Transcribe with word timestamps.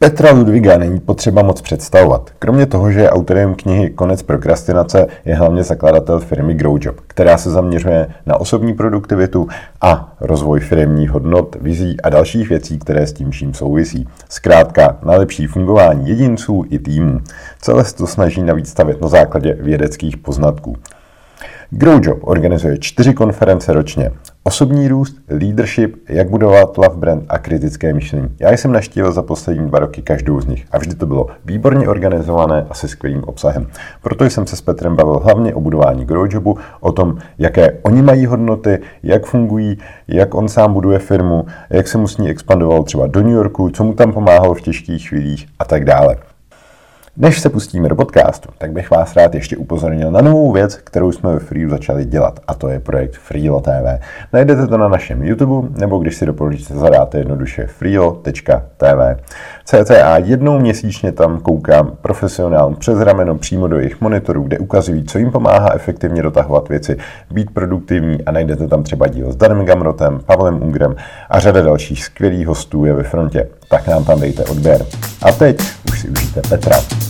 Petra 0.00 0.32
Ludviga 0.32 0.78
není 0.78 1.00
potřeba 1.00 1.42
moc 1.42 1.60
představovat. 1.60 2.30
Kromě 2.38 2.66
toho, 2.66 2.90
že 2.92 3.00
je 3.00 3.10
autorem 3.10 3.54
knihy 3.54 3.90
Konec 3.90 4.22
prokrastinace, 4.22 5.06
je 5.24 5.34
hlavně 5.34 5.62
zakladatel 5.62 6.20
firmy 6.20 6.54
Growjob, 6.54 7.00
která 7.06 7.38
se 7.38 7.50
zaměřuje 7.50 8.08
na 8.26 8.40
osobní 8.40 8.74
produktivitu 8.74 9.48
a 9.80 10.16
rozvoj 10.20 10.60
firmních 10.60 11.10
hodnot, 11.10 11.56
vizí 11.60 12.00
a 12.00 12.08
dalších 12.08 12.48
věcí, 12.48 12.78
které 12.78 13.06
s 13.06 13.12
tím 13.12 13.30
vším 13.30 13.54
souvisí. 13.54 14.08
Zkrátka 14.28 14.98
na 15.02 15.12
lepší 15.12 15.46
fungování 15.46 16.08
jedinců 16.08 16.64
i 16.70 16.78
týmů. 16.78 17.20
Celé 17.60 17.84
se 17.84 17.94
to 17.94 18.06
snaží 18.06 18.42
navíc 18.42 18.68
stavět 18.68 19.00
na 19.00 19.08
základě 19.08 19.54
vědeckých 19.60 20.16
poznatků. 20.16 20.76
Growjob 21.70 22.18
organizuje 22.22 22.78
čtyři 22.78 23.14
konference 23.14 23.72
ročně. 23.72 24.10
Osobní 24.48 24.88
růst, 24.88 25.16
leadership, 25.28 25.96
jak 26.08 26.30
budovat 26.30 26.78
love 26.78 26.96
brand 26.96 27.24
a 27.28 27.38
kritické 27.38 27.94
myšlení. 27.94 28.28
Já 28.40 28.52
jsem 28.52 28.72
naštívil 28.72 29.12
za 29.12 29.22
poslední 29.22 29.68
dva 29.68 29.78
roky 29.78 30.02
každou 30.02 30.40
z 30.40 30.46
nich 30.46 30.66
a 30.70 30.78
vždy 30.78 30.94
to 30.94 31.06
bylo 31.06 31.26
výborně 31.44 31.88
organizované 31.88 32.66
a 32.70 32.74
se 32.74 32.88
skvělým 32.88 33.24
obsahem. 33.24 33.66
Proto 34.02 34.24
jsem 34.24 34.46
se 34.46 34.56
s 34.56 34.60
Petrem 34.60 34.96
bavil 34.96 35.18
hlavně 35.18 35.54
o 35.54 35.60
budování 35.60 36.04
Growjobu, 36.04 36.58
o 36.80 36.92
tom, 36.92 37.18
jaké 37.38 37.78
oni 37.82 38.02
mají 38.02 38.26
hodnoty, 38.26 38.78
jak 39.02 39.26
fungují, 39.26 39.78
jak 40.08 40.34
on 40.34 40.48
sám 40.48 40.72
buduje 40.72 40.98
firmu, 40.98 41.46
jak 41.70 41.88
se 41.88 41.98
mu 41.98 42.08
s 42.08 42.18
ní 42.18 42.30
expandoval 42.30 42.82
třeba 42.82 43.06
do 43.06 43.22
New 43.22 43.32
Yorku, 43.32 43.70
co 43.70 43.84
mu 43.84 43.94
tam 43.94 44.12
pomáhalo 44.12 44.54
v 44.54 44.60
těžkých 44.60 45.08
chvílích 45.08 45.46
a 45.58 45.64
tak 45.64 45.84
dále. 45.84 46.16
Než 47.20 47.40
se 47.40 47.48
pustíme 47.48 47.88
do 47.88 47.96
podcastu, 47.96 48.48
tak 48.58 48.72
bych 48.72 48.90
vás 48.90 49.16
rád 49.16 49.34
ještě 49.34 49.56
upozornil 49.56 50.10
na 50.10 50.20
novou 50.20 50.52
věc, 50.52 50.76
kterou 50.76 51.12
jsme 51.12 51.32
ve 51.32 51.38
Freelu 51.38 51.70
začali 51.70 52.04
dělat, 52.04 52.40
a 52.46 52.54
to 52.54 52.68
je 52.68 52.80
projekt 52.80 53.16
Freelo 53.16 53.60
TV. 53.60 54.00
Najdete 54.32 54.66
to 54.66 54.78
na 54.78 54.88
našem 54.88 55.22
YouTube, 55.22 55.80
nebo 55.80 55.98
když 55.98 56.16
si 56.16 56.26
do 56.26 56.34
zadáte 56.74 57.18
jednoduše 57.18 57.66
freelo.tv. 57.66 59.16
CCA 59.64 60.18
jednou 60.18 60.58
měsíčně 60.58 61.12
tam 61.12 61.40
koukám 61.40 61.92
profesionálům 62.02 62.76
přes 62.76 63.00
rameno 63.00 63.38
přímo 63.38 63.68
do 63.68 63.78
jejich 63.78 64.00
monitorů, 64.00 64.42
kde 64.42 64.58
ukazují, 64.58 65.04
co 65.04 65.18
jim 65.18 65.30
pomáhá 65.30 65.74
efektivně 65.74 66.22
dotahovat 66.22 66.68
věci, 66.68 66.96
být 67.30 67.50
produktivní 67.50 68.24
a 68.24 68.30
najdete 68.30 68.68
tam 68.68 68.82
třeba 68.82 69.06
díl 69.06 69.32
s 69.32 69.36
Danem 69.36 69.64
Gamrotem, 69.64 70.20
Pavlem 70.26 70.62
Ungrem 70.62 70.96
a 71.30 71.40
řada 71.40 71.62
dalších 71.62 72.04
skvělých 72.04 72.46
hostů 72.46 72.84
je 72.84 72.92
ve 72.92 73.02
frontě. 73.02 73.48
Tak 73.70 73.88
nám 73.88 74.04
tam 74.04 74.20
dejte 74.20 74.44
odběr. 74.44 74.86
A 75.22 75.32
teď 75.32 75.60
už 75.92 76.00
si 76.00 76.08
užijte 76.08 76.40
Petra. 76.48 77.07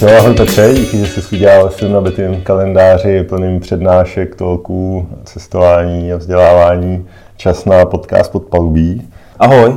Tak 0.00 0.10
jo, 0.10 0.18
ahoj 0.18 0.34
Petře, 0.34 0.74
díky, 0.74 0.98
že 0.98 1.06
jsi 1.06 1.36
udělal 1.36 1.70
svým 1.70 1.92
nabitým 1.92 2.42
kalendáři 2.42 3.22
plným 3.22 3.60
přednášek, 3.60 4.34
tolků, 4.34 5.08
cestování 5.24 6.12
a 6.12 6.16
vzdělávání 6.16 7.06
čas 7.36 7.64
na 7.64 7.84
podcast 7.84 8.32
pod 8.32 8.44
palubí. 8.44 9.08
Ahoj. 9.38 9.76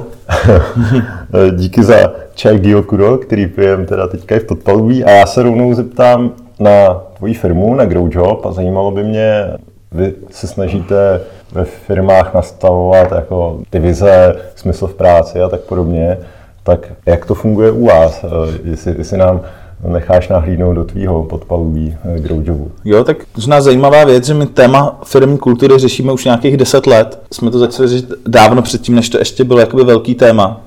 díky 1.56 1.84
za 1.84 1.96
čaj 2.36 2.60
Gyokuro, 2.60 3.18
který 3.18 3.48
pijem 3.48 3.86
teda 3.86 4.08
teďka 4.08 4.36
i 4.36 4.40
v 4.40 4.46
podpalubí 4.46 5.04
a 5.04 5.12
já 5.12 5.26
se 5.26 5.44
rovnou 5.44 5.74
zeptám 5.74 6.32
na 6.60 7.02
tvoji 7.18 7.34
firmu, 7.34 7.76
na 7.76 7.86
Growjob 7.86 8.46
a 8.46 8.52
zajímalo 8.52 8.92
by 8.92 9.04
mě, 9.04 9.54
vy 9.92 10.14
se 10.32 10.48
snažíte 10.48 11.22
ve 11.52 11.66
firmách 11.66 12.34
nastavovat 12.34 13.12
jako 13.12 13.60
ty 13.70 13.80
vize, 13.80 14.36
smysl 14.56 14.88
v 14.88 14.96
práci 14.96 15.42
a 15.42 15.50
tak 15.50 15.62
podobně, 15.62 16.18
tak 16.64 16.92
jak 17.06 17.26
to 17.26 17.36
funguje 17.36 17.72
u 17.72 17.86
vás? 17.86 18.26
Jestli, 18.64 18.96
jestli 18.98 19.18
nám 19.18 19.42
necháš 19.88 20.30
nahlídnout 20.30 20.74
do 20.74 20.84
tvýho 20.84 21.24
podpalubí 21.24 21.96
eh, 22.04 22.20
Growjobu. 22.20 22.72
Jo, 22.86 23.04
tak 23.04 23.18
možná 23.36 23.62
zajímavá 23.62 24.04
věc, 24.04 24.26
že 24.26 24.34
my 24.34 24.46
téma 24.46 25.00
firmní 25.06 25.38
kultury 25.38 25.80
řešíme 25.80 26.12
už 26.12 26.26
nějakých 26.26 26.58
deset 26.58 26.88
let. 26.88 27.20
Jsme 27.32 27.52
to 27.52 27.60
začali 27.60 27.90
řešit 27.90 28.14
dávno 28.28 28.62
předtím, 28.62 28.96
než 28.96 29.10
to 29.10 29.18
ještě 29.18 29.44
bylo 29.44 29.60
jakoby 29.60 29.84
velký 29.84 30.16
téma. 30.16 30.62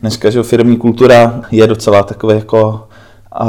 Dneska, 0.00 0.30
že 0.30 0.42
firmní 0.42 0.76
kultura 0.76 1.40
je 1.50 1.66
docela 1.66 2.02
takový 2.02 2.34
jako, 2.34 2.86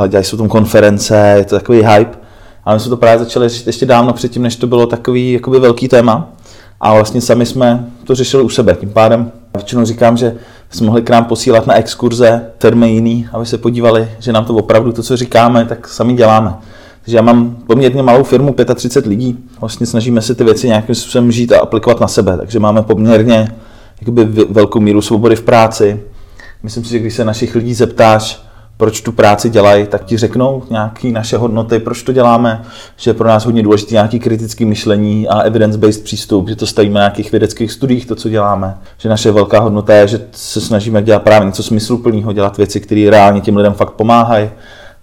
dělají 0.08 0.26
se 0.26 0.36
o 0.36 0.38
tom 0.38 0.50
konference, 0.50 1.34
je 1.38 1.46
to 1.46 1.56
takový 1.56 1.84
hype. 1.84 2.18
Ale 2.66 2.76
my 2.76 2.80
jsme 2.80 2.90
to 2.90 2.98
právě 2.98 3.20
začali 3.20 3.50
řešit 3.50 3.68
ještě 3.68 3.86
dávno 3.86 4.14
předtím, 4.14 4.42
než 4.42 4.56
to 4.56 4.68
bylo 4.68 4.86
takový 4.86 5.34
jakoby 5.34 5.60
velký 5.60 5.88
téma. 5.88 6.30
A 6.82 6.94
vlastně 6.94 7.22
sami 7.22 7.46
jsme 7.46 7.86
to 8.04 8.16
řešili 8.16 8.44
u 8.44 8.50
sebe. 8.50 8.76
Tím 8.80 8.90
pádem 8.90 9.32
většinou 9.56 9.86
říkám, 9.86 10.18
že 10.18 10.36
jsme 10.72 10.86
mohli 10.86 11.02
k 11.02 11.10
nám 11.10 11.26
posílat 11.26 11.68
na 11.68 11.76
exkurze 11.76 12.46
firmy 12.60 12.92
jiný, 12.92 13.28
aby 13.32 13.46
se 13.46 13.58
podívali, 13.58 14.10
že 14.20 14.34
nám 14.34 14.46
to 14.46 14.56
opravdu 14.56 14.92
to, 14.92 15.04
co 15.04 15.18
říkáme, 15.18 15.66
tak 15.66 15.88
sami 15.88 16.14
děláme. 16.14 16.54
Takže 17.02 17.18
já 17.18 17.22
mám 17.22 17.56
poměrně 17.68 18.04
malou 18.04 18.24
firmu, 18.24 18.56
35 18.76 19.10
lidí. 19.10 19.38
Vlastně 19.60 19.86
snažíme 19.86 20.22
se 20.22 20.36
ty 20.36 20.44
věci 20.44 20.68
nějakým 20.68 20.96
způsobem 20.96 21.32
žít 21.32 21.52
a 21.52 21.60
aplikovat 21.60 22.00
na 22.00 22.08
sebe. 22.08 22.38
Takže 22.38 22.60
máme 22.60 22.82
poměrně 22.82 23.56
jakoby, 24.02 24.26
velkou 24.50 24.80
míru 24.80 25.02
svobody 25.02 25.36
v 25.36 25.42
práci. 25.42 26.00
Myslím 26.64 26.84
si, 26.84 26.90
že 26.92 27.00
když 27.00 27.14
se 27.14 27.26
našich 27.26 27.56
lidí 27.56 27.74
zeptáš, 27.74 28.44
proč 28.82 29.02
tu 29.02 29.12
práci 29.12 29.50
dělají, 29.50 29.88
tak 29.88 30.06
ti 30.06 30.18
řeknou 30.18 30.64
nějaké 30.70 31.12
naše 31.12 31.38
hodnoty, 31.38 31.80
proč 31.80 32.04
to 32.04 32.12
děláme, 32.12 32.62
že 32.98 33.10
je 33.10 33.14
pro 33.14 33.28
nás 33.28 33.46
hodně 33.46 33.64
důležité 33.64 33.94
nějaký 33.94 34.20
kritický 34.20 34.66
myšlení 34.66 35.28
a 35.28 35.40
evidence-based 35.40 36.04
přístup, 36.04 36.50
že 36.50 36.56
to 36.56 36.68
stavíme 36.68 36.94
na 36.94 37.00
nějakých 37.00 37.32
vědeckých 37.32 37.72
studiích, 37.72 38.06
to, 38.06 38.16
co 38.16 38.30
děláme, 38.30 38.78
že 38.98 39.10
naše 39.10 39.32
velká 39.32 39.60
hodnota 39.60 39.94
je, 39.94 40.08
že 40.08 40.22
se 40.32 40.62
snažíme 40.62 41.02
dělat 41.02 41.24
právě 41.24 41.46
něco 41.46 41.64
smysluplného, 41.64 42.34
dělat 42.34 42.58
věci, 42.58 42.80
které 42.80 43.10
reálně 43.10 43.42
těm 43.42 43.58
lidem 43.58 43.74
fakt 43.74 43.92
pomáhají, 43.92 44.50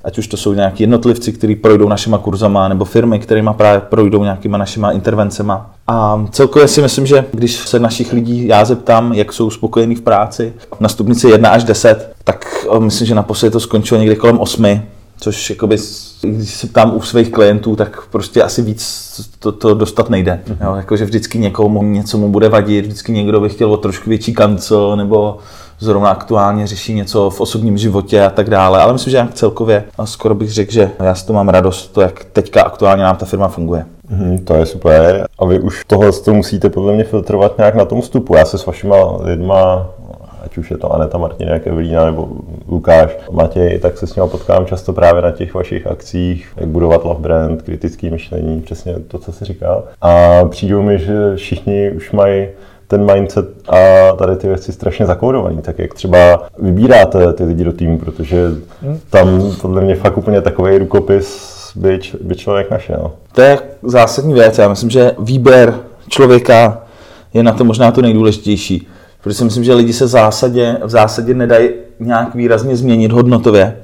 ať 0.09 0.19
už 0.19 0.27
to 0.27 0.37
jsou 0.37 0.53
nějaký 0.53 0.83
jednotlivci, 0.83 1.33
kteří 1.33 1.57
projdou 1.57 1.89
našima 1.89 2.19
kurzama, 2.19 2.69
nebo 2.69 2.85
firmy, 2.85 3.19
kterými 3.19 3.51
právě 3.57 3.81
projdou 3.81 4.25
nějakýma 4.25 4.59
našima 4.59 4.91
intervencema. 4.91 5.71
A 5.87 6.27
celkově 6.31 6.69
si 6.69 6.83
myslím, 6.83 7.07
že 7.07 7.25
když 7.33 7.57
se 7.57 7.79
našich 7.79 8.13
lidí 8.13 8.47
já 8.47 8.65
zeptám, 8.65 9.13
jak 9.13 9.33
jsou 9.33 9.51
spokojení 9.51 9.95
v 9.95 10.01
práci, 10.01 10.53
na 10.81 10.89
stupnici 10.89 11.29
1 11.29 11.51
až 11.51 11.65
10, 11.65 12.13
tak 12.25 12.67
myslím, 12.79 13.07
že 13.07 13.15
naposledy 13.15 13.53
to 13.53 13.61
skončilo 13.61 14.01
někde 14.01 14.17
kolem 14.17 14.39
8, 14.39 14.81
což 15.21 15.51
jakoby, 15.51 15.77
když 16.23 16.55
se 16.55 16.67
ptám 16.67 16.97
u 16.97 17.03
svých 17.03 17.31
klientů, 17.31 17.77
tak 17.77 18.07
prostě 18.07 18.43
asi 18.43 18.63
víc 18.63 19.09
to, 19.39 19.53
to 19.53 19.75
dostat 19.75 20.11
nejde. 20.11 20.41
Mm-hmm. 20.47 20.57
Jo, 20.65 20.75
jakože 20.75 21.05
vždycky 21.05 21.39
někomu 21.39 21.83
něco 21.83 22.19
mu 22.19 22.29
bude 22.29 22.49
vadit, 22.49 22.85
vždycky 22.85 23.13
někdo 23.13 23.41
by 23.41 23.49
chtěl 23.49 23.73
o 23.73 23.77
trošku 23.77 24.11
větší 24.11 24.35
kanco, 24.35 24.97
nebo 24.97 25.39
zrovna 25.79 26.11
aktuálně 26.11 26.67
řeší 26.67 26.95
něco 26.95 27.31
v 27.31 27.41
osobním 27.41 27.79
životě 27.79 28.25
a 28.25 28.31
tak 28.31 28.51
dále. 28.51 28.83
Ale 28.83 28.93
myslím, 28.93 29.11
že 29.11 29.17
jak 29.17 29.35
celkově 29.35 29.85
a 29.99 30.07
skoro 30.07 30.35
bych 30.35 30.51
řekl, 30.51 30.73
že 30.73 30.91
já 30.99 31.15
s 31.15 31.23
to 31.23 31.33
mám 31.33 31.49
radost, 31.49 31.87
to, 31.87 32.01
jak 32.01 32.25
teďka 32.25 32.63
aktuálně 32.63 33.03
nám 33.03 33.17
ta 33.17 33.27
firma 33.27 33.49
funguje. 33.49 33.87
Mm, 34.11 34.39
to 34.39 34.55
je 34.55 34.67
super. 34.67 35.27
A 35.39 35.45
vy 35.45 35.61
už 35.61 35.85
tohle 35.87 36.13
to 36.13 36.35
musíte 36.35 36.71
podle 36.71 36.93
mě 36.93 37.05
filtrovat 37.05 37.59
nějak 37.59 37.75
na 37.75 37.85
tom 37.85 38.01
vstupu. 38.01 38.35
Já 38.35 38.45
se 38.45 38.59
s 38.59 38.67
vašima 38.67 38.97
lidma 39.21 39.87
ať 40.45 40.59
už 40.59 40.71
je 40.71 40.79
to 40.79 40.93
Aneta 40.93 41.19
Martinek, 41.19 41.67
Evelína 41.67 42.05
nebo 42.05 42.29
Lukáš, 42.69 43.11
Matěj, 43.31 43.79
tak 43.79 43.99
se 43.99 44.07
s 44.07 44.15
ním 44.15 44.29
potkám 44.29 44.67
často 44.67 44.93
právě 44.93 45.23
na 45.23 45.31
těch 45.31 45.55
vašich 45.55 45.87
akcích, 45.87 46.53
jak 46.57 46.69
budovat 46.69 47.05
love 47.05 47.21
brand, 47.21 47.63
kritický 47.63 48.11
myšlení, 48.11 48.61
přesně 48.61 48.95
to, 49.09 49.19
co 49.19 49.33
jsi 49.33 49.45
říkal. 49.45 49.85
A 50.01 50.45
přijde 50.45 50.77
mi, 50.77 50.99
že 50.99 51.37
všichni 51.37 51.91
už 51.91 52.13
mají 52.13 52.49
ten 52.89 53.13
mindset 53.13 53.49
a 53.69 53.77
tady 54.17 54.37
ty 54.37 54.49
věci 54.49 54.73
strašně 54.73 55.07
zakódovaný. 55.07 55.59
Tak 55.63 55.79
jak 55.79 55.95
třeba 55.95 56.47
vybíráte 56.59 57.33
ty 57.33 57.45
lidi 57.45 57.65
do 57.65 57.73
týmu, 57.73 57.99
protože 57.99 58.47
tam 59.11 59.53
podle 59.61 59.81
mě 59.81 59.95
fakt 59.95 60.19
úplně 60.19 60.41
takový 60.41 60.79
rukopis 60.79 61.59
by, 61.77 62.01
by 62.21 62.37
člověk 62.37 62.71
našel. 62.71 63.11
To 63.33 63.41
je 63.41 63.59
zásadní 63.83 64.35
věc. 64.35 64.59
Já 64.59 64.69
myslím, 64.69 64.91
že 64.91 65.13
výběr 65.19 65.75
člověka 66.09 66.83
je 67.35 67.43
na 67.43 67.53
to 67.53 67.65
možná 67.65 67.93
to 67.93 68.03
nejdůležitější. 68.03 68.87
Protože 69.23 69.35
si 69.35 69.45
myslím, 69.45 69.65
že 69.65 69.75
lidi 69.75 69.93
se 69.93 70.05
v 70.05 70.09
zásadě, 70.09 70.77
v 70.85 70.91
zásadě 70.91 71.35
nedají 71.35 71.71
nějak 72.01 72.35
výrazně 72.35 72.77
změnit 72.77 73.13
hodnotově. 73.13 73.77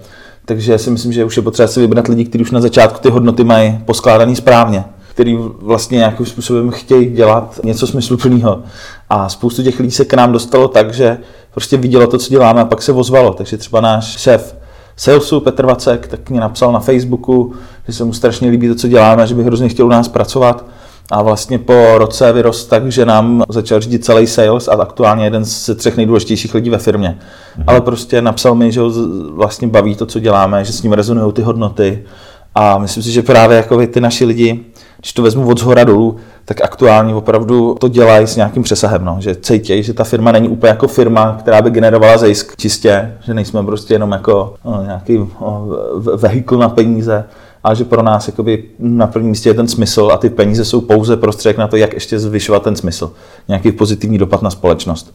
Takže 0.45 0.79
si 0.79 0.91
myslím, 0.91 1.13
že 1.13 1.25
už 1.25 1.37
je 1.37 1.43
potřeba 1.43 1.69
si 1.69 1.81
vybrat 1.81 2.09
lidi, 2.09 2.25
kteří 2.25 2.45
už 2.45 2.51
na 2.51 2.61
začátku 2.61 2.99
ty 2.99 3.11
hodnoty 3.11 3.45
mají 3.45 3.79
poskládaný 3.85 4.37
správně 4.37 4.85
který 5.15 5.39
vlastně 5.59 5.99
nějakým 5.99 6.27
způsobem 6.27 6.71
chtějí 6.71 7.11
dělat 7.11 7.61
něco 7.65 7.87
smysluplného. 7.87 8.63
A 9.11 9.29
spoustu 9.29 9.63
těch 9.63 9.81
lidí 9.81 9.91
se 9.91 10.05
k 10.05 10.15
nám 10.15 10.33
dostalo 10.33 10.69
tak, 10.69 10.95
že 10.95 11.19
prostě 11.51 11.77
vidělo 11.77 12.07
to, 12.07 12.19
co 12.19 12.31
děláme 12.31 12.61
a 12.61 12.65
pak 12.65 12.83
se 12.83 12.93
ozvalo. 12.93 13.35
Takže 13.35 13.57
třeba 13.57 13.81
náš 13.81 14.19
šéf 14.19 14.57
salesu 14.97 15.41
Petr 15.41 15.67
Vacek 15.67 16.07
tak 16.07 16.31
mě 16.31 16.41
napsal 16.41 16.73
na 16.73 16.81
Facebooku, 16.81 17.55
že 17.87 17.93
se 17.93 18.05
mu 18.05 18.13
strašně 18.13 18.51
líbí 18.51 18.69
to, 18.69 18.75
co 18.75 18.89
děláme, 18.89 19.27
že 19.27 19.35
by 19.35 19.45
hrozně 19.45 19.69
chtěl 19.69 19.87
u 19.87 19.89
nás 19.89 20.09
pracovat. 20.09 20.65
A 21.11 21.23
vlastně 21.23 21.59
po 21.59 21.99
roce 21.99 22.33
vyrost 22.33 22.71
tak, 22.71 22.93
že 22.93 23.07
nám 23.07 23.43
začal 23.49 23.81
řídit 23.81 24.05
celý 24.05 24.27
sales 24.27 24.69
a 24.69 24.73
aktuálně 24.73 25.25
jeden 25.25 25.45
z 25.45 25.75
třech 25.75 25.97
nejdůležitějších 25.97 26.55
lidí 26.55 26.71
ve 26.71 26.79
firmě. 26.79 27.19
Mhm. 27.57 27.65
Ale 27.67 27.81
prostě 27.81 28.23
napsal 28.23 28.55
mi, 28.55 28.73
že 28.73 28.81
ho 28.81 28.91
vlastně 29.31 29.69
baví 29.69 29.95
to, 29.95 30.07
co 30.07 30.21
děláme, 30.21 30.65
že 30.65 30.73
s 30.73 30.83
ním 30.83 30.93
rezonují 30.93 31.33
ty 31.33 31.43
hodnoty. 31.43 32.05
A 32.55 32.79
myslím 32.79 33.03
si, 33.03 33.11
že 33.11 33.23
právě 33.23 33.57
jako 33.57 33.87
ty 33.87 34.01
naši 34.01 34.25
lidi, 34.25 34.65
když 34.99 35.13
to 35.13 35.23
vezmu 35.23 35.49
od 35.49 35.61
zhora 35.61 35.85
dolů, 35.85 36.17
tak 36.45 36.61
aktuálně 36.61 37.15
opravdu 37.15 37.77
to 37.81 37.89
dělají 37.89 38.27
s 38.27 38.37
nějakým 38.37 38.63
přesahem, 38.63 39.05
no. 39.05 39.17
že 39.21 39.35
cítějí, 39.35 39.83
že 39.83 39.95
ta 39.95 40.05
firma 40.05 40.33
není 40.33 40.49
úplně 40.49 40.71
jako 40.71 40.89
firma, 40.89 41.37
která 41.39 41.63
by 41.63 41.71
generovala 41.71 42.19
zisk 42.19 42.57
čistě, 42.57 43.13
že 43.21 43.35
nejsme 43.35 43.63
prostě 43.63 43.95
jenom 43.95 44.13
jako 44.13 44.55
no, 44.65 44.83
nějaký 44.83 45.19
no, 45.19 45.69
vehikl 46.17 46.59
na 46.59 46.69
peníze, 46.69 47.25
a 47.65 47.75
že 47.75 47.85
pro 47.85 48.03
nás 48.03 48.29
jakoby, 48.29 48.65
na 48.79 49.07
prvním 49.07 49.31
místě 49.31 49.49
je 49.49 49.55
ten 49.55 49.69
smysl 49.69 50.11
a 50.13 50.17
ty 50.17 50.31
peníze 50.31 50.65
jsou 50.65 50.81
pouze 50.81 51.17
prostředek 51.17 51.59
na 51.59 51.69
to, 51.69 51.77
jak 51.77 51.95
ještě 51.95 52.19
zvyšovat 52.19 52.63
ten 52.63 52.77
smysl. 52.77 53.13
Nějaký 53.49 53.73
pozitivní 53.73 54.19
dopad 54.19 54.43
na 54.43 54.51
společnost. 54.51 55.15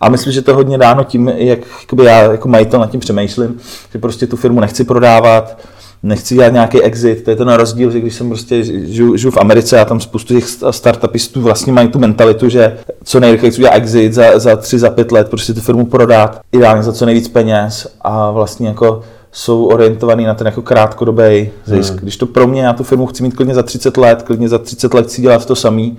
A 0.00 0.08
myslím, 0.08 0.32
že 0.32 0.42
to 0.42 0.50
je 0.50 0.54
hodně 0.54 0.78
dáno 0.78 1.04
tím, 1.04 1.28
jak 1.28 1.58
jakoby 1.80 2.04
já 2.04 2.32
jako 2.32 2.48
majitel 2.48 2.80
nad 2.80 2.90
tím 2.90 3.00
přemýšlím, 3.00 3.58
že 3.92 3.98
prostě 3.98 4.26
tu 4.26 4.36
firmu 4.36 4.60
nechci 4.60 4.84
prodávat, 4.84 5.58
nechci 6.02 6.34
dělat 6.34 6.52
nějaký 6.52 6.82
exit, 6.82 7.24
to 7.24 7.30
je 7.30 7.36
ten 7.36 7.48
rozdíl, 7.48 7.90
že 7.90 8.00
když 8.00 8.14
jsem 8.14 8.28
prostě 8.28 8.64
žiju, 8.64 9.16
žiju 9.16 9.30
v 9.30 9.36
Americe 9.36 9.80
a 9.80 9.84
tam 9.84 10.00
spoustu 10.00 10.34
těch 10.34 10.48
startupistů 10.70 11.40
vlastně 11.40 11.72
mají 11.72 11.88
tu 11.88 11.98
mentalitu, 11.98 12.48
že 12.48 12.78
co 13.04 13.20
nejrychleji 13.20 13.52
udělat 13.52 13.74
exit 13.74 14.14
za, 14.14 14.38
za 14.38 14.56
tři, 14.56 14.78
za 14.78 14.90
pět 14.90 15.12
let, 15.12 15.28
prostě 15.28 15.54
tu 15.54 15.60
firmu 15.60 15.86
prodat, 15.86 16.40
ideálně 16.52 16.82
za 16.82 16.92
co 16.92 17.06
nejvíc 17.06 17.28
peněz 17.28 17.86
a 18.00 18.30
vlastně 18.30 18.68
jako 18.68 19.02
jsou 19.32 19.64
orientovaný 19.64 20.24
na 20.24 20.34
ten 20.34 20.46
jako 20.46 20.62
krátkodobý 20.62 21.50
zisk. 21.64 21.92
Hmm. 21.92 22.02
Když 22.02 22.16
to 22.16 22.26
pro 22.26 22.46
mě, 22.46 22.62
já 22.62 22.72
tu 22.72 22.84
firmu 22.84 23.06
chci 23.06 23.22
mít 23.22 23.36
klidně 23.36 23.54
za 23.54 23.62
30 23.62 23.96
let, 23.96 24.22
klidně 24.22 24.48
za 24.48 24.58
30 24.58 24.94
let 24.94 25.06
chci 25.06 25.22
dělat 25.22 25.46
to 25.46 25.56
samý 25.56 25.98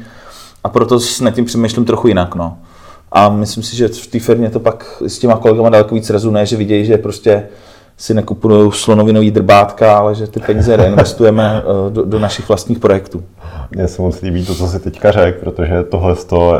a 0.63 0.69
proto 0.69 1.00
s 1.00 1.31
tím 1.31 1.45
přemýšlím 1.45 1.86
trochu 1.86 2.07
jinak. 2.07 2.36
No. 2.36 2.57
A 3.12 3.30
myslím 3.30 3.63
si, 3.63 3.75
že 3.75 3.88
v 3.88 4.07
té 4.07 4.19
firmě 4.19 4.50
to 4.50 4.60
pak 4.60 5.04
s 5.07 5.19
těma 5.19 5.38
kolegama 5.38 5.69
daleko 5.69 5.95
víc 5.95 6.10
rezonuje, 6.10 6.45
že 6.45 6.57
vidějí, 6.57 6.86
že 6.86 6.98
prostě 6.98 7.48
si 8.01 8.13
nekupují 8.13 8.71
slonovinový 8.71 9.31
drbátka, 9.31 9.98
ale 9.98 10.15
že 10.15 10.27
ty 10.27 10.39
peníze 10.39 10.75
reinvestujeme 10.75 11.63
eh, 11.63 11.89
do, 11.89 12.06
do 12.06 12.19
našich 12.19 12.48
vlastních 12.48 12.80
projektů. 12.80 13.24
Mně 13.71 13.88
se 13.88 14.01
moc 14.01 14.21
líbí 14.21 14.45
to, 14.45 14.56
co 14.56 14.68
jsi 14.68 14.80
teďka 14.80 15.12
řekl, 15.12 15.39
protože 15.39 15.83
tohle 15.83 16.15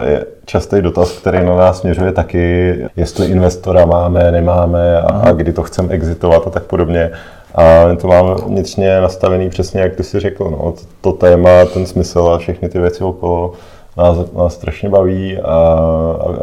je 0.06 0.26
častý 0.46 0.82
dotaz, 0.82 1.12
který 1.12 1.46
na 1.46 1.56
nás 1.56 1.80
směřuje 1.80 2.12
taky, 2.12 2.76
jestli 2.96 3.26
investora 3.26 3.86
máme, 3.86 4.32
nemáme 4.32 5.02
a, 5.02 5.08
a 5.08 5.32
kdy 5.32 5.54
to 5.54 5.64
chceme 5.64 5.90
exitovat 5.90 6.48
a 6.48 6.50
tak 6.50 6.64
podobně. 6.64 7.12
A 7.56 7.96
to 8.02 8.08
mám 8.08 8.36
vnitřně 8.36 9.02
nastavený 9.02 9.50
přesně, 9.50 9.82
jak 9.82 9.96
ty 9.96 10.04
si 10.04 10.20
řekl, 10.20 10.44
no, 10.44 10.72
to, 10.72 10.82
to 11.02 11.12
téma, 11.12 11.66
ten 11.74 11.86
smysl 11.86 12.20
a 12.20 12.38
všechny 12.38 12.70
ty 12.70 12.80
věci 12.80 13.04
okolo 13.04 13.54
nás, 13.98 14.18
nás 14.38 14.54
strašně 14.54 14.90
baví 14.90 15.38
a, 15.38 15.56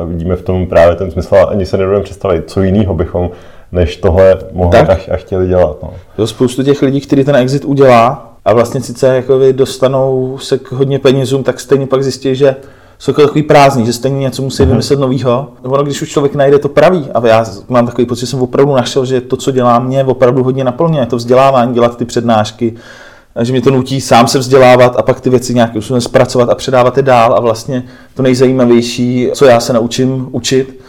a, 0.01 0.05
vidíme 0.05 0.37
v 0.37 0.43
tom 0.43 0.67
právě 0.67 0.97
ten 0.97 1.11
smysl 1.11 1.35
a 1.35 1.45
ani 1.45 1.67
se 1.67 1.77
nedovedeme 1.77 2.05
představit, 2.05 2.51
co 2.51 2.63
jiného 2.63 2.95
bychom 2.95 3.31
než 3.73 3.97
tohle 3.97 4.39
mohli 4.53 4.79
tak. 4.79 4.91
a, 4.91 5.15
a 5.15 5.17
chtěli 5.17 5.49
dělat. 5.49 5.77
No. 5.83 5.91
Jo, 6.19 6.27
spoustu 6.27 6.63
těch 6.63 6.83
lidí, 6.83 7.01
kteří 7.01 7.25
ten 7.25 7.37
exit 7.37 7.65
udělá 7.65 8.33
a 8.45 8.53
vlastně 8.53 8.81
sice 8.81 9.17
jako 9.17 9.41
dostanou 9.53 10.39
se 10.41 10.59
k 10.59 10.73
hodně 10.73 10.99
penězům, 10.99 11.43
tak 11.43 11.61
stejně 11.61 11.87
pak 11.87 12.03
zjistí, 12.03 12.35
že 12.35 12.57
jsou 12.99 13.11
jako 13.11 13.23
takový 13.23 13.43
prázdný, 13.43 13.87
že 13.87 13.93
stejně 13.93 14.19
něco 14.19 14.43
musí 14.43 14.63
mm-hmm. 14.63 14.69
vymyslet 14.69 15.01
novýho. 15.01 15.49
Ono, 15.63 15.83
když 15.83 16.03
už 16.03 16.11
člověk 16.11 16.35
najde 16.35 16.59
to 16.59 16.69
pravý, 16.69 17.09
a 17.15 17.27
já 17.27 17.47
mám 17.69 17.87
takový 17.87 18.07
pocit, 18.07 18.21
že 18.21 18.27
jsem 18.27 18.43
opravdu 18.43 18.75
našel, 18.75 19.05
že 19.05 19.21
to, 19.21 19.37
co 19.37 19.51
dělám, 19.51 19.87
mě 19.87 20.05
opravdu 20.05 20.43
hodně 20.43 20.65
naplňuje. 20.65 21.07
To 21.07 21.17
vzdělávání, 21.17 21.75
dělat 21.75 21.97
ty 21.97 22.05
přednášky, 22.05 22.75
že 23.43 23.53
mě 23.53 23.63
to 23.63 23.71
nutí 23.71 24.01
sám 24.01 24.29
se 24.29 24.39
vzdělávat 24.39 24.97
a 24.97 25.03
pak 25.03 25.21
ty 25.21 25.31
věci 25.31 25.55
nějakým 25.55 25.83
způsobem 25.83 26.01
zpracovat 26.01 26.49
a 26.51 26.55
předávat 26.55 26.97
je 26.97 27.03
dál 27.03 27.35
a 27.35 27.41
vlastně 27.41 27.83
to 28.15 28.23
nejzajímavější, 28.23 29.31
co 29.35 29.45
já 29.45 29.61
se 29.61 29.73
naučím 29.73 30.29
učit, 30.33 30.81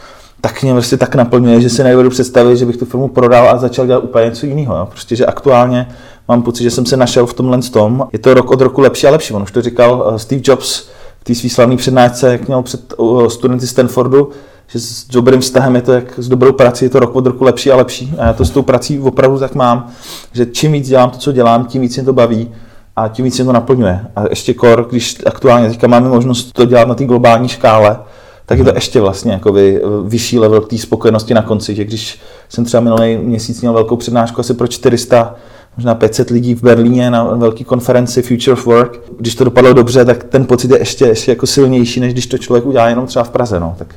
tak 0.42 0.64
mě 0.64 0.74
vlastně 0.74 0.98
tak 0.98 1.16
naplňuje, 1.16 1.62
že 1.62 1.70
si 1.70 1.84
nedovedu 1.84 2.10
představit, 2.10 2.58
že 2.58 2.66
bych 2.66 2.78
tu 2.78 2.86
firmu 2.86 3.08
prodal 3.08 3.50
a 3.50 3.58
začal 3.58 3.86
dělat 3.86 4.04
úplně 4.04 4.26
něco 4.26 4.46
jiného. 4.46 4.78
Jo. 4.78 4.86
Prostě, 4.86 5.16
že 5.16 5.26
aktuálně 5.26 5.88
mám 6.28 6.42
pocit, 6.42 6.64
že 6.64 6.72
jsem 6.72 6.86
se 6.86 6.98
našel 6.98 7.26
v 7.26 7.34
tomhle 7.34 7.58
tom. 7.62 8.08
Je 8.14 8.20
to 8.20 8.34
rok 8.34 8.52
od 8.52 8.62
roku 8.62 8.82
lepší 8.82 9.08
a 9.08 9.12
lepší. 9.12 9.34
On 9.34 9.44
už 9.44 9.52
to 9.52 9.62
říkal 9.62 10.12
eh, 10.16 10.20
Steve 10.20 10.42
Jobs 10.44 10.90
v 11.20 11.24
té 11.24 11.36
svý 11.36 11.50
slavné 11.50 11.78
přednášce, 11.78 12.32
jak 12.32 12.48
měl 12.48 12.62
před 12.62 12.94
studenty 13.28 13.68
Stanfordu, 13.68 14.30
že 14.68 14.80
s 14.80 15.08
dobrým 15.08 15.42
vztahem 15.42 15.76
je 15.76 15.82
to, 15.82 15.94
jak 15.94 16.20
s 16.20 16.30
dobrou 16.30 16.52
prací 16.52 16.86
je 16.86 16.90
to 16.90 17.00
rok 17.00 17.16
od 17.16 17.26
roku 17.26 17.44
lepší 17.44 17.72
a 17.72 17.76
lepší. 17.76 18.14
A 18.18 18.26
já 18.26 18.34
to 18.34 18.46
s 18.46 18.50
tou 18.50 18.62
prací 18.62 19.00
opravdu 19.00 19.40
tak 19.40 19.56
mám, 19.56 19.88
že 20.32 20.46
čím 20.46 20.72
víc 20.72 20.88
dělám 20.88 21.10
to, 21.10 21.18
co 21.18 21.32
dělám, 21.32 21.66
tím 21.66 21.82
víc 21.82 21.96
mě 21.96 22.06
to 22.06 22.14
baví 22.14 22.52
a 22.96 23.08
tím 23.08 23.26
víc 23.26 23.38
mě 23.38 23.46
to 23.46 23.52
naplňuje. 23.52 24.06
A 24.16 24.24
ještě 24.30 24.54
kor, 24.54 24.88
když 24.90 25.18
aktuálně 25.26 25.70
teďka 25.70 25.88
máme 25.88 26.10
možnost 26.10 26.52
to 26.52 26.66
dělat 26.66 26.88
na 26.88 26.96
té 26.96 27.06
globální 27.06 27.48
škále, 27.48 28.00
tak 28.50 28.58
je 28.58 28.64
to 28.64 28.72
ještě 28.76 29.02
vlastně 29.02 29.32
jakoby 29.32 29.82
vyšší 30.04 30.40
level 30.40 30.62
té 30.62 30.78
spokojenosti 30.78 31.34
na 31.34 31.42
konci, 31.42 31.76
že 31.76 31.86
když 31.86 32.20
jsem 32.50 32.66
třeba 32.66 32.82
minulý 32.82 33.18
měsíc 33.18 33.62
měl 33.62 33.74
velkou 33.74 33.96
přednášku 33.96 34.40
asi 34.40 34.54
pro 34.54 34.68
400 34.68 35.36
možná 35.78 35.96
500 35.96 36.30
lidí 36.30 36.56
v 36.56 36.64
Berlíně 36.64 37.12
na 37.12 37.24
velké 37.24 37.64
konferenci 37.64 38.22
Future 38.22 38.54
of 38.54 38.66
Work. 38.66 39.00
Když 39.20 39.36
to 39.36 39.44
dopadlo 39.44 39.74
dobře, 39.74 40.06
tak 40.06 40.24
ten 40.24 40.46
pocit 40.46 40.72
je 40.72 40.80
ještě, 40.80 41.06
ještě 41.06 41.32
jako 41.32 41.48
silnější, 41.48 42.00
než 42.00 42.14
když 42.14 42.28
to 42.28 42.38
člověk 42.38 42.66
udělá 42.66 42.90
jenom 42.90 43.08
třeba 43.08 43.24
v 43.24 43.30
Praze. 43.30 43.60
No. 43.60 43.76
Tak 43.78 43.96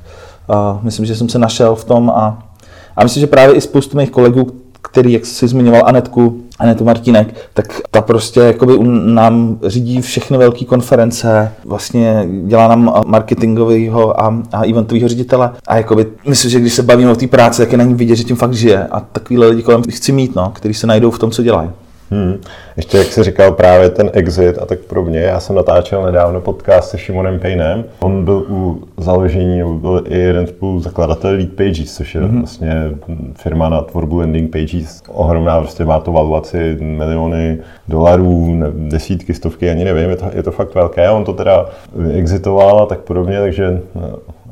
uh, 0.49 0.85
myslím, 0.85 1.07
že 1.07 1.17
jsem 1.17 1.29
se 1.29 1.39
našel 1.39 1.75
v 1.75 1.85
tom 1.85 2.11
a, 2.11 2.49
a 2.97 3.03
myslím, 3.03 3.21
že 3.21 3.27
právě 3.27 3.55
i 3.55 3.61
spoustu 3.61 3.97
mých 3.97 4.11
kolegů, 4.11 4.62
který, 4.83 5.13
jak 5.13 5.27
jsi 5.27 5.49
zmiňoval 5.49 5.83
Anetku, 5.87 6.43
Anetu 6.59 6.85
Martinek, 6.85 7.35
tak 7.55 7.81
ta 7.91 8.03
prostě 8.03 8.41
jakoby 8.41 8.79
nám 9.05 9.59
řídí 9.67 10.01
všechny 10.01 10.39
velké 10.39 10.65
konference, 10.65 11.53
vlastně 11.65 12.29
dělá 12.45 12.69
nám 12.69 13.03
marketingového 13.07 14.21
a, 14.21 14.43
a 14.53 14.63
eventového 14.63 15.09
ředitele 15.09 15.51
a 15.67 15.77
jakoby 15.77 16.07
myslím, 16.29 16.51
že 16.51 16.61
když 16.61 16.75
se 16.75 16.83
bavíme 16.83 17.11
o 17.11 17.17
té 17.17 17.27
práci, 17.27 17.63
tak 17.63 17.73
je 17.73 17.79
na 17.79 17.85
ní 17.85 17.95
vidět, 17.95 18.17
že 18.17 18.25
tím 18.25 18.37
fakt 18.37 18.55
žije 18.55 18.87
a 18.87 19.01
takovýhle 19.01 19.47
lidi 19.47 19.63
kolem 19.63 19.83
chci 19.83 20.13
mít, 20.13 20.35
no, 20.37 20.53
který 20.55 20.75
se 20.75 20.87
najdou 20.87 21.11
v 21.11 21.19
tom, 21.19 21.31
co 21.31 21.43
dělají. 21.43 21.71
Hmm. 22.13 22.41
Ještě 22.77 22.99
jak 22.99 23.07
jsi 23.07 23.23
říkal 23.23 23.53
právě 23.53 23.91
ten 23.91 24.11
exit 24.13 24.59
a 24.59 24.67
tak 24.67 24.79
podobně, 24.79 25.21
já 25.21 25.41
jsem 25.41 25.57
natáčel 25.57 26.03
nedávno 26.03 26.41
podcast 26.41 26.91
se 26.91 26.99
Šimonem 26.99 27.39
Paynem. 27.39 27.85
On 28.01 28.25
byl 28.25 28.45
u 28.49 28.83
založení, 28.97 29.79
byl 29.81 30.05
i 30.09 30.19
jeden 30.19 30.47
z 30.47 30.53
zakladatelů 30.79 31.37
Lead 31.37 31.51
Pages, 31.51 31.97
což 31.97 32.15
je 32.15 32.21
hmm. 32.21 32.39
vlastně 32.39 32.91
firma 33.35 33.69
na 33.69 33.83
tvorbu 33.83 34.19
landing 34.19 34.53
pages. 34.53 35.03
Ohromná, 35.09 35.61
prostě 35.61 35.85
má 35.85 36.01
to 36.01 36.13
valuaci 36.13 36.77
miliony 36.81 37.59
dolarů, 37.89 38.61
desítky, 38.75 39.35
stovky, 39.35 39.71
ani 39.71 39.85
nevím, 39.85 40.11
je 40.11 40.17
to, 40.17 40.27
je 40.35 40.43
to 40.43 40.51
fakt 40.51 40.75
velké. 40.75 41.11
On 41.11 41.25
to 41.25 41.33
teda 41.33 41.67
exitoval 42.15 42.81
a 42.81 42.87
tak 42.87 42.99
podobně, 42.99 43.41
takže 43.41 43.81
no, 43.95 44.03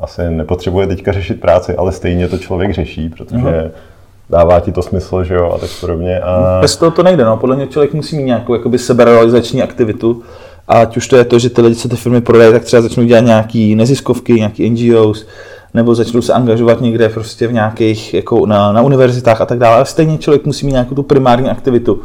asi 0.01 0.31
nepotřebuje 0.31 0.87
teďka 0.87 1.13
řešit 1.13 1.41
práci, 1.41 1.75
ale 1.77 1.93
stejně 1.93 2.29
to 2.29 2.39
člověk 2.39 2.75
řeší, 2.75 3.09
protože 3.09 3.37
hmm 3.37 3.71
dává 4.31 4.61
ti 4.61 4.73
to 4.73 4.83
smysl, 4.83 5.25
že 5.25 5.35
jo, 5.35 5.53
a 5.55 5.59
tak 5.59 5.71
podobně. 5.81 6.21
A... 6.21 6.59
Bez 6.61 6.77
toho 6.77 6.91
to 6.91 7.03
nejde, 7.03 7.25
no. 7.25 7.37
Podle 7.37 7.57
mě 7.57 7.67
člověk 7.67 7.95
musí 7.95 8.17
mít 8.17 8.25
nějakou 8.25 8.55
jakoby 8.55 8.79
seberealizační 8.79 9.63
aktivitu, 9.63 10.23
ať 10.69 10.97
už 10.97 11.09
to 11.09 11.17
je 11.17 11.25
to, 11.25 11.39
že 11.39 11.51
ty 11.51 11.63
lidi 11.63 11.75
se 11.75 11.89
ty 11.89 11.97
firmy 11.97 12.21
prodají, 12.21 12.53
tak 12.53 12.65
třeba 12.65 12.83
začnou 12.83 13.05
dělat 13.05 13.21
nějaký 13.21 13.75
neziskovky, 13.75 14.35
nějaký 14.35 14.71
NGOs, 14.71 15.27
nebo 15.75 15.95
začnou 15.95 16.23
se 16.23 16.33
angažovat 16.33 16.81
někde 16.81 17.09
prostě 17.09 17.47
v 17.47 17.53
nějakých, 17.53 18.15
jako 18.15 18.47
na, 18.47 18.73
na 18.73 18.83
univerzitách 18.83 19.41
a 19.41 19.47
tak 19.47 19.59
dále. 19.59 19.77
Ale 19.77 19.85
stejně 19.85 20.19
člověk 20.19 20.47
musí 20.47 20.67
mít 20.67 20.73
nějakou 20.73 20.95
tu 20.95 21.03
primární 21.03 21.51
aktivitu. 21.51 22.01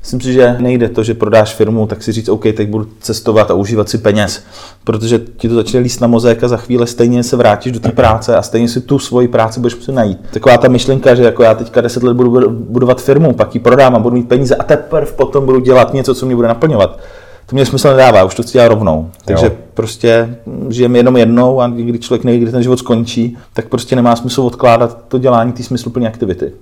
Myslím 0.00 0.20
si, 0.20 0.32
že 0.32 0.56
nejde 0.58 0.88
to, 0.88 1.02
že 1.02 1.14
prodáš 1.14 1.54
firmu, 1.54 1.86
tak 1.86 2.02
si 2.02 2.12
říct, 2.12 2.28
OK, 2.28 2.42
teď 2.42 2.68
budu 2.68 2.86
cestovat 3.00 3.50
a 3.50 3.54
užívat 3.54 3.88
si 3.88 3.98
peněz, 3.98 4.42
protože 4.84 5.20
ti 5.36 5.48
to 5.48 5.54
začne 5.54 5.80
líst 5.80 6.00
na 6.00 6.06
mozek 6.06 6.44
a 6.44 6.48
za 6.48 6.56
chvíli 6.56 6.86
stejně 6.86 7.22
se 7.22 7.36
vrátíš 7.36 7.72
do 7.72 7.80
té 7.80 7.88
práce 7.88 8.36
a 8.36 8.42
stejně 8.42 8.68
si 8.68 8.80
tu 8.80 8.98
svoji 8.98 9.28
práci 9.28 9.60
budeš 9.60 9.76
muset 9.76 9.92
najít. 9.92 10.18
Taková 10.32 10.58
ta 10.58 10.68
myšlenka, 10.68 11.14
že 11.14 11.22
jako 11.22 11.42
já 11.42 11.54
teďka 11.54 11.80
10 11.80 12.02
let 12.02 12.14
budu 12.14 12.50
budovat 12.50 13.02
firmu, 13.02 13.32
pak 13.32 13.54
ji 13.54 13.60
prodám 13.60 13.96
a 13.96 13.98
budu 13.98 14.16
mít 14.16 14.28
peníze 14.28 14.56
a 14.56 14.64
teprve 14.64 15.12
potom 15.12 15.46
budu 15.46 15.60
dělat 15.60 15.94
něco, 15.94 16.14
co 16.14 16.26
mě 16.26 16.36
bude 16.36 16.48
naplňovat. 16.48 16.98
To 17.46 17.56
mě 17.56 17.66
smysl 17.66 17.88
nedává, 17.88 18.24
už 18.24 18.34
to 18.34 18.42
chci 18.42 18.52
dělat 18.52 18.68
rovnou. 18.68 19.10
Takže 19.24 19.46
jo. 19.46 19.52
prostě 19.74 20.36
žijeme 20.68 20.98
jenom 20.98 21.16
jednou 21.16 21.60
a 21.60 21.68
když 21.68 22.00
člověk 22.00 22.24
neví, 22.24 22.38
kdy 22.38 22.50
ten 22.50 22.62
život 22.62 22.78
skončí, 22.78 23.36
tak 23.52 23.68
prostě 23.68 23.96
nemá 23.96 24.16
smysl 24.16 24.42
odkládat 24.42 24.98
to 25.08 25.18
dělání 25.18 25.52
té 25.52 25.62
smysluplné 25.62 26.08
aktivity. 26.08 26.52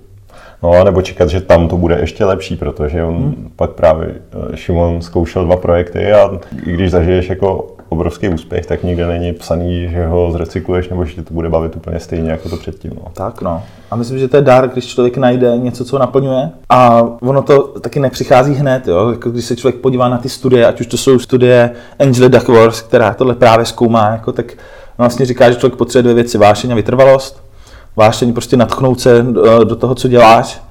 No, 0.63 0.83
nebo 0.83 1.01
čekat, 1.01 1.29
že 1.29 1.41
tam 1.41 1.67
to 1.67 1.77
bude 1.77 1.99
ještě 1.99 2.25
lepší, 2.25 2.55
protože 2.55 3.03
on 3.03 3.15
hmm. 3.15 3.51
pak 3.55 3.71
právě 3.71 4.07
eh, 4.07 4.57
Šimon 4.57 5.01
zkoušel 5.01 5.45
dva 5.45 5.55
projekty 5.55 6.13
a 6.13 6.39
i 6.65 6.73
když 6.73 6.91
zažiješ 6.91 7.29
jako 7.29 7.75
obrovský 7.89 8.29
úspěch, 8.29 8.65
tak 8.65 8.83
nikde 8.83 9.07
není 9.07 9.33
psaný, 9.33 9.89
že 9.91 10.05
ho 10.05 10.31
zrecykluješ 10.31 10.89
nebo 10.89 11.05
že 11.05 11.15
tě 11.15 11.21
to 11.21 11.33
bude 11.33 11.49
bavit 11.49 11.75
úplně 11.75 11.99
stejně 11.99 12.31
jako 12.31 12.49
to 12.49 12.57
předtím. 12.57 12.91
No. 12.95 13.11
Tak 13.13 13.41
no. 13.41 13.63
A 13.91 13.95
myslím, 13.95 14.19
že 14.19 14.27
to 14.27 14.37
je 14.37 14.41
dar, 14.41 14.69
když 14.69 14.85
člověk 14.85 15.17
najde 15.17 15.57
něco, 15.57 15.85
co 15.85 15.99
naplňuje. 15.99 16.49
A 16.69 17.01
ono 17.21 17.41
to 17.41 17.61
taky 17.61 17.99
nepřichází 17.99 18.53
hned, 18.53 18.87
jo? 18.87 19.09
Jako 19.11 19.29
když 19.29 19.45
se 19.45 19.55
člověk 19.55 19.81
podívá 19.81 20.09
na 20.09 20.17
ty 20.17 20.29
studie, 20.29 20.67
ať 20.67 20.81
už 20.81 20.87
to 20.87 20.97
jsou 20.97 21.19
studie 21.19 21.71
Angela 21.99 22.27
Duckworth, 22.27 22.81
která 22.81 23.13
tohle 23.13 23.35
právě 23.35 23.65
zkoumá, 23.65 24.09
jako, 24.09 24.31
tak 24.31 24.53
vlastně 24.97 25.25
říká, 25.25 25.51
že 25.51 25.55
člověk 25.55 25.77
potřebuje 25.77 26.03
dvě 26.03 26.13
věci, 26.13 26.37
vášeň 26.37 26.71
a 26.71 26.75
vytrvalost 26.75 27.48
vášeň 27.95 28.33
prostě 28.33 28.57
natchnout 28.57 28.99
se 28.99 29.23
do, 29.23 29.63
do 29.63 29.75
toho, 29.75 29.95
co 29.95 30.07
děláš, 30.07 30.61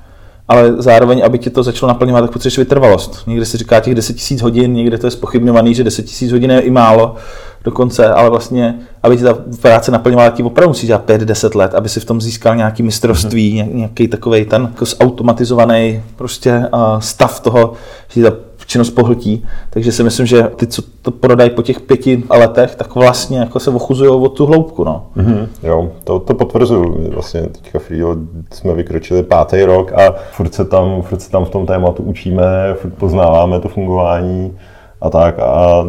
ale 0.48 0.82
zároveň, 0.82 1.22
aby 1.24 1.38
ti 1.38 1.50
to 1.50 1.62
začalo 1.62 1.88
naplňovat, 1.88 2.24
tak 2.24 2.30
potřebuješ 2.30 2.58
vytrvalost. 2.58 3.22
Někde 3.26 3.44
se 3.44 3.58
říká 3.58 3.80
těch 3.80 3.94
10 3.94 4.16
000 4.30 4.42
hodin, 4.42 4.72
někde 4.72 4.98
to 4.98 5.06
je 5.06 5.10
spochybňovaný, 5.10 5.74
že 5.74 5.84
10 5.84 6.06
000 6.22 6.32
hodin 6.32 6.50
je 6.50 6.60
i 6.60 6.70
málo 6.70 7.16
dokonce, 7.64 8.08
ale 8.08 8.30
vlastně, 8.30 8.78
aby 9.02 9.16
ti 9.16 9.22
ta 9.22 9.38
práce 9.62 9.90
naplňovala, 9.90 10.30
ti 10.30 10.42
opravdu 10.42 10.70
musíš 10.70 10.86
dělat 10.86 11.06
5-10 11.06 11.56
let, 11.56 11.74
aby 11.74 11.88
si 11.88 12.00
v 12.00 12.04
tom 12.04 12.20
získal 12.20 12.56
nějaký 12.56 12.82
mistrovství, 12.82 13.62
mm-hmm. 13.62 13.74
nějaký 13.74 14.08
takový 14.08 14.44
ten 14.44 14.62
jako 14.62 14.84
zautomatizovaný 14.84 16.02
prostě 16.16 16.62
uh, 16.72 16.98
stav 16.98 17.40
toho, 17.40 17.72
že 18.08 18.22
ta 18.22 18.36
činnost 18.68 18.90
pohltí. 18.90 19.46
Takže 19.70 19.92
si 19.92 20.02
myslím, 20.02 20.26
že 20.26 20.42
ty, 20.42 20.66
co 20.66 20.82
to 21.02 21.10
prodají 21.10 21.50
po 21.50 21.62
těch 21.62 21.80
pěti 21.80 22.22
letech, 22.30 22.74
tak 22.74 22.94
vlastně 22.94 23.38
jako 23.38 23.60
se 23.60 23.70
ochuzují 23.70 24.10
o 24.10 24.28
tu 24.28 24.46
hloubku. 24.46 24.84
No. 24.84 25.06
Mm-hmm, 25.16 25.48
jo, 25.62 25.90
to, 26.04 26.18
to 26.18 26.34
potvrzuju. 26.34 27.10
Vlastně 27.10 27.42
teďka 27.42 27.78
Freelo 27.78 28.16
jsme 28.52 28.74
vykročili 28.74 29.22
pátý 29.22 29.64
rok 29.64 29.92
a 29.92 30.14
furt 30.32 30.54
se, 30.54 30.64
tam, 30.64 31.02
furt 31.02 31.22
se 31.22 31.30
tam 31.30 31.44
v 31.44 31.50
tom 31.50 31.66
tématu 31.66 32.02
učíme, 32.02 32.74
furt 32.74 32.94
poznáváme 32.94 33.60
to 33.60 33.68
fungování 33.68 34.58
a 35.00 35.10
tak 35.10 35.38
a 35.38 35.84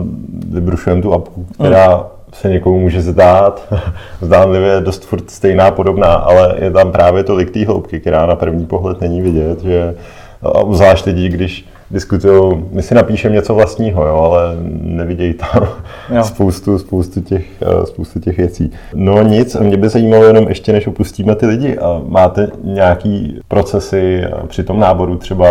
vybrušujeme 0.49 1.01
tu 1.01 1.13
apku, 1.13 1.45
která 1.53 1.97
mm. 1.97 2.03
se 2.33 2.49
někomu 2.49 2.79
může 2.79 3.01
zdát, 3.01 3.73
zdánlivě 4.21 4.81
dost 4.81 5.05
furt 5.05 5.29
stejná, 5.29 5.71
podobná, 5.71 6.13
ale 6.13 6.55
je 6.59 6.71
tam 6.71 6.91
právě 6.91 7.23
tolik 7.23 7.51
té 7.51 7.65
hloubky, 7.65 7.99
která 7.99 8.25
na 8.25 8.35
první 8.35 8.65
pohled 8.65 9.01
není 9.01 9.21
vidět, 9.21 9.63
že 9.63 9.95
a 10.43 10.73
zvlášť 10.73 11.05
lidi, 11.05 11.29
když 11.29 11.68
diskutují, 11.91 12.65
my 12.71 12.81
si 12.81 12.95
napíšeme 12.95 13.35
něco 13.35 13.55
vlastního, 13.55 14.07
jo, 14.07 14.15
ale 14.15 14.57
nevidějí 14.81 15.33
tam 15.33 15.67
jo. 16.15 16.23
spoustu, 16.23 16.79
spoustu, 16.79 17.21
těch, 17.21 17.45
eh, 17.61 17.85
spoustu 17.85 18.19
těch 18.19 18.37
věcí. 18.37 18.71
No 18.93 19.23
nic, 19.23 19.55
mě 19.55 19.77
by 19.77 19.89
zajímalo 19.89 20.23
jenom 20.23 20.47
ještě, 20.47 20.73
než 20.73 20.87
opustíme 20.87 21.35
ty 21.35 21.45
lidi. 21.45 21.77
A 21.77 22.01
máte 22.07 22.47
nějaký 22.63 23.39
procesy 23.47 24.23
při 24.47 24.63
tom 24.63 24.79
náboru 24.79 25.17
třeba 25.17 25.47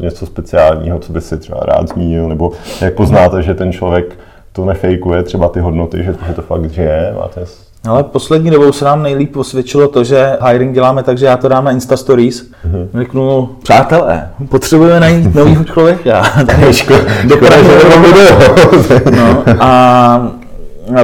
něco 0.00 0.26
speciálního, 0.26 0.98
co 0.98 1.12
by 1.12 1.20
si 1.20 1.38
třeba 1.38 1.60
rád 1.60 1.88
zmínil, 1.88 2.28
nebo 2.28 2.52
jak 2.80 2.94
poznáte, 2.94 3.42
že 3.42 3.54
ten 3.54 3.72
člověk 3.72 4.18
to 4.52 4.64
nefejkuje, 4.64 5.22
třeba 5.22 5.48
ty 5.48 5.60
hodnoty, 5.60 6.04
že, 6.04 6.14
že 6.26 6.34
to 6.34 6.42
fakt 6.42 6.70
že 6.70 6.82
je? 6.82 7.14
Máte 7.18 7.40
ale 7.88 8.04
poslední 8.04 8.50
dobou 8.50 8.72
se 8.72 8.84
nám 8.84 9.02
nejlíp 9.02 9.36
osvědčilo 9.36 9.88
to, 9.88 10.04
že 10.04 10.36
hiring 10.46 10.74
děláme 10.74 11.02
tak, 11.02 11.18
že 11.18 11.26
já 11.26 11.36
to 11.36 11.48
dám 11.48 11.64
na 11.64 11.70
Insta 11.70 11.96
Stories. 11.96 12.42
Mm-hmm. 12.42 12.88
Řeknu, 12.94 13.48
přátelé, 13.62 14.30
potřebujeme 14.48 15.00
najít 15.00 15.34
novýho 15.34 15.64
člověka. 15.64 16.22
Tady 16.46 16.72
škoda, 16.72 17.00
no, 19.10 19.44
a 19.60 19.70
a 19.80 20.39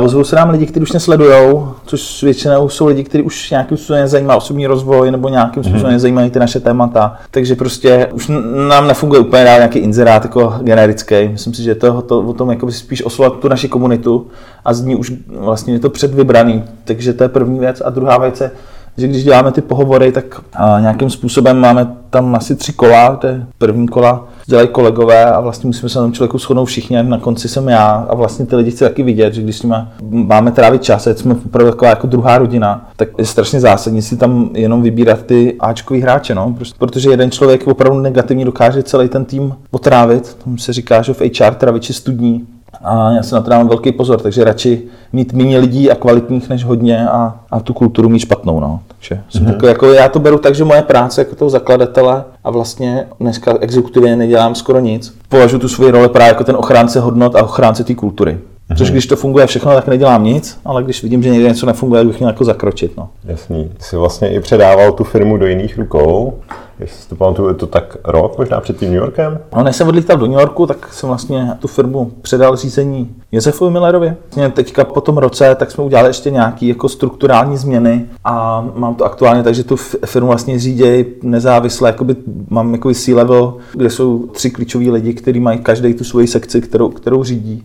ozvou 0.00 0.24
se 0.24 0.36
nám 0.36 0.50
lidi, 0.50 0.66
kteří 0.66 0.82
už 0.82 0.92
mě 0.92 1.00
sledují, 1.00 1.64
což 1.86 2.22
většinou 2.22 2.68
jsou 2.68 2.86
lidi, 2.86 3.04
kteří 3.04 3.24
už 3.24 3.50
nějakým 3.50 3.76
způsobem 3.76 4.08
zajímá 4.08 4.36
osobní 4.36 4.66
rozvoj 4.66 5.10
nebo 5.10 5.28
nějakým 5.28 5.62
mhm. 5.62 5.70
způsobem 5.70 5.96
mm-hmm. 5.96 6.00
zajímají 6.00 6.30
ty 6.30 6.38
naše 6.38 6.60
témata. 6.60 7.16
Takže 7.30 7.54
prostě 7.54 8.08
už 8.12 8.30
nám 8.68 8.86
nefunguje 8.88 9.20
úplně 9.20 9.44
dál 9.44 9.56
nějaký 9.58 9.78
inzerát 9.78 10.24
jako 10.24 10.54
generický. 10.60 11.28
Myslím 11.28 11.54
si, 11.54 11.62
že 11.62 11.74
to, 11.74 12.02
to 12.02 12.20
o 12.20 12.32
tom 12.32 12.50
jako 12.50 12.72
spíš 12.72 13.04
oslovit 13.04 13.40
tu 13.40 13.48
naši 13.48 13.68
komunitu 13.68 14.26
a 14.64 14.74
z 14.74 14.82
ní 14.82 14.96
už 14.96 15.12
vlastně 15.28 15.74
je 15.74 15.78
to 15.78 15.90
předvybraný. 15.90 16.64
Takže 16.84 17.12
to 17.12 17.22
je 17.22 17.28
první 17.28 17.58
věc. 17.58 17.82
A 17.84 17.90
druhá 17.90 18.18
věc 18.18 18.40
je, 18.40 18.50
že 18.98 19.08
když 19.08 19.24
děláme 19.24 19.52
ty 19.52 19.60
pohovory, 19.60 20.12
tak 20.12 20.40
nějakým 20.80 21.10
způsobem 21.10 21.60
máme 21.60 21.96
tam 22.10 22.34
asi 22.34 22.56
tři 22.56 22.72
kola, 22.72 23.20
je 23.26 23.46
první 23.58 23.88
kola, 23.88 24.28
dělají 24.46 24.68
kolegové 24.68 25.24
a 25.24 25.40
vlastně 25.40 25.66
musíme 25.66 25.88
se 25.88 25.98
na 25.98 26.04
tom 26.04 26.12
člověku 26.12 26.38
shodnout 26.38 26.64
všichni, 26.64 27.02
na 27.02 27.18
konci 27.18 27.48
jsem 27.48 27.68
já 27.68 28.06
a 28.08 28.14
vlastně 28.14 28.46
ty 28.46 28.56
lidi 28.56 28.70
chci 28.70 28.84
taky 28.84 29.02
vidět, 29.02 29.34
že 29.34 29.42
když 29.42 29.56
s 29.56 29.62
nimi 29.62 29.74
máme 30.10 30.52
trávit 30.52 30.82
čas, 30.82 31.08
jsme 31.16 31.36
opravdu 31.46 31.72
taková 31.72 31.90
jako 31.90 32.06
druhá 32.06 32.38
rodina, 32.38 32.88
tak 32.96 33.08
je 33.18 33.26
strašně 33.26 33.60
zásadní 33.60 34.02
si 34.02 34.16
tam 34.16 34.50
jenom 34.54 34.82
vybírat 34.82 35.22
ty 35.22 35.56
Ačkový 35.60 36.00
hráče, 36.00 36.34
no, 36.34 36.56
protože 36.78 37.10
jeden 37.10 37.30
člověk 37.30 37.66
opravdu 37.66 38.00
negativně 38.00 38.44
dokáže 38.44 38.82
celý 38.82 39.08
ten 39.08 39.24
tým 39.24 39.54
otrávit, 39.70 40.36
tomu 40.44 40.58
se 40.58 40.72
říká, 40.72 41.02
že 41.02 41.14
v 41.14 41.20
HR 41.20 41.54
traviči 41.54 41.92
studní, 41.92 42.46
a 42.84 43.10
já 43.10 43.22
se 43.22 43.34
na 43.34 43.40
to 43.40 43.50
dávám 43.50 43.68
velký 43.68 43.92
pozor, 43.92 44.20
takže 44.20 44.44
radši 44.44 44.82
mít 45.12 45.32
méně 45.32 45.58
lidí 45.58 45.90
a 45.90 45.94
kvalitních 45.94 46.48
než 46.48 46.64
hodně 46.64 47.08
a, 47.08 47.34
a 47.50 47.60
tu 47.60 47.72
kulturu 47.72 48.08
mít 48.08 48.18
špatnou. 48.18 48.60
No. 48.60 48.80
Takže 48.88 49.20
jsem 49.28 49.42
mm-hmm. 49.42 49.52
takový, 49.52 49.68
jako 49.68 49.92
já 49.92 50.08
to 50.08 50.18
beru 50.18 50.38
tak, 50.38 50.54
že 50.54 50.64
moje 50.64 50.82
práce 50.82 51.20
jako 51.20 51.36
toho 51.36 51.50
zakladatele 51.50 52.24
a 52.44 52.50
vlastně 52.50 53.06
dneska 53.20 53.54
exekutivně 53.60 54.16
nedělám 54.16 54.54
skoro 54.54 54.80
nic. 54.80 55.16
Považuji 55.28 55.58
tu 55.58 55.68
svoji 55.68 55.90
roli 55.90 56.08
právě 56.08 56.28
jako 56.28 56.44
ten 56.44 56.56
ochránce 56.56 57.00
hodnot 57.00 57.36
a 57.36 57.42
ochránce 57.42 57.84
té 57.84 57.94
kultury. 57.94 58.32
Mm-hmm. 58.70 58.76
Což 58.76 58.90
když 58.90 59.06
to 59.06 59.16
funguje 59.16 59.46
všechno, 59.46 59.74
tak 59.74 59.86
nedělám 59.86 60.24
nic, 60.24 60.58
ale 60.64 60.82
když 60.82 61.02
vidím, 61.02 61.22
že 61.22 61.30
někde 61.30 61.48
něco 61.48 61.66
nefunguje, 61.66 62.00
tak 62.00 62.06
bych 62.06 62.18
měl 62.18 62.30
jako 62.30 62.44
zakročit. 62.44 62.96
No. 62.96 63.08
Jasný. 63.24 63.70
Jsi 63.78 63.96
vlastně 63.96 64.28
i 64.28 64.40
předával 64.40 64.92
tu 64.92 65.04
firmu 65.04 65.36
do 65.36 65.46
jiných 65.46 65.78
rukou. 65.78 66.34
Jestli 66.80 67.02
si 67.02 67.08
to 67.08 67.16
pamatuju, 67.16 67.48
je 67.48 67.54
to 67.54 67.66
tak 67.66 67.96
rok, 68.04 68.38
možná 68.38 68.60
před 68.60 68.78
tím 68.78 68.88
New 68.88 68.98
Yorkem? 68.98 69.38
No, 69.56 69.62
než 69.64 69.76
jsem 69.76 69.88
odlítal 69.88 70.16
do 70.16 70.26
New 70.26 70.38
Yorku, 70.38 70.66
tak 70.66 70.92
jsem 70.92 71.08
vlastně 71.08 71.50
tu 71.58 71.68
firmu 71.68 72.12
předal 72.22 72.56
řízení 72.56 73.14
Josefovi 73.32 73.70
Millerovi. 73.70 74.14
Vlastně 74.22 74.50
teďka 74.50 74.84
po 74.84 75.00
tom 75.00 75.18
roce 75.18 75.54
tak 75.54 75.70
jsme 75.70 75.84
udělali 75.84 76.08
ještě 76.08 76.30
nějaké 76.30 76.66
jako 76.66 76.88
strukturální 76.88 77.56
změny 77.56 78.06
a 78.24 78.64
mám 78.74 78.94
to 78.94 79.04
aktuálně 79.04 79.42
takže 79.42 79.64
tu 79.64 79.76
firmu 80.06 80.28
vlastně 80.28 80.58
řídějí 80.58 81.04
nezávisle, 81.22 81.88
jakoby, 81.88 82.16
mám 82.48 82.72
jako 82.72 82.94
C-level, 82.94 83.54
kde 83.72 83.90
jsou 83.90 84.26
tři 84.26 84.50
klíčoví 84.50 84.90
lidi, 84.90 85.14
kteří 85.14 85.40
mají 85.40 85.58
každý 85.58 85.94
tu 85.94 86.04
svoji 86.04 86.26
sekci, 86.26 86.60
kterou, 86.60 86.88
kterou 86.88 87.24
řídí. 87.24 87.64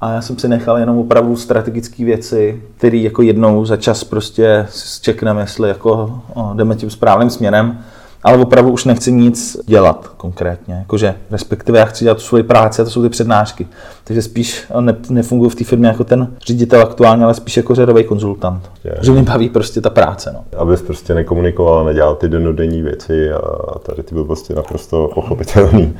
A 0.00 0.12
já 0.12 0.22
jsem 0.22 0.38
si 0.38 0.48
nechal 0.48 0.78
jenom 0.78 0.98
opravdu 0.98 1.36
strategické 1.36 2.04
věci, 2.04 2.62
které 2.76 2.96
jako 2.96 3.22
jednou 3.22 3.64
za 3.64 3.76
čas 3.76 4.04
prostě 4.04 4.66
čekneme, 5.00 5.42
jestli 5.42 5.68
jako 5.68 6.20
jdeme 6.54 6.76
tím 6.76 6.90
správným 6.90 7.30
směrem 7.30 7.78
ale 8.22 8.38
opravdu 8.38 8.70
už 8.70 8.84
nechci 8.84 9.12
nic 9.12 9.56
dělat 9.66 10.10
konkrétně. 10.16 10.74
Jakože, 10.74 11.14
respektive 11.30 11.78
já 11.78 11.84
chci 11.84 12.04
dělat 12.04 12.14
tu 12.16 12.20
svoji 12.20 12.42
práci 12.42 12.82
a 12.82 12.84
to 12.84 12.90
jsou 12.90 13.02
ty 13.02 13.08
přednášky. 13.08 13.66
Takže 14.04 14.22
spíš 14.22 14.64
ne, 14.80 14.96
nefunguji 15.10 15.50
v 15.50 15.54
té 15.54 15.64
firmě 15.64 15.88
jako 15.88 16.04
ten 16.04 16.28
ředitel 16.46 16.82
aktuálně, 16.82 17.24
ale 17.24 17.34
spíš 17.34 17.56
jako 17.56 17.74
řadový 17.74 18.04
konzultant. 18.04 18.70
Je. 18.84 18.94
Že 19.00 19.12
mě 19.12 19.22
baví 19.22 19.48
prostě 19.48 19.80
ta 19.80 19.90
práce. 19.90 20.34
No. 20.34 20.60
Abys 20.60 20.82
prostě 20.82 21.14
nekomunikoval, 21.14 21.84
nedělal 21.84 22.14
ty 22.14 22.28
denodenní 22.28 22.82
věci 22.82 23.32
a 23.32 23.78
tady 23.78 24.02
ty 24.02 24.14
blbosti 24.14 24.54
naprosto 24.54 25.10
pochopitelný. 25.14 25.96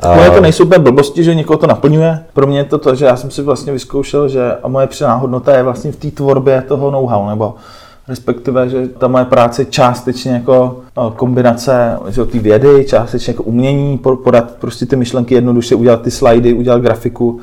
A... 0.00 0.14
Moje 0.14 0.30
to 0.30 0.40
nejsou 0.40 0.64
úplně 0.64 0.78
blbosti, 0.78 1.24
že 1.24 1.34
někoho 1.34 1.56
to 1.56 1.66
naplňuje. 1.66 2.18
Pro 2.32 2.46
mě 2.46 2.58
je 2.58 2.64
to 2.64 2.78
to, 2.78 2.94
že 2.94 3.04
já 3.04 3.16
jsem 3.16 3.30
si 3.30 3.42
vlastně 3.42 3.72
vyzkoušel, 3.72 4.28
že 4.28 4.52
a 4.62 4.68
moje 4.68 4.86
přidaná 4.86 5.14
hodnota 5.14 5.56
je 5.56 5.62
vlastně 5.62 5.92
v 5.92 5.96
té 5.96 6.10
tvorbě 6.10 6.62
toho 6.68 6.90
know-how, 6.90 7.28
nebo 7.28 7.54
respektive, 8.08 8.68
že 8.68 8.88
ta 8.88 9.08
moje 9.08 9.24
práce 9.24 9.62
je 9.62 9.66
částečně 9.66 10.32
jako 10.32 10.80
no, 10.96 11.10
kombinace 11.10 11.98
té 12.32 12.38
vědy, 12.38 12.84
částečně 12.88 13.30
jako 13.30 13.42
umění, 13.42 13.98
podat 13.98 14.56
prostě 14.58 14.86
ty 14.86 14.96
myšlenky 14.96 15.34
jednoduše, 15.34 15.74
udělat 15.74 16.02
ty 16.02 16.10
slajdy, 16.10 16.52
udělat 16.52 16.82
grafiku 16.82 17.40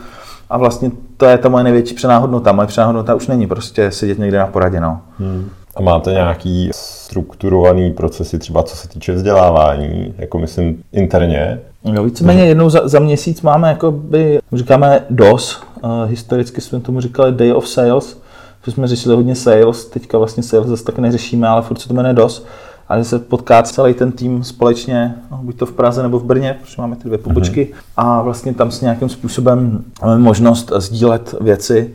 a 0.50 0.58
vlastně 0.58 0.92
to 1.18 1.26
je 1.26 1.38
ta 1.38 1.50
moje 1.50 1.64
největší 1.64 1.96
přenáhodnota. 1.96 2.52
Moje 2.52 2.68
přenáhodnota 2.68 3.16
už 3.16 3.28
není 3.28 3.48
prostě 3.48 3.92
sedět 3.92 4.20
někde 4.20 4.38
na 4.38 4.48
poradě. 4.48 4.80
No. 4.80 5.02
Hmm. 5.20 5.50
A 5.76 5.82
máte 5.82 6.12
nějaký 6.12 6.70
strukturovaný 6.74 7.92
procesy, 7.92 8.40
třeba 8.40 8.64
co 8.64 8.76
se 8.76 8.88
týče 8.88 9.14
vzdělávání, 9.14 10.14
jako 10.18 10.40
myslím 10.40 10.84
interně? 10.92 11.60
No, 11.84 12.04
víceméně 12.04 12.46
jednou 12.46 12.70
za, 12.70 12.88
za 12.88 13.00
měsíc 13.00 13.42
máme, 13.42 13.68
jako 13.68 13.92
by, 13.92 14.40
říkáme 14.54 15.06
DOS, 15.10 15.62
uh, 15.84 15.92
historicky 16.06 16.62
jsme 16.62 16.80
tomu 16.80 17.02
říkali 17.02 17.32
Day 17.32 17.54
of 17.54 17.68
Sales, 17.68 18.21
že 18.66 18.72
jsme 18.72 18.88
řešili 18.88 19.16
hodně 19.16 19.36
sales, 19.36 19.86
teďka 19.86 20.18
vlastně 20.18 20.44
sales 20.44 20.68
zase 20.68 20.84
tak 20.84 21.00
neřešíme, 21.00 21.48
ale 21.48 21.62
furt 21.62 21.80
se 21.80 21.88
to 21.88 21.94
jmenuje 21.94 22.14
DOS, 22.14 22.46
a 22.90 22.98
že 22.98 23.04
se 23.04 23.20
potká 23.20 23.64
celý 23.64 23.94
ten 23.94 24.12
tým 24.12 24.44
společně, 24.44 25.16
no, 25.32 25.40
buď 25.44 25.56
to 25.56 25.66
v 25.66 25.72
Praze 25.72 26.04
nebo 26.04 26.20
v 26.20 26.24
Brně, 26.24 26.58
protože 26.62 26.76
máme 26.78 26.96
ty 26.96 27.04
dvě 27.04 27.18
pobočky, 27.18 27.66
mm-hmm. 27.66 27.84
a 27.98 28.22
vlastně 28.22 28.54
tam 28.54 28.72
s 28.72 28.82
nějakým 28.82 29.10
způsobem 29.10 29.84
máme 30.02 30.18
možnost 30.18 30.72
sdílet 30.78 31.36
věci. 31.42 31.94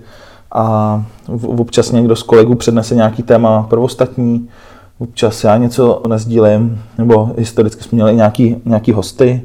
A 0.52 1.04
občas 1.46 1.92
někdo 1.92 2.16
z 2.16 2.22
kolegů 2.22 2.54
přednese 2.54 2.94
nějaký 2.94 3.22
téma 3.22 3.62
pro 3.62 3.82
ostatní, 3.82 4.48
občas 4.98 5.44
já 5.44 5.56
něco 5.56 6.02
nezdílím, 6.08 6.82
nebo 6.98 7.30
historicky 7.38 7.82
jsme 7.84 7.96
měli 7.96 8.14
nějaký, 8.14 8.56
nějaký 8.64 8.92
hosty, 8.92 9.42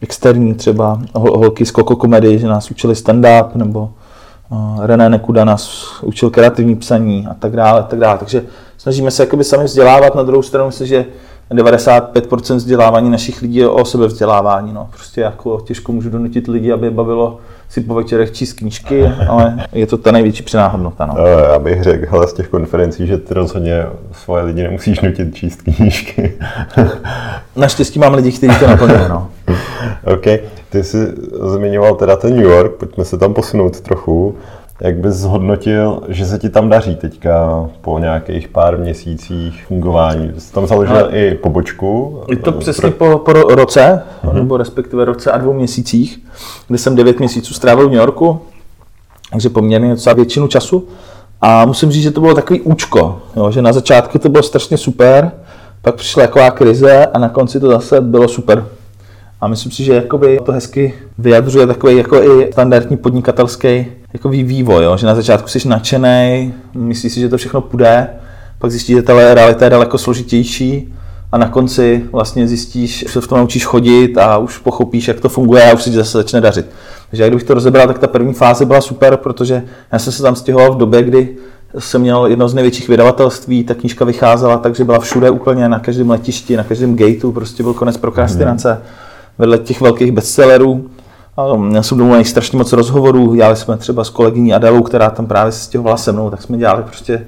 externí 0.00 0.54
třeba, 0.54 1.02
holky 1.14 1.66
z 1.66 1.70
Koko 1.70 1.96
Comedy, 1.96 2.38
že 2.38 2.46
nás 2.46 2.70
učili 2.70 2.94
stand-up, 2.94 3.48
nebo 3.54 3.90
René 4.82 5.08
Nekuda 5.08 5.44
nás 5.44 5.84
učil 6.02 6.30
kreativní 6.30 6.76
psaní 6.76 7.26
a 7.30 7.34
tak 7.34 7.56
dále, 7.56 7.80
a 7.80 7.82
tak 7.82 7.98
dále. 7.98 8.18
Takže 8.18 8.42
snažíme 8.78 9.10
se 9.10 9.22
jakoby 9.22 9.44
sami 9.44 9.64
vzdělávat, 9.64 10.14
na 10.14 10.22
druhou 10.22 10.42
stranu 10.42 10.66
myslím, 10.66 10.86
že 10.86 11.04
95% 11.50 12.56
vzdělávání 12.56 13.10
našich 13.10 13.42
lidí 13.42 13.56
je 13.56 13.68
o 13.68 13.84
sebevzdělávání. 13.84 14.72
No. 14.72 14.88
Prostě 14.92 15.20
jako 15.20 15.60
těžko 15.60 15.92
můžu 15.92 16.10
donutit 16.10 16.48
lidi, 16.48 16.72
aby 16.72 16.90
bavilo 16.90 17.38
si 17.68 17.80
po 17.80 17.94
večerech 17.94 18.32
číst 18.32 18.52
knížky, 18.52 19.06
ale 19.28 19.66
je 19.72 19.86
to 19.86 19.98
ta 19.98 20.12
největší 20.12 20.42
přenáhodnota. 20.42 21.06
No. 21.06 21.26
Já 21.26 21.58
bych 21.58 21.82
řekl 21.82 22.06
hele, 22.10 22.28
z 22.28 22.32
těch 22.32 22.48
konferencí, 22.48 23.06
že 23.06 23.18
ty 23.18 23.34
rozhodně 23.34 23.86
svoje 24.12 24.42
lidi 24.44 24.62
nemusíš 24.62 25.00
nutit 25.00 25.34
číst 25.34 25.62
knížky. 25.62 26.38
Naštěstí 27.56 27.98
mám 27.98 28.14
lidi, 28.14 28.32
kteří 28.32 28.58
to 28.58 28.66
naplňují. 28.66 29.00
No. 29.08 29.28
OK, 30.14 30.24
ty 30.70 30.84
jsi 30.84 31.06
zmiňoval 31.54 31.94
teda 31.94 32.16
ten 32.16 32.36
New 32.36 32.44
York, 32.44 32.72
pojďme 32.72 33.04
se 33.04 33.18
tam 33.18 33.34
posunout 33.34 33.80
trochu. 33.80 34.34
Jak 34.80 34.96
bys 34.96 35.14
zhodnotil, 35.14 36.02
že 36.08 36.26
se 36.26 36.38
ti 36.38 36.48
tam 36.48 36.68
daří 36.68 36.96
teďka 36.96 37.64
po 37.80 37.98
nějakých 37.98 38.48
pár 38.48 38.78
měsících 38.78 39.64
fungování? 39.66 40.32
Jsi 40.38 40.52
tam 40.52 40.66
založil 40.66 41.08
i 41.12 41.34
pobočku? 41.34 42.20
Je 42.28 42.36
to 42.36 42.52
přesně 42.52 42.90
pro... 42.90 43.18
po, 43.18 43.32
po 43.32 43.32
roce, 43.32 44.02
uh-huh. 44.24 44.34
nebo 44.34 44.56
respektive 44.56 45.04
roce 45.04 45.32
a 45.32 45.38
dvou 45.38 45.52
měsících, 45.52 46.20
kdy 46.68 46.78
jsem 46.78 46.96
devět 46.96 47.18
měsíců 47.18 47.54
strávil 47.54 47.88
v 47.88 47.90
New 47.90 48.00
Yorku, 48.00 48.40
takže 49.32 49.48
poměrně 49.48 49.90
docela 49.90 50.14
většinu 50.14 50.48
času. 50.48 50.88
A 51.40 51.64
musím 51.64 51.90
říct, 51.90 52.02
že 52.02 52.10
to 52.10 52.20
bylo 52.20 52.34
takový 52.34 52.60
účko, 52.60 53.18
jo, 53.36 53.50
že 53.50 53.62
na 53.62 53.72
začátku 53.72 54.18
to 54.18 54.28
bylo 54.28 54.42
strašně 54.42 54.78
super, 54.78 55.32
pak 55.82 55.94
přišla 55.94 56.22
taková 56.22 56.50
krize 56.50 57.06
a 57.06 57.18
na 57.18 57.28
konci 57.28 57.60
to 57.60 57.68
zase 57.68 58.00
bylo 58.00 58.28
super. 58.28 58.66
A 59.42 59.48
myslím 59.48 59.72
si, 59.72 59.84
že 59.84 59.94
jakoby 59.94 60.38
to 60.44 60.52
hezky 60.52 60.94
vyjadřuje 61.18 61.66
takový 61.66 61.96
jako 61.96 62.22
i 62.22 62.52
standardní 62.52 62.96
podnikatelský 62.96 63.86
jako 64.12 64.28
vývoj, 64.28 64.84
jo? 64.84 64.96
že 64.96 65.06
na 65.06 65.14
začátku 65.14 65.48
jsi 65.48 65.68
nadšený, 65.68 66.54
myslíš 66.74 67.12
si, 67.12 67.20
že 67.20 67.28
to 67.28 67.36
všechno 67.36 67.60
půjde, 67.60 68.08
pak 68.58 68.70
zjistíš, 68.70 68.96
že 68.96 69.02
ta 69.02 69.34
realita 69.34 69.64
je 69.64 69.70
daleko 69.70 69.98
složitější 69.98 70.94
a 71.32 71.38
na 71.38 71.48
konci 71.48 72.04
vlastně 72.12 72.48
zjistíš, 72.48 72.98
že 72.98 73.08
se 73.08 73.20
v 73.20 73.26
tom 73.26 73.38
naučíš 73.38 73.64
chodit 73.64 74.18
a 74.18 74.38
už 74.38 74.58
pochopíš, 74.58 75.08
jak 75.08 75.20
to 75.20 75.28
funguje 75.28 75.70
a 75.70 75.74
už 75.74 75.82
se 75.82 75.90
zase 75.90 76.18
začne 76.18 76.40
dařit. 76.40 76.66
Takže 77.10 77.26
kdybych 77.26 77.44
to 77.44 77.54
rozebral, 77.54 77.86
tak 77.86 77.98
ta 77.98 78.06
první 78.06 78.34
fáze 78.34 78.64
byla 78.64 78.80
super, 78.80 79.16
protože 79.16 79.62
já 79.92 79.98
jsem 79.98 80.12
se 80.12 80.22
tam 80.22 80.36
stěhoval 80.36 80.72
v 80.72 80.76
době, 80.76 81.02
kdy 81.02 81.36
jsem 81.78 82.00
měl 82.00 82.26
jedno 82.26 82.48
z 82.48 82.54
největších 82.54 82.88
vydavatelství, 82.88 83.64
ta 83.64 83.74
knížka 83.74 84.04
vycházela, 84.04 84.58
takže 84.58 84.84
byla 84.84 84.98
všude 84.98 85.30
úplně, 85.30 85.68
na 85.68 85.78
každém 85.78 86.10
letišti, 86.10 86.56
na 86.56 86.64
každém 86.64 86.96
gateu, 86.96 87.32
prostě 87.32 87.62
byl 87.62 87.74
konec 87.74 87.96
prokrastinace, 87.96 88.82
vedle 89.38 89.58
těch 89.58 89.80
velkých 89.80 90.12
bestsellerů. 90.12 90.90
A 91.36 91.56
měl 91.56 91.82
jsem 91.82 91.98
domluvený 91.98 92.24
strašně 92.24 92.58
moc 92.58 92.72
rozhovorů, 92.72 93.34
dělali 93.34 93.56
jsme 93.56 93.76
třeba 93.76 94.04
s 94.04 94.10
kolegyní 94.10 94.54
Adelou, 94.54 94.82
která 94.82 95.10
tam 95.10 95.26
právě 95.26 95.52
se 95.52 95.64
stěhovala 95.64 95.96
se 95.96 96.12
mnou, 96.12 96.30
tak 96.30 96.42
jsme 96.42 96.58
dělali 96.58 96.82
prostě 96.82 97.24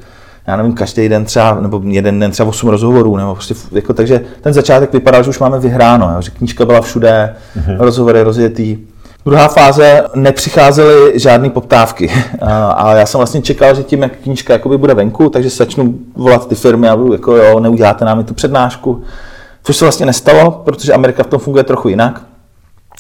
já 0.47 0.57
nevím, 0.57 0.75
každý 0.75 1.09
den 1.09 1.25
třeba, 1.25 1.61
nebo 1.61 1.83
jeden 1.85 2.21
den 2.21 2.31
třeba 2.31 2.49
8 2.49 2.69
rozhovorů, 2.69 3.17
nebo 3.17 3.35
prostě, 3.35 3.55
jako, 3.73 3.95
takže 3.95 4.21
ten 4.41 4.53
začátek 4.53 4.93
vypadal, 4.93 5.23
že 5.23 5.31
už 5.31 5.39
máme 5.39 5.59
vyhráno, 5.61 6.13
jo, 6.15 6.23
že 6.23 6.31
knížka 6.31 6.65
byla 6.65 6.81
všude, 6.81 7.35
mm-hmm. 7.57 7.77
rozhovory 7.79 8.23
rozjetý. 8.23 8.79
Druhá 9.25 9.49
fáze 9.49 10.05
nepřicházely 10.15 11.19
žádné 11.19 11.51
poptávky. 11.51 12.11
A 12.75 12.95
já 12.95 13.07
jsem 13.07 13.19
vlastně 13.19 13.43
čekal, 13.43 13.75
že 13.75 13.83
tím, 13.83 14.03
jak 14.03 14.13
knížka 14.17 14.53
jakoby 14.53 14.79
bude 14.79 14.95
venku, 14.95 15.31
takže 15.31 15.51
začnu 15.51 15.95
volat 16.17 16.49
ty 16.49 16.55
firmy 16.55 16.89
a 16.89 16.97
budu 16.97 17.13
jako 17.13 17.37
jo, 17.37 17.61
neuděláte 17.61 18.05
nám 18.05 18.25
tu 18.25 18.35
přednášku. 18.35 19.03
Což 19.65 19.77
se 19.77 19.85
vlastně 19.85 20.07
nestalo, 20.07 20.51
protože 20.51 20.93
Amerika 20.93 21.23
v 21.23 21.27
tom 21.27 21.41
funguje 21.41 21.65
trochu 21.65 21.89
jinak. 21.89 22.23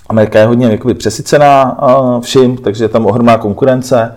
Amerika 0.08 0.38
je 0.38 0.46
hodně 0.46 0.66
jakoby 0.66 0.94
přesycená 0.94 1.78
vším, 2.20 2.56
takže 2.56 2.84
je 2.84 2.88
tam 2.88 3.06
ohromná 3.06 3.38
konkurence 3.38 4.14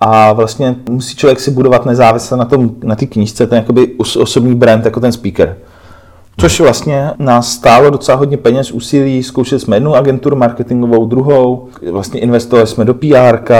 a 0.00 0.32
vlastně 0.32 0.76
musí 0.90 1.16
člověk 1.16 1.40
si 1.40 1.50
budovat 1.50 1.86
nezávisle 1.86 2.38
na 2.38 2.44
tom, 2.44 2.70
na 2.84 2.96
knížce, 2.96 3.46
ten 3.46 3.58
jakoby 3.58 3.94
osobní 3.98 4.54
brand, 4.54 4.84
jako 4.84 5.00
ten 5.00 5.12
speaker. 5.12 5.56
Což 6.38 6.60
vlastně 6.60 7.10
nás 7.18 7.52
stálo 7.52 7.90
docela 7.90 8.18
hodně 8.18 8.36
peněz, 8.36 8.72
úsilí, 8.72 9.22
zkoušeli 9.22 9.60
jsme 9.60 9.76
jednu 9.76 9.94
agenturu 9.94 10.36
marketingovou, 10.36 11.06
druhou, 11.06 11.68
vlastně 11.90 12.20
investovali 12.20 12.66
jsme 12.66 12.84
do 12.84 12.94
PR 12.94 13.52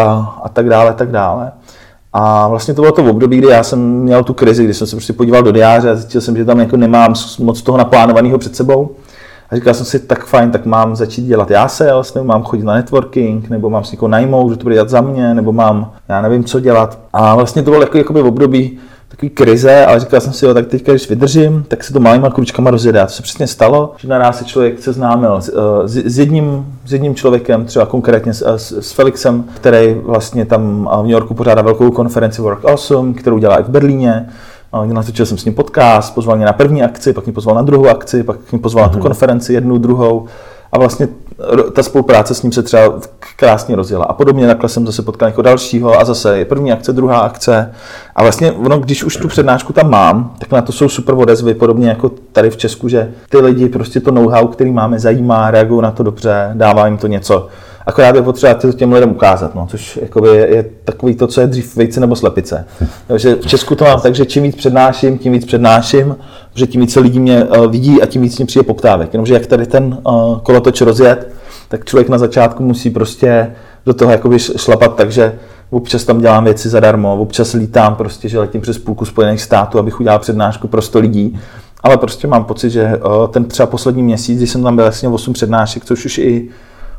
a 0.43 0.49
tak 0.53 0.69
dále, 0.69 0.95
tak 0.95 1.11
dále. 1.11 1.53
A 2.19 2.49
vlastně 2.49 2.75
to 2.75 2.83
bylo 2.83 2.93
to 2.93 3.03
v 3.03 3.09
období, 3.09 3.37
kdy 3.37 3.49
já 3.49 3.63
jsem 3.63 3.81
měl 3.81 4.25
tu 4.25 4.35
krizi, 4.35 4.65
kdy 4.65 4.75
jsem 4.75 4.87
se 4.87 4.97
prostě 4.97 5.13
podíval 5.13 5.43
do 5.43 5.53
diáře 5.53 5.91
a 5.91 5.95
zjistil 5.95 6.21
jsem, 6.21 6.37
že 6.37 6.45
tam 6.45 6.61
jako 6.61 6.77
nemám 6.77 7.15
moc 7.39 7.63
toho 7.63 7.79
naplánovaného 7.79 8.39
před 8.39 8.57
sebou. 8.57 8.91
A 9.51 9.57
říkal 9.57 9.75
jsem 9.75 9.87
si, 9.87 9.99
tak 9.99 10.25
fajn, 10.25 10.51
tak 10.51 10.67
mám 10.67 10.97
začít 10.97 11.23
dělat 11.23 11.51
já 11.51 11.69
sales, 11.69 12.15
nebo 12.15 12.27
mám 12.27 12.43
chodit 12.43 12.65
na 12.65 12.75
networking, 12.75 13.51
nebo 13.51 13.71
mám 13.71 13.85
si 13.85 13.97
někoho 13.97 14.09
najmout, 14.09 14.51
že 14.51 14.57
to 14.57 14.63
bude 14.63 14.75
dělat 14.75 14.89
za 14.89 15.01
mě, 15.01 15.35
nebo 15.35 15.53
mám, 15.53 15.93
já 16.09 16.23
nevím, 16.23 16.45
co 16.45 16.61
dělat. 16.61 16.99
A 17.13 17.35
vlastně 17.35 17.63
to 17.63 17.71
bylo 17.71 17.83
jako, 17.83 17.99
jakoby 17.99 18.23
v 18.23 18.27
období 18.27 18.79
takový 19.17 19.31
krize, 19.31 19.87
ale 19.87 20.01
říkal 20.01 20.21
jsem 20.21 20.33
si, 20.33 20.45
jo, 20.45 20.55
tak 20.55 20.67
teďka, 20.67 20.93
když 20.93 21.09
vydržím, 21.09 21.65
tak 21.69 21.85
se 21.85 21.93
to 21.93 22.01
malýma 22.01 22.31
kručkama 22.31 22.71
rozjede. 22.71 23.01
A 23.01 23.07
to 23.07 23.13
se 23.13 23.23
přesně 23.23 23.47
stalo, 23.47 23.95
že 23.97 24.09
naraz 24.09 24.39
se 24.39 24.45
člověk 24.45 24.83
seznámil 24.83 25.41
s, 25.41 25.49
eh, 25.49 25.89
s, 25.89 25.97
s, 25.97 26.19
jedním, 26.19 26.79
s 26.87 26.93
jedním 26.93 27.15
člověkem, 27.15 27.65
třeba 27.65 27.87
konkrétně 27.87 28.35
s, 28.35 28.57
s, 28.57 28.73
s 28.73 28.93
Felixem, 28.93 29.45
který 29.55 29.95
vlastně 30.03 30.45
tam 30.45 30.85
v 30.85 31.03
New 31.03 31.11
Yorku 31.11 31.35
pořádá 31.35 31.63
velkou 31.63 31.91
konferenci 31.91 32.43
Work 32.43 32.65
Awesome, 32.65 33.15
kterou 33.15 33.39
dělá 33.39 33.57
i 33.61 33.63
v 33.63 33.69
Berlíně 33.69 34.27
natočil 34.85 35.27
jsem 35.27 35.39
s 35.39 35.45
ním 35.45 35.55
podcast, 35.55 36.15
pozval 36.15 36.37
mě 36.37 36.47
na 36.47 36.53
první 36.53 36.83
akci, 36.83 37.13
pak 37.13 37.27
mě 37.27 37.33
pozval 37.33 37.57
na 37.57 37.63
druhou 37.63 37.89
akci, 37.89 38.23
pak 38.23 38.53
mě 38.53 38.61
pozval 38.61 38.85
mm-hmm. 38.85 38.89
na 38.89 38.93
tu 38.93 38.99
mhm. 38.99 39.03
konferenci, 39.03 39.53
jednu, 39.53 39.79
druhou. 39.79 40.27
A 40.73 40.79
vlastně 40.79 41.09
ta 41.73 41.83
spolupráce 41.83 42.35
s 42.35 42.43
ním 42.43 42.53
se 42.53 42.63
třeba 42.63 42.83
krásně 43.37 43.77
rozjela. 43.77 44.05
A 44.05 44.13
podobně 44.13 44.47
takhle 44.47 44.69
jsem 44.69 44.87
zase 44.87 45.03
potkal 45.03 45.29
jako 45.29 45.43
dalšího 45.43 46.01
a 46.01 46.05
zase 46.05 46.39
je 46.39 46.45
první 46.45 46.73
akce, 46.73 46.93
druhá 46.93 47.19
akce. 47.19 47.73
A 48.17 48.23
vlastně 48.23 48.53
ono, 48.53 48.79
když 48.79 49.05
už 49.05 49.17
tu 49.17 49.29
přednášku 49.29 49.73
tam 49.73 49.91
mám, 49.91 50.35
tak 50.39 50.53
na 50.53 50.63
to 50.63 50.73
jsou 50.73 50.89
super 50.89 51.15
odezvy, 51.15 51.55
podobně 51.55 51.89
jako 51.89 52.11
tady 52.33 52.51
v 52.51 52.57
Česku, 52.57 52.89
že 52.89 53.11
ty 53.29 53.39
lidi 53.39 53.69
prostě 53.69 54.01
to 54.01 54.11
know-how, 54.11 54.49
který 54.49 54.73
máme, 54.73 54.99
zajímá, 54.99 55.51
reagují 55.51 55.83
na 55.83 55.91
to 55.91 56.03
dobře, 56.03 56.51
dává 56.55 56.87
jim 56.87 56.99
to 56.99 57.07
něco 57.07 57.49
akorát 57.87 58.15
je 58.15 58.23
potřeba 58.23 58.55
to 58.55 58.73
těm 58.73 58.93
lidem 58.93 59.11
ukázat, 59.11 59.55
no, 59.55 59.67
což 59.71 59.99
je, 60.25 60.47
je 60.57 60.65
takový 60.85 61.15
to, 61.15 61.27
co 61.27 61.41
je 61.41 61.47
dřív 61.47 61.77
vejce 61.77 62.01
nebo 62.01 62.17
slepice. 62.17 62.67
Takže 63.07 63.37
v 63.37 63.47
Česku 63.47 63.75
to 63.75 63.85
mám 63.85 64.01
tak, 64.01 64.15
že 64.15 64.27
čím 64.27 64.43
víc 64.43 64.57
přednáším, 64.57 65.19
tím 65.19 65.33
víc 65.33 65.45
přednáším, 65.45 66.17
protože 66.57 66.67
tím 66.67 66.81
více 66.81 67.01
lidí 67.01 67.21
mě 67.21 67.45
uh, 67.45 67.67
vidí 67.67 68.03
a 68.03 68.07
tím 68.07 68.23
víc 68.23 68.39
mě 68.39 68.47
přijde 68.47 68.63
poptávek. 68.63 69.13
Jenomže 69.13 69.35
jak 69.35 69.47
tady 69.47 69.67
ten 69.67 69.85
uh, 69.85 70.39
kolotoč 70.39 70.81
rozjet, 70.81 71.33
tak 71.69 71.85
člověk 71.85 72.09
na 72.09 72.19
začátku 72.19 72.63
musí 72.63 72.91
prostě 72.91 73.53
do 73.87 73.95
toho 73.95 74.11
jakoby 74.11 74.39
šlapat, 74.39 74.97
takže 74.97 75.39
občas 75.71 76.05
tam 76.05 76.21
dělám 76.21 76.45
věci 76.45 76.69
zadarmo, 76.69 77.17
občas 77.17 77.53
lítám 77.53 77.95
prostě, 77.95 78.29
že 78.29 78.39
letím 78.39 78.61
přes 78.61 78.79
půlku 78.79 79.05
Spojených 79.05 79.43
států, 79.43 79.79
abych 79.79 80.01
udělal 80.01 80.19
přednášku 80.19 80.69
pro 80.69 80.83
100 80.83 80.99
lidí, 80.99 81.41
ale 81.83 81.97
prostě 81.97 82.27
mám 82.27 82.45
pocit, 82.45 82.71
že 82.71 82.85
uh, 82.97 83.29
ten 83.29 83.45
třeba 83.45 83.67
poslední 83.67 84.03
měsíc, 84.03 84.39
když 84.39 84.51
jsem 84.51 84.63
tam 84.63 84.77
byl 84.77 84.85
vlastně 84.85 85.09
8 85.09 85.33
přednášek, 85.33 85.85
což 85.85 86.05
už 86.05 86.19
i 86.19 86.49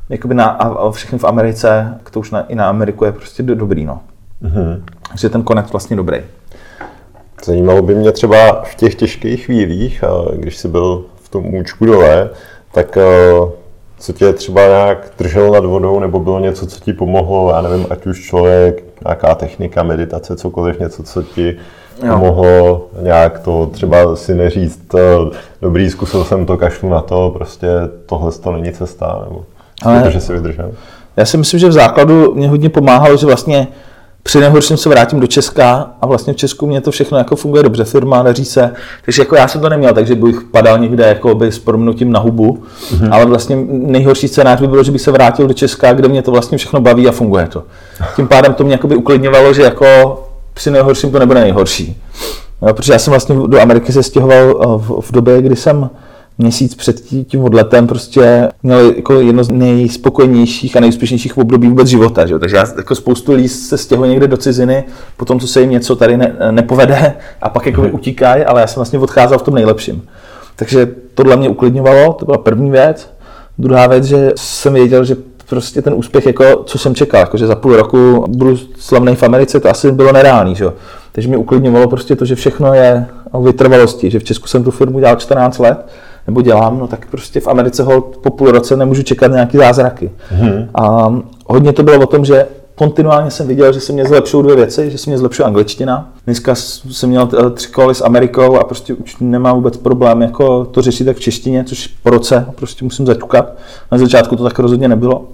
jakoby 0.10 0.34
na, 0.34 0.46
a 0.46 0.92
všechny 0.92 1.20
v 1.20 1.24
Americe, 1.24 2.00
to 2.12 2.20
už 2.20 2.32
na, 2.32 2.42
i 2.42 2.56
na 2.56 2.70
Ameriku 2.70 3.06
je 3.06 3.12
prostě 3.12 3.44
do, 3.44 3.56
dobrý, 3.56 3.86
no. 3.86 4.00
Mm-hmm. 4.44 4.82
Takže 5.10 5.30
ten 5.30 5.44
konec 5.44 5.72
vlastně 5.72 5.96
dobrý. 5.96 6.18
Zajímalo 7.46 7.82
by 7.82 7.96
mě 7.96 8.12
třeba 8.12 8.62
v 8.64 8.76
těch 8.76 8.96
těžkých 8.96 9.46
chvílích, 9.46 10.04
když 10.36 10.58
jsi 10.58 10.68
byl 10.68 11.06
v 11.16 11.30
tom 11.30 11.56
účku 11.56 11.86
dole, 11.86 12.30
tak 12.72 12.98
co 14.00 14.14
tě 14.14 14.34
třeba 14.34 14.68
nějak 14.68 15.12
drželo 15.20 15.54
nad 15.54 15.66
vodou, 15.66 16.00
nebo 16.00 16.20
bylo 16.20 16.40
něco, 16.40 16.68
co 16.68 16.80
ti 16.80 16.94
pomohlo, 16.94 17.52
já 17.52 17.62
nevím, 17.62 17.86
ať 17.90 18.06
už 18.06 18.22
člověk, 18.22 18.84
nějaká 19.06 19.36
technika, 19.36 19.84
meditace, 19.84 20.36
cokoliv, 20.36 20.80
něco, 20.80 21.04
co 21.04 21.24
ti 21.24 21.58
jo. 22.04 22.14
pomohlo 22.14 22.88
nějak 23.02 23.40
to 23.40 23.66
třeba 23.66 24.16
si 24.16 24.36
neříct, 24.36 24.96
dobrý, 25.62 25.90
zkusil 25.90 26.24
jsem 26.24 26.46
to, 26.46 26.58
kašlu 26.58 26.90
na 26.90 27.02
to, 27.02 27.32
prostě 27.36 27.68
tohle 28.06 28.32
to 28.32 28.52
není 28.52 28.72
cesta, 28.72 29.22
nebo... 29.24 29.46
Ale 29.84 30.02
protože 30.02 30.22
si 30.22 30.34
vydržel. 30.34 30.72
Já 31.18 31.26
si 31.26 31.38
myslím, 31.38 31.60
že 31.60 31.68
v 31.68 31.72
základu 31.72 32.36
mě 32.36 32.50
hodně 32.50 32.70
pomáhalo, 32.70 33.18
že 33.18 33.26
vlastně 33.26 33.68
při 34.28 34.40
nejhorším 34.40 34.78
se 34.78 34.90
vrátím 34.90 35.20
do 35.20 35.28
Česka 35.28 35.92
a 36.02 36.06
vlastně 36.06 36.34
v 36.34 36.36
Česku 36.36 36.68
mě 36.68 36.82
to 36.82 36.92
všechno 36.92 37.18
jako 37.18 37.36
funguje 37.36 37.64
dobře, 37.64 37.84
firma 37.84 38.24
daří 38.24 38.46
se, 38.46 38.74
takže 39.06 39.22
jako 39.22 39.36
já 39.36 39.48
jsem 39.48 39.62
to 39.62 39.70
neměl, 39.70 39.94
takže 39.94 40.16
bych 40.16 40.42
padal 40.52 40.80
někde 40.80 41.08
jako 41.08 41.36
by 41.36 41.52
s 41.52 41.60
proměnutím 41.60 42.12
na 42.12 42.20
hubu, 42.20 42.64
mm-hmm. 42.92 43.10
ale 43.12 43.26
vlastně 43.26 43.58
nejhorší 43.70 44.28
scénář 44.28 44.62
by 44.62 44.68
bylo, 44.68 44.84
že 44.84 44.92
bych 44.92 45.02
se 45.02 45.12
vrátil 45.12 45.48
do 45.48 45.54
Česka, 45.54 45.94
kde 45.94 46.08
mě 46.08 46.22
to 46.22 46.32
vlastně 46.32 46.58
všechno 46.58 46.82
baví 46.82 47.08
a 47.08 47.12
funguje 47.12 47.48
to. 47.48 47.64
Tím 48.16 48.28
pádem 48.28 48.54
to 48.54 48.64
mě 48.64 48.74
jako 48.74 48.88
by 48.88 48.96
uklidňovalo, 48.96 49.54
že 49.54 49.62
jako 49.62 50.20
při 50.54 50.72
nejhorším 50.72 51.12
to 51.12 51.20
nebude 51.20 51.40
nejhorší. 51.40 52.02
No, 52.62 52.74
protože 52.74 52.94
já 52.94 53.00
jsem 53.00 53.12
vlastně 53.12 53.36
do 53.48 53.62
Ameriky 53.62 53.92
se 53.92 54.04
stěhoval 54.04 54.62
eh, 54.62 54.66
v, 54.66 55.02
v 55.02 55.12
době, 55.12 55.42
kdy 55.42 55.56
jsem 55.56 55.90
měsíc 56.38 56.76
před 56.76 57.02
tím 57.02 57.44
odletem 57.44 57.88
prostě 57.88 58.50
měl 58.64 58.80
jako 58.80 59.14
jedno 59.14 59.44
z 59.44 59.50
nejspokojenějších 59.50 60.78
a 60.78 60.80
nejúspěšnějších 60.80 61.38
období 61.38 61.68
vůbec 61.68 61.88
života. 61.88 62.26
Že? 62.26 62.40
Takže 62.40 62.56
já 62.56 62.66
jako 62.78 62.96
spoustu 62.96 63.34
lidí 63.34 63.48
se 63.48 63.78
stěhuje 63.78 64.10
někde 64.10 64.28
do 64.28 64.38
ciziny, 64.38 64.84
potom 65.18 65.40
co 65.40 65.48
se 65.48 65.62
jim 65.62 65.70
něco 65.70 65.96
tady 65.96 66.18
ne, 66.18 66.36
nepovede 66.52 67.14
a 67.42 67.50
pak 67.50 67.66
jako 67.66 67.82
utíkají, 67.92 68.44
ale 68.44 68.62
já 68.62 68.68
jsem 68.68 68.76
vlastně 68.76 69.00
odcházel 69.00 69.38
v 69.38 69.44
tom 69.44 69.54
nejlepším. 69.54 70.02
Takže 70.56 70.92
tohle 71.14 71.36
mě 71.36 71.50
uklidňovalo, 71.50 72.14
to 72.14 72.26
byla 72.26 72.38
první 72.38 72.72
věc. 72.72 73.10
Druhá 73.58 73.88
věc, 73.88 74.04
že 74.04 74.32
jsem 74.36 74.74
věděl, 74.74 75.04
že 75.06 75.16
prostě 75.50 75.82
ten 75.82 75.94
úspěch, 75.94 76.26
jako, 76.26 76.64
co 76.66 76.78
jsem 76.78 76.96
čekal, 76.96 77.20
jako, 77.20 77.38
že 77.38 77.48
za 77.48 77.56
půl 77.56 77.76
roku 77.76 78.26
budu 78.28 78.58
slavný 78.80 79.16
v 79.16 79.24
Americe, 79.24 79.60
to 79.60 79.70
asi 79.70 79.92
bylo 79.92 80.12
nereálný. 80.12 80.56
Že? 80.56 80.66
Takže 81.12 81.28
mě 81.28 81.38
uklidňovalo 81.38 81.88
prostě 81.88 82.16
to, 82.16 82.26
že 82.26 82.36
všechno 82.36 82.74
je 82.74 83.06
o 83.32 83.42
vytrvalosti, 83.42 84.12
že 84.12 84.20
v 84.20 84.24
Česku 84.24 84.48
jsem 84.48 84.64
tu 84.64 84.72
firmu 84.72 85.00
dělal 85.00 85.16
14 85.16 85.60
let 85.60 85.88
nebo 86.28 86.42
dělám, 86.42 86.80
no 86.80 86.88
tak 86.88 87.06
prostě 87.12 87.40
v 87.40 87.48
Americe 87.48 87.84
ho 87.84 88.02
po 88.02 88.30
půl 88.30 88.52
roce 88.52 88.76
nemůžu 88.76 89.04
čekat 89.04 89.32
nějaký 89.32 89.58
zázraky. 89.58 90.12
Hmm. 90.30 90.70
A 90.76 91.14
hodně 91.46 91.74
to 91.74 91.84
bylo 91.84 92.04
o 92.04 92.08
tom, 92.08 92.26
že 92.26 92.46
kontinuálně 92.76 93.32
jsem 93.32 93.48
viděl, 93.48 93.74
že 93.74 93.80
se 93.80 93.94
mě 93.94 94.06
zlepšují 94.06 94.44
dvě 94.44 94.56
věci, 94.56 94.92
že 94.92 94.98
se 94.98 95.10
mě 95.10 95.18
zlepšuje 95.18 95.46
angličtina. 95.46 96.10
Dneska 96.26 96.56
jsem 96.56 97.10
měl 97.10 97.30
eh, 97.40 97.50
tři 97.50 97.72
koly 97.72 97.96
s 97.96 98.04
Amerikou 98.04 98.58
a 98.58 98.64
prostě 98.64 98.94
už 98.94 99.18
nemám 99.20 99.56
vůbec 99.56 99.78
problém 99.78 100.22
jako 100.22 100.66
to 100.66 100.82
řešit 100.82 101.06
tak 101.06 101.18
v 101.18 101.20
češtině, 101.20 101.64
což 101.64 101.88
po 101.88 102.10
roce 102.10 102.46
prostě 102.56 102.84
musím 102.84 103.06
začukat. 103.06 103.54
Na 103.92 103.98
začátku 103.98 104.36
to 104.36 104.44
tak 104.44 104.60
rozhodně 104.60 104.88
nebylo. 104.88 105.28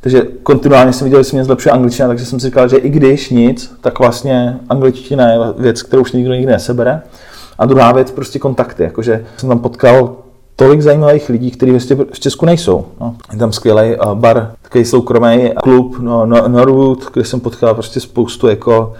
Takže 0.00 0.22
kontinuálně 0.42 0.92
jsem 0.92 1.04
viděl, 1.04 1.20
že 1.20 1.24
se 1.24 1.36
mě 1.36 1.44
zlepšuje 1.44 1.72
angličtina, 1.72 2.08
takže 2.08 2.24
jsem 2.24 2.40
si 2.40 2.46
říkal, 2.46 2.68
že 2.68 2.76
i 2.76 2.88
když 2.88 3.30
nic, 3.30 3.74
tak 3.80 3.98
vlastně 3.98 4.58
angličtina 4.68 5.32
je 5.32 5.38
věc, 5.58 5.82
kterou 5.82 6.02
už 6.02 6.12
nikdo 6.12 6.34
nikdy 6.34 6.52
nesebere. 6.52 7.02
A 7.58 7.66
druhá 7.66 7.92
věc, 7.92 8.10
prostě 8.10 8.38
kontakty, 8.38 8.82
jakože 8.82 9.24
jsem 9.36 9.48
tam 9.48 9.58
potkal 9.58 10.16
tolik 10.56 10.82
zajímavých 10.82 11.28
lidí, 11.28 11.50
kteří 11.50 11.70
vlastně 11.70 11.96
v 12.12 12.20
Česku 12.20 12.46
nejsou. 12.46 12.84
No. 13.00 13.14
Je 13.32 13.38
tam 13.38 13.52
skvělý 13.52 13.96
uh, 13.96 14.14
bar, 14.14 14.52
takový 14.62 14.84
soukromý 14.84 15.50
klub 15.62 15.98
no, 15.98 16.26
no, 16.26 16.48
Norwood, 16.48 17.12
kde 17.12 17.24
jsem 17.24 17.40
potkal 17.40 17.74
prostě 17.74 18.00
spoustu 18.00 18.48
jako 18.48 18.92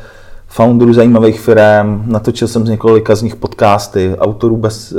founderů 0.49 0.92
zajímavých 0.92 1.40
firm, 1.40 2.03
natočil 2.07 2.49
jsem 2.49 2.66
z 2.66 2.71
několika 2.71 3.14
z 3.14 3.23
nich 3.23 3.37
podcasty, 3.37 4.14
autorů 4.19 4.57
bez, 4.57 4.95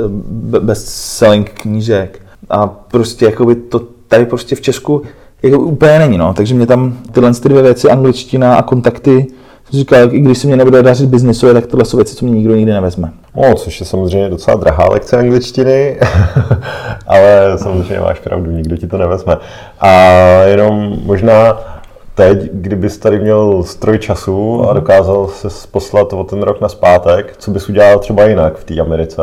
bez 0.60 0.84
selling 1.16 1.50
knížek 1.50 2.20
a 2.50 2.66
prostě 2.66 3.24
jakoby 3.24 3.54
to, 3.54 3.80
tady 4.08 4.26
prostě 4.26 4.54
v 4.54 4.60
Česku 4.60 5.02
jako 5.42 5.58
úplně 5.58 5.98
není, 5.98 6.18
no. 6.18 6.34
Takže 6.34 6.54
mě 6.54 6.66
tam 6.66 6.98
tyhle 7.12 7.34
ty 7.34 7.48
dvě 7.48 7.62
věci, 7.62 7.90
angličtina 7.90 8.56
a 8.56 8.62
kontakty, 8.62 9.26
jsem 9.70 9.80
říkal, 9.80 10.14
i 10.14 10.20
když 10.20 10.38
se 10.38 10.46
mě 10.46 10.56
nebude 10.56 10.82
dařit 10.82 11.08
biznisově, 11.08 11.54
tak 11.54 11.66
tohle 11.66 11.84
jsou 11.84 11.96
věci, 11.96 12.14
co 12.14 12.24
mě 12.24 12.34
nikdo 12.34 12.56
nikdy 12.56 12.72
nevezme. 12.72 13.12
No, 13.42 13.54
což 13.54 13.80
je 13.80 13.86
samozřejmě 13.86 14.28
docela 14.28 14.56
drahá 14.56 14.88
lekce 14.88 15.18
angličtiny, 15.18 16.00
ale 17.06 17.58
samozřejmě 17.58 18.00
máš 18.00 18.18
pravdu, 18.20 18.50
nikdo 18.50 18.76
ti 18.76 18.86
to 18.86 18.98
nevezme. 18.98 19.36
A 19.80 19.90
jenom 20.42 20.96
možná 21.02 21.58
teď, 22.14 22.50
kdybys 22.52 22.98
tady 22.98 23.18
měl 23.18 23.62
stroj 23.62 23.98
času 23.98 24.62
a 24.62 24.66
mhm. 24.66 24.74
dokázal 24.74 25.28
se 25.28 25.48
poslat 25.70 26.12
o 26.12 26.24
ten 26.24 26.42
rok 26.42 26.60
na 26.60 26.68
zpátek, 26.68 27.34
co 27.38 27.50
bys 27.50 27.68
udělal 27.68 27.98
třeba 27.98 28.24
jinak 28.24 28.58
v 28.58 28.64
té 28.64 28.80
Americe? 28.80 29.22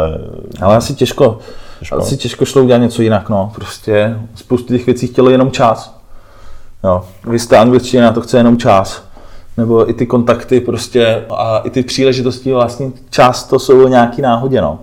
Ale 0.61 0.75
asi 0.75 0.93
těžko. 0.93 1.37
těžko. 1.79 1.97
Asi 1.97 2.17
těžko 2.17 2.45
šlo 2.45 2.63
udělat 2.63 2.79
něco 2.79 3.01
jinak, 3.01 3.29
no. 3.29 3.51
Prostě 3.55 4.15
spoustu 4.35 4.73
těch 4.73 4.85
věcí 4.85 5.07
chtělo 5.07 5.29
jenom 5.29 5.51
čas. 5.51 5.95
Jo. 6.83 7.03
Vy 7.27 7.39
jste 7.39 7.57
angličtina, 7.57 8.13
to 8.13 8.21
chce 8.21 8.37
jenom 8.37 8.57
čas. 8.57 9.04
Nebo 9.57 9.89
i 9.89 9.93
ty 9.93 10.05
kontakty 10.05 10.59
prostě 10.59 11.25
a 11.29 11.57
i 11.57 11.69
ty 11.69 11.83
příležitosti 11.83 12.53
vlastně 12.53 12.91
často 13.09 13.59
jsou 13.59 13.87
nějaký 13.87 14.21
náhodě, 14.21 14.61
no 14.61 14.79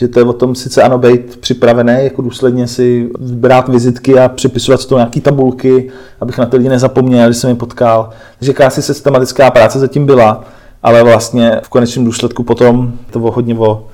že 0.00 0.08
to 0.08 0.18
je 0.18 0.24
o 0.24 0.32
tom 0.32 0.54
sice 0.54 0.82
ano 0.82 0.98
být 0.98 1.36
připravený, 1.36 1.96
jako 2.00 2.22
důsledně 2.22 2.68
si 2.68 3.10
brát 3.18 3.68
vizitky 3.68 4.18
a 4.18 4.28
přepisovat 4.28 4.80
z 4.80 4.86
toho 4.86 4.98
nějaké 4.98 5.20
tabulky, 5.20 5.90
abych 6.20 6.38
na 6.38 6.46
ty 6.46 6.56
lidi 6.56 6.68
nezapomněl, 6.68 7.28
když 7.28 7.36
jsem 7.36 7.50
je 7.50 7.56
potkal. 7.56 8.10
Takže 8.38 8.50
jakási 8.50 8.82
systematická 8.82 9.50
práce 9.50 9.78
zatím 9.78 10.06
byla, 10.06 10.44
ale 10.82 11.02
vlastně 11.02 11.60
v 11.62 11.68
konečném 11.68 12.04
důsledku 12.04 12.42
potom 12.42 12.92
to 13.10 13.18
bylo 13.18 13.32
hodně 13.32 13.58
o, 13.58 13.86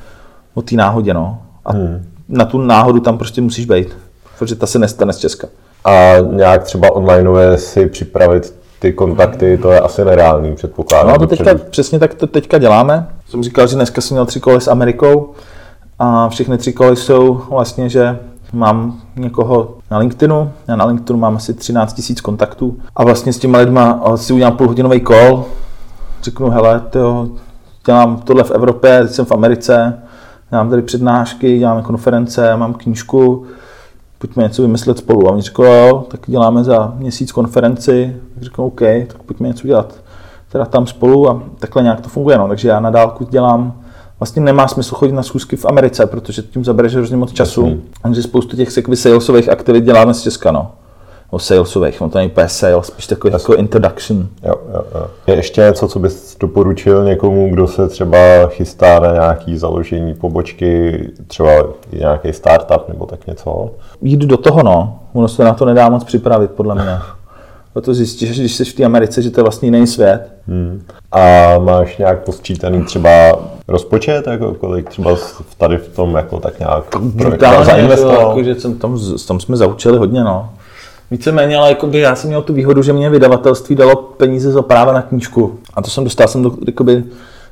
o 0.55 0.63
té 0.63 0.77
náhodě. 0.77 1.15
No. 1.15 1.39
A 1.65 1.73
hmm. 1.73 2.05
na 2.29 2.45
tu 2.45 2.59
náhodu 2.59 3.01
tam 3.01 3.19
prostě 3.19 3.41
musíš 3.41 3.67
být, 3.67 3.89
protože 4.39 4.55
ta 4.55 4.67
se 4.67 4.79
nestane 4.79 5.13
z 5.13 5.19
Česka. 5.19 5.49
A 5.85 6.15
nějak 6.31 6.65
třeba 6.65 6.93
online 6.93 7.59
si 7.59 7.87
připravit 7.87 8.55
ty 8.79 8.93
kontakty, 8.93 9.59
to 9.63 9.71
je 9.71 9.81
asi 9.81 10.05
nereálný 10.05 10.55
předpoklad. 10.55 11.07
No 11.07 11.15
a 11.15 11.19
to 11.19 11.27
teďka, 11.27 11.55
přesně 11.71 11.99
tak 11.99 12.15
to 12.15 12.27
teďka 12.27 12.59
děláme. 12.59 13.09
Jsem 13.29 13.43
říkal, 13.43 13.67
že 13.67 13.77
dneska 13.77 14.01
jsem 14.01 14.15
měl 14.15 14.27
tři 14.27 14.41
koly 14.41 14.61
s 14.61 14.69
Amerikou, 14.69 15.31
a 15.99 16.29
všechny 16.29 16.59
tři 16.59 16.73
koly 16.73 16.97
jsou 16.97 17.41
vlastně, 17.51 17.89
že 17.89 18.19
mám 18.53 19.01
někoho 19.17 19.75
na 19.91 19.99
LinkedInu, 19.99 20.51
já 20.69 20.77
na 20.77 20.85
LinkedInu 20.85 21.19
mám 21.19 21.37
asi 21.37 21.55
13 21.55 21.99
000 22.09 22.21
kontaktů 22.23 22.77
a 22.97 23.05
vlastně 23.05 23.33
s 23.33 23.39
těma 23.39 23.59
lidma 23.59 24.03
si 24.17 24.33
udělám 24.33 24.57
půlhodinový 24.57 25.01
call, 25.01 25.45
řeknu, 26.23 26.51
hele, 26.51 26.81
tyjo, 26.91 27.29
dělám 27.87 28.17
tohle 28.17 28.45
v 28.45 28.51
Evropě, 28.51 29.03
teď 29.03 29.11
jsem 29.11 29.25
v 29.25 29.33
Americe, 29.33 29.99
dělám 30.51 30.71
tady 30.71 30.83
přednášky, 30.83 31.59
děláme 31.59 31.83
konference, 31.83 32.57
mám 32.57 32.75
knížku, 32.75 33.47
pojďme 34.19 34.43
něco 34.43 34.63
vymyslet 34.63 34.99
spolu. 34.99 35.29
A 35.29 35.33
oni 35.33 35.43
řekl, 35.43 35.65
jo, 35.65 36.05
tak 36.09 36.21
děláme 36.27 36.65
za 36.65 36.95
měsíc 36.97 37.33
konferenci, 37.33 38.17
řeknu, 38.41 38.67
OK, 38.67 38.81
tak 38.81 39.23
pojďme 39.27 39.49
něco 39.49 39.67
dělat 39.67 39.95
teda 40.57 40.65
tam 40.65 40.87
spolu 40.87 41.31
a 41.31 41.43
takhle 41.59 41.83
nějak 41.83 42.01
to 42.01 42.09
funguje. 42.09 42.39
No. 42.39 42.49
Takže 42.49 42.69
já 42.69 42.81
na 42.81 42.91
dálku 42.91 43.25
dělám 43.25 43.81
vlastně 44.21 44.43
nemá 44.43 44.69
smysl 44.69 44.95
chodit 44.95 45.13
na 45.13 45.23
schůzky 45.23 45.57
v 45.57 45.65
Americe, 45.65 46.07
protože 46.07 46.43
tím 46.43 46.65
zabereš 46.65 46.95
hrozně 46.95 47.17
moc 47.17 47.33
času. 47.33 47.67
Mm. 47.67 47.83
A 48.05 48.23
spoustu 48.23 48.57
těch 48.57 48.73
sekvy 48.73 48.97
salesových 48.97 49.49
aktivit 49.49 49.85
děláme 49.85 50.15
z 50.15 50.23
Česka, 50.23 50.53
no. 50.53 50.73
O 51.31 51.39
salesových, 51.39 52.03
on 52.03 52.11
to 52.11 52.19
není 52.19 52.31
úplně 52.31 52.49
sales, 52.49 52.87
spíš 52.87 53.07
takový 53.07 53.33
jako 53.33 53.55
introduction. 53.55 54.29
Jo, 54.43 54.55
jo, 54.75 54.85
jo. 54.95 55.07
Je 55.27 55.35
ještě 55.35 55.61
něco, 55.61 55.89
co 55.89 55.99
bys 55.99 56.37
doporučil 56.41 57.05
někomu, 57.05 57.51
kdo 57.51 57.67
se 57.67 57.89
třeba 57.89 58.19
chystá 58.49 59.01
na 59.01 59.13
nějaký 59.13 59.59
založení 59.59 60.15
pobočky, 60.15 61.01
třeba 61.27 61.51
nějaký 61.93 62.33
startup 62.33 62.89
nebo 62.89 63.07
tak 63.07 63.27
něco? 63.27 63.71
Jít 64.03 64.21
do 64.21 64.37
toho, 64.37 64.63
no. 64.63 64.99
Ono 65.13 65.29
se 65.29 65.45
na 65.45 65.55
to 65.55 65.65
nedá 65.65 65.89
moc 65.89 66.05
připravit, 66.05 66.51
podle 66.51 66.75
mě. 66.75 66.99
To 67.81 67.95
zjistíš, 67.95 68.39
když 68.39 68.55
jsi 68.55 68.65
v 68.65 68.75
té 68.75 68.85
Americe, 68.85 69.23
že 69.23 69.31
to 69.31 69.41
je 69.41 69.43
vlastně 69.43 69.67
jiný 69.67 69.87
svět. 69.87 70.29
Hmm. 70.49 70.83
A 71.13 71.21
máš 71.59 71.99
nějak 71.99 72.25
posčítaný 72.25 72.85
třeba 72.85 73.11
rozpočet, 73.69 74.27
jako 74.27 74.55
kolik 74.55 74.91
třeba 74.91 75.17
tady 75.59 75.77
v 75.77 75.89
tom 75.89 76.15
jako 76.15 76.41
tak 76.41 76.59
nějak 76.59 76.85
zainvestoval? 77.65 78.29
Jako, 78.29 78.43
že 78.43 78.55
jsem 78.55 78.79
tam, 78.79 78.99
tam 79.29 79.41
jsme 79.41 79.57
zaučili 79.57 79.99
hodně, 79.99 80.25
no. 80.25 80.49
Víceméně, 81.11 81.57
ale 81.57 81.69
jakoby 81.69 81.99
já 81.99 82.15
jsem 82.15 82.29
měl 82.29 82.43
tu 82.43 82.53
výhodu, 82.53 82.83
že 82.83 82.93
mě 82.93 83.11
vydavatelství 83.11 83.77
dalo 83.77 83.97
peníze 83.97 84.53
za 84.53 84.63
práva 84.63 84.93
na 84.93 85.03
knížku. 85.03 85.59
A 85.75 85.83
to 85.83 85.91
jsem 85.91 86.05
dostal 86.05 86.29
jsem 86.29 86.43
do, 86.43 86.53
jakoby, 86.67 87.05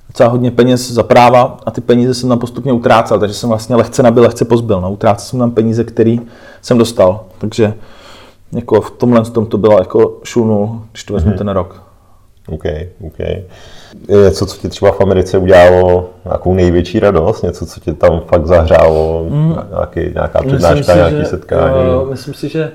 docela 0.09 0.29
hodně 0.29 0.51
peněz 0.51 0.91
za 0.91 1.03
práva 1.03 1.59
a 1.67 1.71
ty 1.71 1.81
peníze 1.81 2.15
jsem 2.15 2.29
tam 2.29 2.39
postupně 2.39 2.73
utrácel, 2.73 3.19
takže 3.19 3.35
jsem 3.35 3.49
vlastně 3.49 3.77
lehce 3.77 4.03
nabil, 4.03 4.23
lehce 4.23 4.45
pozbyl. 4.45 4.81
No, 4.81 4.93
utrácel 4.93 5.27
jsem 5.27 5.39
tam 5.39 5.51
peníze, 5.51 5.85
které 5.85 6.17
jsem 6.63 6.79
dostal. 6.79 7.21
Takže 7.39 7.75
jako 8.55 8.81
v 8.81 8.91
tomhle 8.91 9.23
tom 9.25 9.47
to 9.47 9.59
bylo 9.59 9.79
jako 9.79 10.21
šulnul, 10.25 10.81
když 10.93 11.05
to 11.05 11.15
vezmu 11.15 11.33
mm-hmm. 11.33 11.39
ten 11.39 11.49
rok. 11.49 11.83
OK, 12.49 12.65
OK. 13.07 13.19
Je 14.09 14.17
něco, 14.25 14.47
co 14.47 14.57
ti 14.57 14.69
třeba 14.69 14.93
v 14.93 15.01
Americe 15.01 15.39
udělalo 15.39 16.11
nějakou 16.25 16.55
největší 16.55 17.01
radost? 17.01 17.43
Něco, 17.43 17.67
co 17.67 17.81
tě 17.81 17.93
tam 17.93 18.21
fakt 18.27 18.47
zahřálo? 18.47 19.27
Mm. 19.29 19.57
Nějaký, 19.71 20.15
nějaká 20.15 20.43
přednáška, 20.43 20.93
si, 20.93 20.99
nějaký 20.99 21.17
že, 21.17 21.25
setkání? 21.25 21.87
Jo, 21.87 22.07
myslím 22.11 22.35
si, 22.35 22.49
že 22.49 22.73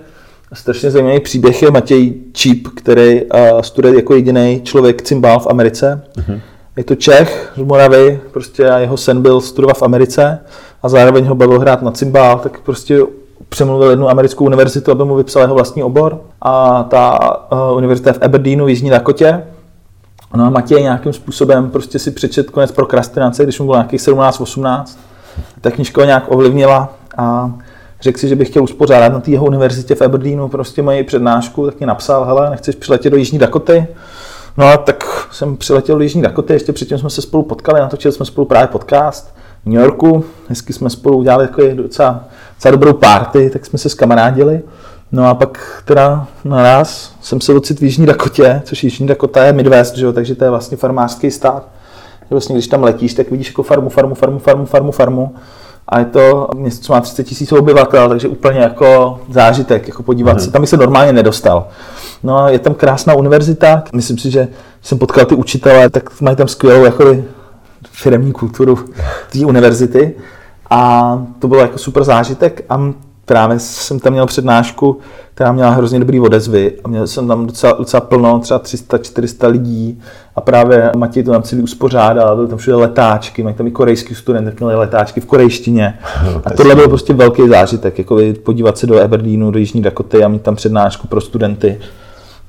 strašně 0.54 0.92
zajímavý 0.92 1.20
příběh 1.20 1.62
je 1.62 1.72
Matěj 1.72 2.14
Číp, 2.34 2.68
který 2.76 3.22
uh, 3.24 3.62
studuje 3.62 3.96
jako 3.96 4.16
jediný 4.16 4.62
člověk 4.64 5.02
cymbál 5.02 5.40
v 5.40 5.48
Americe. 5.48 6.02
Mm-hmm. 6.18 6.40
Je 6.78 6.84
to 6.84 6.96
Čech 6.96 7.54
z 7.58 7.62
Moravy, 7.62 8.20
prostě 8.32 8.70
a 8.70 8.78
jeho 8.78 8.98
sen 8.98 9.22
byl 9.22 9.42
studovat 9.42 9.78
v 9.78 9.84
Americe 9.84 10.40
a 10.84 10.90
zároveň 10.90 11.26
ho 11.26 11.36
bavil 11.36 11.60
hrát 11.60 11.82
na 11.82 11.92
cymbál, 11.92 12.40
tak 12.40 12.60
prostě 12.60 13.00
přemluvil 13.50 13.90
jednu 13.90 14.10
americkou 14.10 14.46
univerzitu, 14.46 14.92
aby 14.92 15.06
mu 15.06 15.16
vypsal 15.16 15.42
jeho 15.42 15.56
vlastní 15.56 15.84
obor. 15.84 16.22
A 16.42 16.84
ta 16.84 17.20
uh, 17.52 17.78
univerzita 17.78 18.14
v 18.14 18.22
Aberdeenu 18.22 18.66
v 18.66 18.70
Jižní 18.70 18.90
Dakotě. 18.90 19.44
No 20.36 20.46
a 20.46 20.50
Matěj 20.50 20.84
nějakým 20.84 21.14
způsobem 21.14 21.70
prostě 21.70 22.00
si 22.00 22.12
přečet 22.12 22.50
konec 22.50 22.72
prokrastinace, 22.72 23.44
když 23.44 23.60
mu 23.60 23.66
bylo 23.66 23.78
nějakých 23.78 24.02
17-18. 24.02 24.84
Ta 25.62 25.72
knižka 25.72 26.02
ho 26.02 26.06
nějak 26.06 26.32
ovlivnila 26.32 26.94
a 27.18 27.52
řekl 28.02 28.20
si, 28.20 28.28
že 28.28 28.36
bych 28.36 28.50
chtěl 28.50 28.64
uspořádat 28.64 29.14
na 29.14 29.20
té 29.20 29.32
jeho 29.32 29.46
univerzitě 29.46 29.96
v 29.96 30.02
Aberdeenu 30.02 30.50
prostě 30.50 30.82
moji 30.82 31.04
přednášku, 31.04 31.66
tak 31.66 31.80
mi 31.80 31.86
napsal, 31.86 32.26
hele, 32.26 32.50
nechceš 32.50 32.76
přiletět 32.76 33.12
do 33.12 33.18
Jižní 33.18 33.40
Dakoty? 33.40 33.88
No 34.58 34.66
a 34.66 34.78
tak 34.78 35.28
jsem 35.32 35.58
přiletěl 35.58 35.96
do 35.96 36.04
Jižní 36.04 36.22
Dakoty, 36.22 36.54
ještě 36.54 36.74
předtím 36.74 36.98
jsme 36.98 37.10
se 37.10 37.22
spolu 37.22 37.44
potkali, 37.44 37.80
natočili 37.80 38.12
jsme 38.12 38.26
spolu 38.26 38.48
právě 38.48 38.68
podcast 38.68 39.39
New 39.70 39.82
Yorku, 39.82 40.26
hezky 40.48 40.74
jsme 40.74 40.90
spolu 40.90 41.18
udělali 41.18 41.48
takový 41.48 41.74
docela 41.74 42.24
za 42.62 42.72
dobrou 42.72 42.94
party, 42.94 43.50
tak 43.50 43.66
jsme 43.66 43.80
se 43.80 43.90
skamarádili. 43.90 44.62
No 45.12 45.28
a 45.28 45.34
pak 45.34 45.84
teda 45.86 46.28
naraz 46.46 47.14
jsem 47.22 47.42
se 47.42 47.54
ocit 47.54 47.80
v 47.80 47.84
Jižní 47.84 48.06
Dakotě, 48.06 48.62
což 48.66 48.84
Jižní 48.84 49.08
Dakota 49.08 49.46
je 49.46 49.54
Midwest, 49.54 49.96
že 49.96 50.06
jo, 50.06 50.14
takže 50.14 50.36
to 50.36 50.44
je 50.44 50.50
vlastně 50.50 50.78
farmářský 50.78 51.32
stát. 51.32 51.68
Vlastně, 52.30 52.56
když 52.56 52.68
tam 52.68 52.84
letíš, 52.84 53.14
tak 53.14 53.32
vidíš 53.32 53.48
jako 53.48 53.64
farmu, 53.64 53.90
farmu, 53.90 54.16
farmu, 54.16 54.40
farmu, 54.40 54.66
farmu, 54.66 54.92
farmu. 54.92 55.36
A 55.88 56.00
je 56.00 56.06
to 56.06 56.48
město, 56.56 56.86
co 56.86 56.94
má 56.94 57.02
30 57.02 57.24
tisíc 57.24 57.52
obyvatel, 57.52 58.10
takže 58.10 58.28
úplně 58.28 58.60
jako 58.60 59.20
zážitek, 59.30 59.88
jako 59.88 60.04
podívat 60.04 60.32
hmm. 60.32 60.40
se. 60.40 60.52
Tam 60.52 60.62
by 60.62 60.68
se 60.68 60.78
normálně 60.78 61.14
nedostal. 61.14 61.68
No 62.24 62.38
a 62.38 62.50
je 62.50 62.60
tam 62.60 62.74
krásná 62.74 63.14
univerzita. 63.14 63.84
Myslím 63.94 64.18
si, 64.18 64.32
že 64.32 64.48
jsem 64.82 64.98
potkal 64.98 65.26
ty 65.26 65.36
učitele, 65.36 65.90
tak 65.90 66.22
mají 66.22 66.36
tam 66.38 66.48
skvělou 66.48 66.86
jako 66.86 67.16
firmní 67.92 68.32
kulturu 68.32 68.80
té 69.32 69.46
univerzity. 69.46 70.16
A 70.70 71.14
to 71.40 71.48
bylo 71.48 71.62
jako 71.62 71.78
super 71.78 72.04
zážitek. 72.04 72.66
A 72.70 72.94
právě 73.26 73.60
jsem 73.60 74.00
tam 74.00 74.14
měl 74.14 74.26
přednášku, 74.26 74.98
která 75.34 75.52
měla 75.52 75.70
hrozně 75.70 76.00
dobrý 76.00 76.20
odezvy. 76.20 76.74
A 76.84 76.88
měl 76.88 77.08
jsem 77.08 77.28
tam 77.28 77.46
docela, 77.46 77.74
docela 77.74 78.02
plno, 78.02 78.40
třeba 78.40 78.60
300-400 78.60 79.50
lidí. 79.52 80.02
A 80.36 80.42
právě 80.42 80.92
Matěj 80.96 81.24
to 81.24 81.32
tam 81.32 81.44
celý 81.44 81.62
uspořádal, 81.62 82.36
byl 82.36 82.48
tam 82.48 82.58
všude 82.58 82.76
letáčky, 82.76 83.44
mají 83.44 83.56
tam 83.56 83.68
i 83.68 83.72
korejský 83.72 84.16
student, 84.16 84.60
měli 84.60 84.76
letáčky 84.76 85.22
v 85.22 85.26
korejštině. 85.26 86.00
A 86.46 86.50
tohle 86.50 86.76
byl 86.76 86.88
prostě 86.88 87.14
velký 87.14 87.50
zážitek, 87.50 87.98
jako 87.98 88.20
podívat 88.44 88.78
se 88.78 88.88
do 88.88 89.04
Aberdeenu, 89.04 89.52
do 89.52 89.60
Jižní 89.60 89.82
Dakoty 89.82 90.24
a 90.24 90.28
mít 90.28 90.42
tam 90.42 90.56
přednášku 90.56 91.08
pro 91.08 91.22
studenty. 91.22 91.80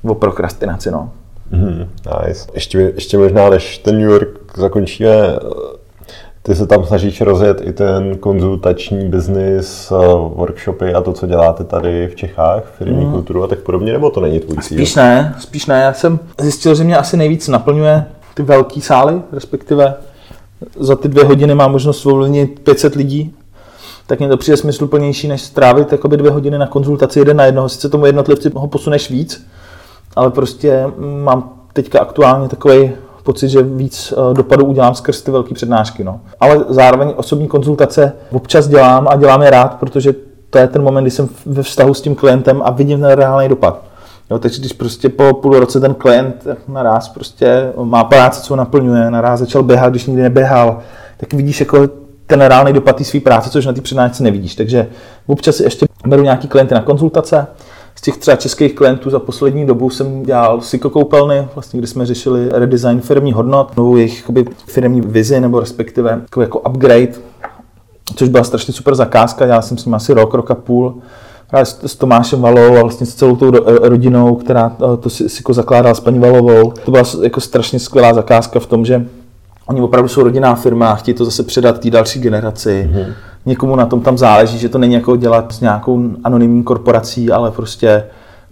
O 0.03 0.15
prokrastinaci. 0.15 0.91
No. 0.91 1.11
Mm, 1.51 1.87
nice. 2.27 2.47
Ještě, 2.53 2.77
ještě 2.79 3.17
možná, 3.17 3.49
než 3.49 3.77
ten 3.77 3.97
New 3.99 4.09
York 4.09 4.57
zakončíme, 4.57 5.35
ty 6.43 6.55
se 6.55 6.67
tam 6.67 6.85
snažíš 6.85 7.21
rozjet 7.21 7.61
i 7.63 7.73
ten 7.73 8.17
konzultační 8.17 9.09
biznis, 9.09 9.91
eh, 9.91 9.95
workshopy 10.35 10.93
a 10.93 11.01
to, 11.01 11.13
co 11.13 11.27
děláte 11.27 11.63
tady 11.63 12.07
v 12.07 12.15
Čechách, 12.15 12.63
firmní 12.77 13.05
mm. 13.05 13.11
kulturu 13.11 13.43
a 13.43 13.47
tak 13.47 13.59
podobně, 13.59 13.93
nebo 13.93 14.09
to 14.09 14.21
není 14.21 14.39
tvůj 14.39 14.57
cíl? 14.57 14.77
Spíš 14.77 14.95
ne, 14.95 15.35
spíš 15.39 15.65
ne. 15.65 15.81
Já 15.81 15.93
jsem 15.93 16.19
zjistil, 16.39 16.75
že 16.75 16.83
mě 16.83 16.97
asi 16.97 17.17
nejvíc 17.17 17.47
naplňuje 17.47 18.05
ty 18.33 18.43
velké 18.43 18.81
sály, 18.81 19.21
respektive 19.31 19.93
za 20.79 20.95
ty 20.95 21.07
dvě 21.07 21.23
hodiny 21.23 21.55
mám 21.55 21.71
možnost 21.71 22.05
ovlivnit 22.05 22.59
500 22.59 22.95
lidí, 22.95 23.33
tak 24.07 24.19
mě 24.19 24.29
to 24.29 24.37
přijde 24.37 24.57
smysluplnější, 24.57 25.27
než 25.27 25.41
strávit 25.41 25.91
jakoby 25.91 26.17
dvě 26.17 26.31
hodiny 26.31 26.57
na 26.57 26.67
konzultaci 26.67 27.19
jeden 27.19 27.37
na 27.37 27.45
jednoho. 27.45 27.69
Sice 27.69 27.89
tomu 27.89 28.05
jednotlivci 28.05 28.51
ho 28.55 28.67
posuneš 28.67 29.09
víc, 29.09 29.47
ale 30.15 30.31
prostě 30.31 30.87
mám 31.23 31.49
teďka 31.73 31.99
aktuálně 31.99 32.49
takový 32.49 32.91
pocit, 33.23 33.49
že 33.49 33.61
víc 33.61 34.13
eh, 34.13 34.33
dopadů 34.33 34.65
udělám 34.65 34.95
skrz 34.95 35.21
ty 35.21 35.31
velké 35.31 35.53
přednášky. 35.53 36.03
No. 36.03 36.19
Ale 36.39 36.65
zároveň 36.69 37.13
osobní 37.15 37.47
konzultace 37.47 38.13
občas 38.31 38.67
dělám 38.67 39.07
a 39.07 39.15
dělám 39.15 39.41
je 39.41 39.49
rád, 39.49 39.79
protože 39.79 40.13
to 40.49 40.57
je 40.57 40.67
ten 40.67 40.83
moment, 40.83 41.03
kdy 41.03 41.11
jsem 41.11 41.29
ve 41.45 41.63
vztahu 41.63 41.93
s 41.93 42.01
tím 42.01 42.15
klientem 42.15 42.61
a 42.65 42.71
vidím 42.71 43.01
ten 43.01 43.09
reálný 43.09 43.49
dopad. 43.49 43.83
Jo, 44.31 44.39
takže 44.39 44.59
když 44.59 44.73
prostě 44.73 45.09
po 45.09 45.33
půl 45.33 45.59
roce 45.59 45.79
ten 45.79 45.93
klient 45.93 46.47
naraz 46.67 47.09
prostě 47.09 47.73
má 47.83 48.03
práci, 48.03 48.41
co 48.41 48.55
naplňuje, 48.55 49.11
naraz 49.11 49.39
začal 49.39 49.63
běhat, 49.63 49.89
když 49.89 50.05
nikdy 50.05 50.21
neběhal, 50.21 50.79
tak 51.17 51.33
vidíš 51.33 51.59
jako 51.59 51.87
ten 52.27 52.41
reálný 52.41 52.73
dopad 52.73 52.95
té 52.95 53.03
své 53.03 53.19
práce, 53.19 53.49
což 53.49 53.65
na 53.65 53.73
té 53.73 53.81
přednášce 53.81 54.23
nevidíš. 54.23 54.55
Takže 54.55 54.87
občas 55.27 55.59
ještě 55.59 55.85
beru 56.07 56.23
nějaký 56.23 56.47
klienty 56.47 56.73
na 56.73 56.81
konzultace. 56.81 57.47
Z 57.95 58.01
těch 58.01 58.17
třeba 58.17 58.37
českých 58.37 58.75
klientů 58.75 59.09
za 59.09 59.19
poslední 59.19 59.65
dobu 59.65 59.89
jsem 59.89 60.23
dělal 60.23 60.61
koupelny, 60.91 61.47
vlastně, 61.53 61.77
kdy 61.77 61.87
jsme 61.87 62.05
řešili 62.05 62.49
redesign 62.51 63.01
firmní 63.01 63.33
hodnot, 63.33 63.77
novou 63.77 63.95
jejich 63.95 64.17
jakoby, 64.17 64.45
firmní 64.65 65.01
vizi, 65.01 65.39
nebo 65.39 65.59
respektive 65.59 66.21
jako 66.41 66.59
upgrade, 66.59 67.13
což 68.15 68.29
byla 68.29 68.43
strašně 68.43 68.73
super 68.73 68.95
zakázka, 68.95 69.45
dělal 69.45 69.61
jsem 69.61 69.77
s 69.77 69.85
ním 69.85 69.93
asi 69.93 70.13
rok, 70.13 70.33
rok 70.33 70.51
a 70.51 70.55
půl 70.55 71.01
právě 71.51 71.65
s, 71.65 71.95
Tomášem 71.95 72.41
Valou 72.41 72.77
a 72.77 72.81
vlastně 72.81 73.05
s 73.05 73.15
celou 73.15 73.35
tou 73.35 73.51
rodinou, 73.81 74.35
která 74.35 74.75
eh, 74.93 74.97
to 74.97 75.09
si, 75.09 75.29
si 75.29 75.43
zakládala 75.49 75.95
s 75.95 75.99
paní 75.99 76.19
Valovou. 76.19 76.71
To 76.71 76.91
byla 76.91 77.03
jako 77.21 77.41
strašně 77.41 77.79
skvělá 77.79 78.13
zakázka 78.13 78.59
v 78.59 78.65
tom, 78.65 78.85
že 78.85 79.05
oni 79.71 79.81
opravdu 79.81 80.09
jsou 80.09 80.23
rodinná 80.23 80.55
firma 80.55 80.91
a 80.91 80.95
chtějí 80.95 81.15
to 81.15 81.25
zase 81.25 81.43
předat 81.43 81.79
té 81.79 81.89
další 81.89 82.19
generaci. 82.19 82.89
Mm-hmm. 82.93 83.13
Někomu 83.45 83.75
na 83.75 83.85
tom 83.85 84.01
tam 84.01 84.17
záleží, 84.17 84.57
že 84.57 84.69
to 84.69 84.77
není 84.77 84.93
jako 84.93 85.15
dělat 85.15 85.53
s 85.53 85.61
nějakou 85.61 86.09
anonymní 86.23 86.63
korporací, 86.63 87.31
ale 87.31 87.51
prostě 87.51 88.03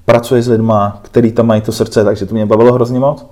pracuje 0.06 0.44
s 0.44 0.48
lidma, 0.48 1.00
který 1.02 1.32
tam 1.32 1.48
mají 1.48 1.62
to 1.62 1.72
srdce, 1.72 2.04
takže 2.04 2.26
to 2.26 2.34
mě 2.36 2.46
bavilo 2.46 2.74
hrozně 2.74 3.00
moc. 3.00 3.26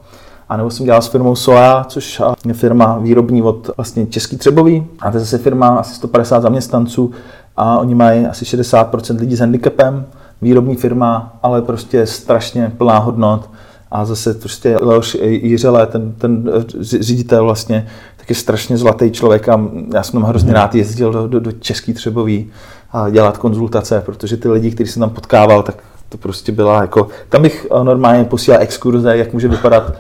A 0.50 0.58
nebo 0.58 0.70
jsem 0.70 0.86
dělal 0.86 1.02
s 1.02 1.08
firmou 1.08 1.36
Soa, 1.36 1.84
což 1.84 2.22
je 2.46 2.54
firma 2.54 2.98
výrobní 2.98 3.42
od 3.42 3.70
vlastně 3.78 4.06
Český 4.06 4.38
Třebový. 4.38 4.88
A 5.00 5.12
to 5.12 5.18
je 5.18 5.22
zase 5.22 5.38
firma 5.38 5.68
asi 5.68 5.96
150 5.96 6.42
zaměstnanců 6.42 7.12
a 7.58 7.80
oni 7.80 7.96
mají 7.96 8.26
asi 8.26 8.46
60% 8.46 9.20
lidí 9.20 9.36
s 9.36 9.40
handicapem, 9.40 10.06
výrobní 10.42 10.76
firma, 10.76 11.34
ale 11.44 11.62
prostě 11.62 12.06
strašně 12.06 12.72
plná 12.78 12.98
hodnot. 12.98 13.50
A 13.92 14.06
zase 14.06 14.34
prostě 14.34 14.78
Leoš 14.82 15.18
Jiřele, 15.24 15.88
ten, 15.88 16.12
ten 16.12 16.52
ředitel 16.80 17.44
vlastně, 17.44 17.88
tak 18.18 18.30
je 18.30 18.36
strašně 18.36 18.78
zlatý 18.78 19.12
člověk 19.12 19.50
a 19.50 19.62
já 19.94 20.04
jsem 20.04 20.22
tam 20.22 20.30
hrozně 20.30 20.54
rád 20.54 20.76
jezdil 20.76 21.12
do, 21.12 21.28
do, 21.28 21.40
do 21.40 21.52
Český 21.52 21.94
Třebový 21.94 22.50
a 22.92 23.10
dělat 23.10 23.38
konzultace, 23.38 24.02
protože 24.06 24.38
ty 24.38 24.50
lidi, 24.50 24.72
kteří 24.72 24.92
jsem 24.92 25.00
tam 25.00 25.10
potkával, 25.10 25.64
tak 25.64 25.76
to 26.10 26.18
prostě 26.18 26.52
byla 26.52 26.82
jako, 26.82 27.08
tam 27.30 27.42
bych 27.42 27.68
normálně 27.84 28.24
posílal 28.24 28.62
exkurze, 28.62 29.18
jak 29.18 29.34
může 29.34 29.48
vypadat 29.48 29.94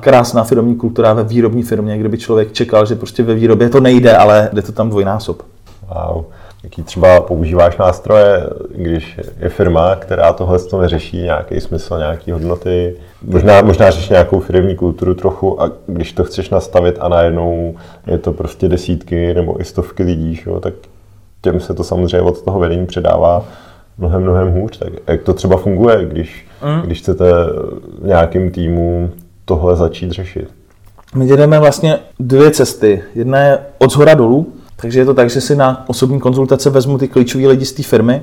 krásná 0.00 0.44
firmní 0.44 0.76
kultura 0.76 1.12
ve 1.12 1.24
výrobní 1.24 1.62
firmě, 1.62 1.98
kde 1.98 2.08
by 2.08 2.18
člověk 2.18 2.52
čekal, 2.52 2.86
že 2.86 2.94
prostě 2.94 3.22
ve 3.22 3.34
výrobě 3.34 3.68
to 3.68 3.80
nejde, 3.80 4.16
ale 4.16 4.50
jde 4.52 4.62
to 4.62 4.72
tam 4.72 4.90
dvojnásob. 4.90 5.42
Wow. 5.88 6.24
Jaký 6.66 6.82
třeba 6.82 7.20
používáš 7.20 7.76
nástroje, 7.76 8.50
když 8.74 9.18
je 9.40 9.48
firma, 9.48 9.96
která 9.96 10.32
tohle 10.32 10.58
to 10.58 10.80
neřeší, 10.80 11.16
nějaký 11.16 11.60
smysl, 11.60 11.98
nějaký 11.98 12.30
hodnoty, 12.30 12.96
možná, 13.22 13.62
možná 13.62 13.90
řeší 13.90 14.12
nějakou 14.12 14.40
firmní 14.40 14.76
kulturu 14.76 15.14
trochu 15.14 15.62
a 15.62 15.70
když 15.86 16.12
to 16.12 16.24
chceš 16.24 16.50
nastavit 16.50 16.96
a 17.00 17.08
najednou 17.08 17.74
je 18.06 18.18
to 18.18 18.32
prostě 18.32 18.68
desítky 18.68 19.34
nebo 19.34 19.60
i 19.60 19.64
stovky 19.64 20.02
lidí, 20.02 20.40
jo, 20.46 20.60
tak 20.60 20.74
těm 21.40 21.60
se 21.60 21.74
to 21.74 21.84
samozřejmě 21.84 22.20
od 22.20 22.42
toho 22.42 22.58
vedení 22.58 22.86
předává 22.86 23.44
mnohem, 23.98 24.22
mnohem 24.22 24.52
hůř. 24.52 24.78
Tak 24.78 24.92
jak 25.06 25.22
to 25.22 25.34
třeba 25.34 25.56
funguje, 25.56 26.06
když, 26.06 26.46
mm. 26.64 26.80
když 26.80 26.98
chcete 26.98 27.24
nějakým 28.02 28.50
týmu 28.50 29.10
tohle 29.44 29.76
začít 29.76 30.10
řešit? 30.10 30.48
My 31.14 31.26
jdeme 31.26 31.58
vlastně 31.58 31.98
dvě 32.20 32.50
cesty. 32.50 33.02
Jedna 33.14 33.38
je 33.38 33.58
od 33.78 33.92
zhora 33.92 34.14
dolů, 34.14 34.52
takže 34.76 35.00
je 35.00 35.04
to 35.04 35.14
tak, 35.14 35.30
že 35.30 35.40
si 35.40 35.56
na 35.56 35.84
osobní 35.86 36.20
konzultace 36.20 36.70
vezmu 36.70 36.98
ty 36.98 37.08
klíčové 37.08 37.46
lidi 37.46 37.64
z 37.64 37.72
té 37.72 37.82
firmy 37.82 38.22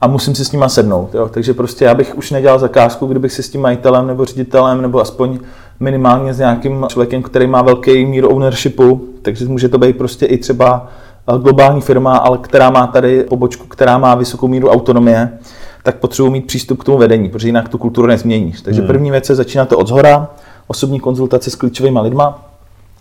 a 0.00 0.06
musím 0.06 0.34
si 0.34 0.44
s 0.44 0.52
nima 0.52 0.68
sednout. 0.68 1.14
Jo? 1.14 1.28
Takže 1.28 1.54
prostě 1.54 1.84
já 1.84 1.94
bych 1.94 2.18
už 2.18 2.30
nedělal 2.30 2.58
zakázku, 2.58 3.06
kdybych 3.06 3.32
si 3.32 3.42
s 3.42 3.50
tím 3.50 3.60
majitelem 3.60 4.06
nebo 4.06 4.24
ředitelem 4.24 4.82
nebo 4.82 5.00
aspoň 5.00 5.38
minimálně 5.80 6.34
s 6.34 6.38
nějakým 6.38 6.86
člověkem, 6.88 7.22
který 7.22 7.46
má 7.46 7.62
velký 7.62 8.06
mír 8.06 8.24
ownershipu, 8.24 9.08
takže 9.22 9.48
může 9.48 9.68
to 9.68 9.78
být 9.78 9.98
prostě 9.98 10.26
i 10.26 10.38
třeba 10.38 10.88
eh, 11.34 11.38
globální 11.38 11.80
firma, 11.80 12.16
ale 12.16 12.38
která 12.38 12.70
má 12.70 12.86
tady 12.86 13.24
pobočku, 13.24 13.66
která 13.66 13.98
má 13.98 14.14
vysokou 14.14 14.48
míru 14.48 14.68
autonomie, 14.68 15.38
tak 15.82 15.96
potřebuji 15.96 16.30
mít 16.30 16.46
přístup 16.46 16.80
k 16.80 16.84
tomu 16.84 16.98
vedení, 16.98 17.28
protože 17.28 17.48
jinak 17.48 17.68
tu 17.68 17.78
kulturu 17.78 18.06
nezměníš. 18.06 18.60
Takže 18.60 18.80
hmm. 18.80 18.86
první 18.86 19.10
věc 19.10 19.28
je 19.28 19.34
začínáte 19.34 19.76
od 19.76 19.88
zhora, 19.88 20.28
osobní 20.66 21.00
konzultace 21.00 21.50
s 21.50 21.54
klíčovými 21.54 21.98
lidma, 22.00 22.44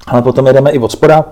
ale 0.07 0.21
potom 0.21 0.47
jedeme 0.47 0.71
i 0.71 0.79
od 0.79 0.91
spoda, 0.91 1.25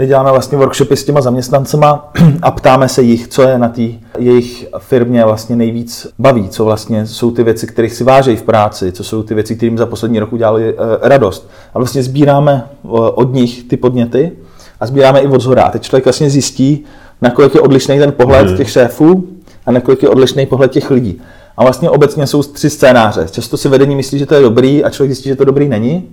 kdy 0.00 0.06
děláme 0.06 0.30
vlastně 0.30 0.58
workshopy 0.58 0.96
s 0.96 1.04
těma 1.04 1.20
zaměstnancema 1.20 2.12
a 2.42 2.50
ptáme 2.50 2.88
se 2.88 3.02
jich, 3.02 3.28
co 3.28 3.42
je 3.42 3.58
na 3.58 3.68
té 3.68 3.82
jejich 4.18 4.66
firmě 4.78 5.24
vlastně 5.24 5.56
nejvíc 5.56 6.06
baví, 6.18 6.48
co 6.48 6.64
vlastně 6.64 7.06
jsou 7.06 7.30
ty 7.30 7.42
věci, 7.42 7.66
kterých 7.66 7.92
si 7.92 8.04
vážejí 8.04 8.36
v 8.36 8.42
práci, 8.42 8.92
co 8.92 9.04
jsou 9.04 9.22
ty 9.22 9.34
věci, 9.34 9.56
kterým 9.56 9.78
za 9.78 9.86
poslední 9.86 10.18
rok 10.18 10.32
udělali 10.32 10.74
eh, 10.74 11.08
radost. 11.08 11.50
A 11.74 11.78
vlastně 11.78 12.02
sbíráme 12.02 12.64
eh, 12.64 12.88
od 12.90 13.34
nich 13.34 13.64
ty 13.64 13.76
podněty 13.76 14.32
a 14.80 14.86
sbíráme 14.86 15.20
i 15.20 15.26
od 15.26 15.40
zhora. 15.40 15.70
Teď 15.70 15.82
člověk 15.82 16.04
vlastně 16.04 16.30
zjistí, 16.30 16.84
nakolik 17.22 17.54
je 17.54 17.60
odlišný 17.60 17.98
ten 17.98 18.12
pohled 18.12 18.46
hmm. 18.46 18.56
těch 18.56 18.70
šéfů 18.70 19.28
a 19.66 19.72
nakolik 19.72 20.02
je 20.02 20.08
odlišný 20.08 20.46
pohled 20.46 20.70
těch 20.70 20.90
lidí. 20.90 21.20
A 21.56 21.62
vlastně 21.62 21.90
obecně 21.90 22.26
jsou 22.26 22.42
tři 22.42 22.70
scénáře. 22.70 23.26
Často 23.30 23.56
si 23.56 23.68
vedení 23.68 23.96
myslí, 23.96 24.18
že 24.18 24.26
to 24.26 24.34
je 24.34 24.42
dobrý 24.42 24.84
a 24.84 24.90
člověk 24.90 25.10
zjistí, 25.10 25.28
že 25.28 25.36
to 25.36 25.44
dobrý 25.44 25.68
není. 25.68 26.08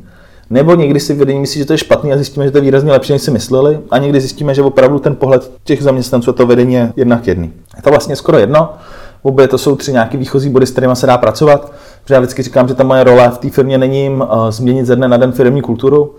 Nebo 0.50 0.76
někdy 0.76 1.00
si 1.00 1.14
vedení 1.14 1.40
myslí, 1.40 1.60
že 1.60 1.66
to 1.66 1.74
je 1.74 1.78
špatný 1.78 2.14
a 2.14 2.16
zjistíme, 2.16 2.46
že 2.46 2.52
to 2.52 2.58
je 2.58 2.62
výrazně 2.62 2.92
lepší, 2.92 3.14
než 3.14 3.22
si 3.22 3.32
mysleli. 3.32 3.80
A 3.92 3.98
někdy 3.98 4.22
zjistíme, 4.22 4.54
že 4.54 4.62
opravdu 4.62 5.00
ten 5.00 5.16
pohled 5.16 5.52
těch 5.64 5.84
zaměstnanců 5.84 6.30
a 6.30 6.34
to 6.34 6.46
vedení 6.46 6.74
je 6.74 6.94
jednak 6.96 7.28
jedný. 7.28 7.54
Je 7.76 7.82
to 7.82 7.90
vlastně 7.90 8.16
skoro 8.16 8.38
jedno. 8.38 8.70
Obě 9.22 9.48
to 9.48 9.58
jsou 9.58 9.76
tři 9.76 9.92
nějaké 9.92 10.18
výchozí 10.18 10.50
body, 10.50 10.66
s 10.66 10.72
kterými 10.72 10.96
se 10.96 11.08
dá 11.08 11.18
pracovat. 11.18 11.74
Protože 12.04 12.14
já 12.14 12.20
vždycky 12.20 12.44
říkám, 12.44 12.68
že 12.68 12.74
ta 12.74 12.84
moje 12.84 13.04
role 13.04 13.30
v 13.30 13.38
té 13.38 13.50
firmě 13.50 13.78
není 13.78 14.02
jim 14.02 14.22
uh, 14.22 14.50
změnit 14.50 14.86
ze 14.86 14.96
dne 14.96 15.08
na 15.08 15.18
den 15.18 15.32
firmní 15.32 15.62
kulturu, 15.62 16.16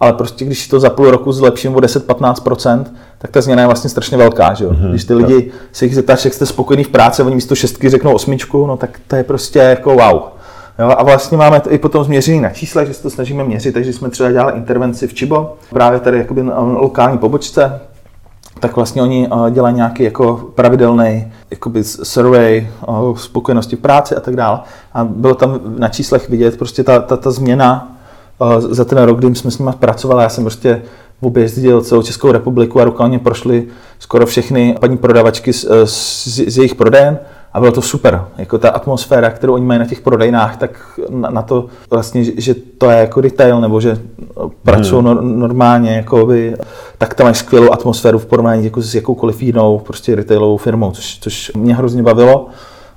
ale 0.00 0.12
prostě 0.12 0.44
když 0.44 0.68
to 0.68 0.80
za 0.80 0.90
půl 0.90 1.10
roku 1.10 1.32
zlepším 1.32 1.76
o 1.76 1.78
10-15%, 1.78 2.84
tak 3.18 3.30
ta 3.30 3.40
změna 3.40 3.62
je 3.62 3.66
vlastně 3.66 3.90
strašně 3.90 4.16
velká. 4.16 4.54
Že 4.54 4.64
jo? 4.64 4.70
Mm-hmm. 4.70 4.90
Když 4.90 5.04
ty 5.04 5.14
lidi 5.14 5.52
se 5.72 5.84
jich 5.84 5.94
zeptáš, 5.94 6.24
jak 6.24 6.34
jste 6.34 6.46
spokojení 6.46 6.84
v 6.84 6.88
práci, 6.88 7.22
oni 7.22 7.34
místo 7.34 7.54
šestky 7.54 7.90
řeknou 7.90 8.14
osmičku, 8.14 8.66
no 8.66 8.76
tak 8.76 9.00
to 9.06 9.16
je 9.16 9.24
prostě 9.24 9.58
jako 9.58 9.94
wow. 9.94 10.20
Jo, 10.80 10.94
a 10.98 11.02
vlastně 11.02 11.38
máme 11.38 11.60
to 11.60 11.72
i 11.72 11.78
potom 11.78 12.04
změřený 12.04 12.40
na 12.40 12.50
číslech, 12.50 12.88
že 12.88 12.94
se 12.94 13.02
to 13.02 13.10
snažíme 13.10 13.44
měřit, 13.44 13.72
takže 13.72 13.92
jsme 13.92 14.10
třeba 14.10 14.30
dělali 14.30 14.52
intervenci 14.56 15.06
v 15.06 15.14
Čibo, 15.14 15.56
právě 15.70 16.00
tady 16.00 16.18
jakoby 16.18 16.42
na 16.42 16.60
lokální 16.60 17.18
pobočce, 17.18 17.80
tak 18.60 18.76
vlastně 18.76 19.02
oni 19.02 19.28
eh, 19.32 19.50
dělají 19.50 19.74
nějaký 19.74 20.02
jako 20.02 20.50
pravidelný 20.54 21.32
jakoby 21.50 21.84
survey 21.84 22.68
o 22.86 23.16
spokojenosti 23.16 23.76
v 23.76 23.80
práci 23.80 24.16
a 24.16 24.20
tak 24.20 24.36
dále. 24.36 24.60
A 24.94 25.04
bylo 25.04 25.34
tam 25.34 25.60
na 25.78 25.88
číslech 25.88 26.28
vidět 26.28 26.58
prostě 26.58 26.84
ta, 26.84 26.98
ta, 26.98 27.16
ta 27.16 27.30
změna 27.30 27.96
eh, 28.42 28.60
za 28.60 28.84
ten 28.84 28.98
rok, 28.98 29.18
kdy 29.18 29.34
jsme 29.34 29.50
s 29.50 29.58
nimi 29.58 29.70
pracovali. 29.78 30.22
Já 30.22 30.28
jsem 30.28 30.44
prostě 30.44 30.82
objezdil 31.20 31.82
celou 31.82 32.02
Českou 32.02 32.32
republiku 32.32 32.80
a 32.80 32.84
rukálně 32.84 33.18
prošli 33.18 33.66
skoro 33.98 34.26
všechny 34.26 34.76
paní 34.80 34.96
prodavačky 34.96 35.52
z, 35.52 35.64
eh, 35.70 35.86
z, 35.86 36.26
z 36.26 36.56
jejich 36.56 36.74
prodejen 36.74 37.18
a 37.52 37.60
bylo 37.60 37.72
to 37.72 37.82
super. 37.82 38.24
Jako 38.38 38.58
ta 38.58 38.70
atmosféra, 38.70 39.30
kterou 39.30 39.54
oni 39.54 39.64
mají 39.64 39.80
na 39.80 39.86
těch 39.86 40.00
prodejnách, 40.00 40.56
tak 40.56 41.00
na, 41.10 41.30
na 41.30 41.42
to 41.42 41.66
vlastně, 41.90 42.24
že 42.24 42.54
to 42.54 42.90
je 42.90 42.98
jako 42.98 43.20
detail, 43.20 43.60
nebo 43.60 43.80
že 43.80 43.98
pracují 44.62 45.04
hmm. 45.04 45.40
normálně, 45.40 45.96
jako 45.96 46.26
by, 46.26 46.56
tak 46.98 47.14
tam 47.14 47.24
mají 47.24 47.34
skvělou 47.34 47.72
atmosféru 47.72 48.18
v 48.18 48.26
porovnání 48.26 48.64
jako 48.64 48.82
s 48.82 48.94
jakoukoliv 48.94 49.42
jinou 49.42 49.78
prostě 49.78 50.14
retailovou 50.14 50.56
firmou, 50.56 50.90
což, 50.90 51.18
což 51.18 51.52
mě 51.56 51.74
hrozně 51.74 52.02
bavilo. 52.02 52.48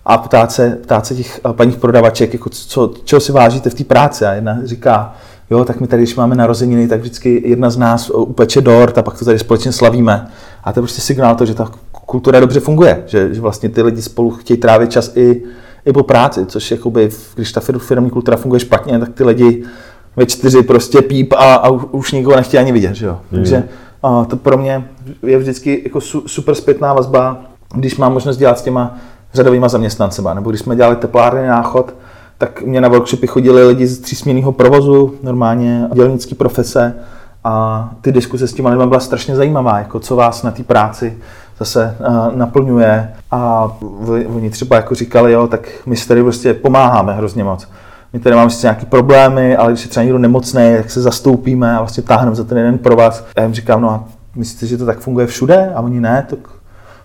A 0.06 0.18
ptát 0.18 0.52
se, 0.52 0.78
ptát 0.84 1.06
se 1.06 1.16
těch 1.16 1.40
paní 1.52 1.72
prodavaček, 1.72 2.34
jako 2.34 2.50
co, 2.50 2.94
čeho 3.04 3.20
si 3.20 3.32
vážíte 3.32 3.70
v 3.70 3.74
té 3.74 3.84
práci. 3.84 4.26
A 4.26 4.34
jedna 4.34 4.58
říká, 4.64 5.14
jo, 5.50 5.66
tak 5.66 5.80
my 5.80 5.88
tady, 5.88 6.02
když 6.04 6.16
máme 6.16 6.36
narozeniny, 6.36 6.88
tak 6.88 7.00
vždycky 7.00 7.42
jedna 7.46 7.70
z 7.70 7.78
nás 7.78 8.10
upeče 8.10 8.62
dort 8.62 8.98
a 8.98 9.02
pak 9.02 9.20
to 9.20 9.26
tady 9.26 9.40
společně 9.40 9.72
slavíme. 9.72 10.28
A 10.64 10.74
to 10.74 10.80
je 10.80 10.82
prostě 10.82 11.02
signál 11.02 11.36
to, 11.36 11.46
že 11.46 11.54
ta 11.54 11.72
kultura 11.92 12.40
dobře 12.40 12.60
funguje, 12.60 13.04
že, 13.06 13.34
že 13.34 13.42
vlastně 13.42 13.70
ty 13.70 13.82
lidi 13.82 14.02
spolu 14.02 14.30
chtějí 14.32 14.58
trávit 14.58 14.92
čas 14.92 15.12
i, 15.16 15.44
i 15.86 15.94
po 15.94 16.04
práci, 16.04 16.46
což 16.46 16.72
jakoby, 16.72 17.10
když 17.36 17.52
ta 17.52 17.62
firmní 17.78 18.10
kultura 18.10 18.38
funguje 18.38 18.60
špatně, 18.60 19.00
tak 19.00 19.10
ty 19.14 19.24
lidi 19.24 19.64
ve 20.16 20.26
čtyři 20.26 20.64
prostě 20.64 21.02
píp 21.02 21.34
a, 21.34 21.56
a 21.56 21.70
už 21.70 22.12
nikoho 22.12 22.36
nechtějí 22.36 22.62
ani 22.62 22.72
vidět, 22.72 22.96
že 22.96 23.06
jo. 23.06 23.20
Mm. 23.32 23.38
Takže 23.38 23.64
a 24.04 24.26
to 24.26 24.38
pro 24.38 24.58
mě 24.58 24.88
je 25.24 25.38
vždycky 25.38 25.82
jako 25.84 26.02
su, 26.02 26.28
super 26.28 26.56
zpětná 26.56 26.94
vazba, 26.94 27.42
když 27.76 27.98
mám 27.98 28.14
možnost 28.14 28.38
dělat 28.38 28.60
s 28.60 28.62
těma 28.62 28.98
řadovými 29.34 29.66
zaměstnancema, 29.70 30.34
nebo 30.34 30.50
když 30.50 30.62
jsme 30.62 30.76
dělali 30.76 30.96
teplárny 30.96 31.48
náchod, 31.48 31.94
tak 32.38 32.62
mě 32.62 32.82
na 32.82 32.88
workshopy 32.88 33.28
chodili 33.28 33.68
lidi 33.68 33.88
z 33.88 34.00
třísměnného 34.00 34.52
provozu, 34.52 35.16
normálně 35.24 35.88
dělnické 35.94 36.36
profese 36.36 36.96
a 37.44 37.90
ty 38.02 38.12
diskuse 38.12 38.48
s 38.48 38.54
těma 38.54 38.70
lidmi 38.70 38.88
byla 38.88 39.00
strašně 39.00 39.36
zajímavá, 39.36 39.78
jako 39.78 40.00
co 40.00 40.16
vás 40.16 40.44
na 40.44 40.52
té 40.52 40.64
práci 40.64 41.18
zase 41.60 41.98
uh, 42.00 42.36
naplňuje 42.36 43.14
a 43.32 43.72
oni 44.36 44.50
třeba 44.50 44.76
jako 44.76 44.96
říkali, 44.96 45.32
jo, 45.32 45.48
tak 45.48 45.70
my 45.86 45.96
si 45.96 46.08
tady 46.08 46.24
prostě 46.24 46.54
pomáháme 46.54 47.14
hrozně 47.14 47.44
moc. 47.44 47.68
My 48.14 48.20
tady 48.20 48.36
máme 48.36 48.50
sice 48.50 48.68
nějaké 48.68 48.86
problémy, 48.86 49.58
ale 49.58 49.72
když 49.72 49.84
je 49.84 49.90
třeba 49.90 50.04
někdo 50.04 50.20
nemocný, 50.20 50.74
tak 50.78 50.92
se 50.92 51.02
zastoupíme 51.02 51.76
a 51.76 51.80
vlastně 51.80 52.04
táhneme 52.04 52.36
za 52.36 52.44
ten 52.44 52.58
jeden 52.58 52.78
pro 52.78 52.96
vás. 52.96 53.26
Já 53.38 53.44
jim 53.44 53.54
říkám, 53.54 53.82
no 53.82 53.90
a 53.90 54.04
myslíte, 54.36 54.68
že 54.68 54.78
to 54.78 54.86
tak 54.86 55.00
funguje 55.00 55.28
všude? 55.28 55.72
A 55.76 55.82
oni 55.82 56.00
ne, 56.00 56.26
tak 56.30 56.40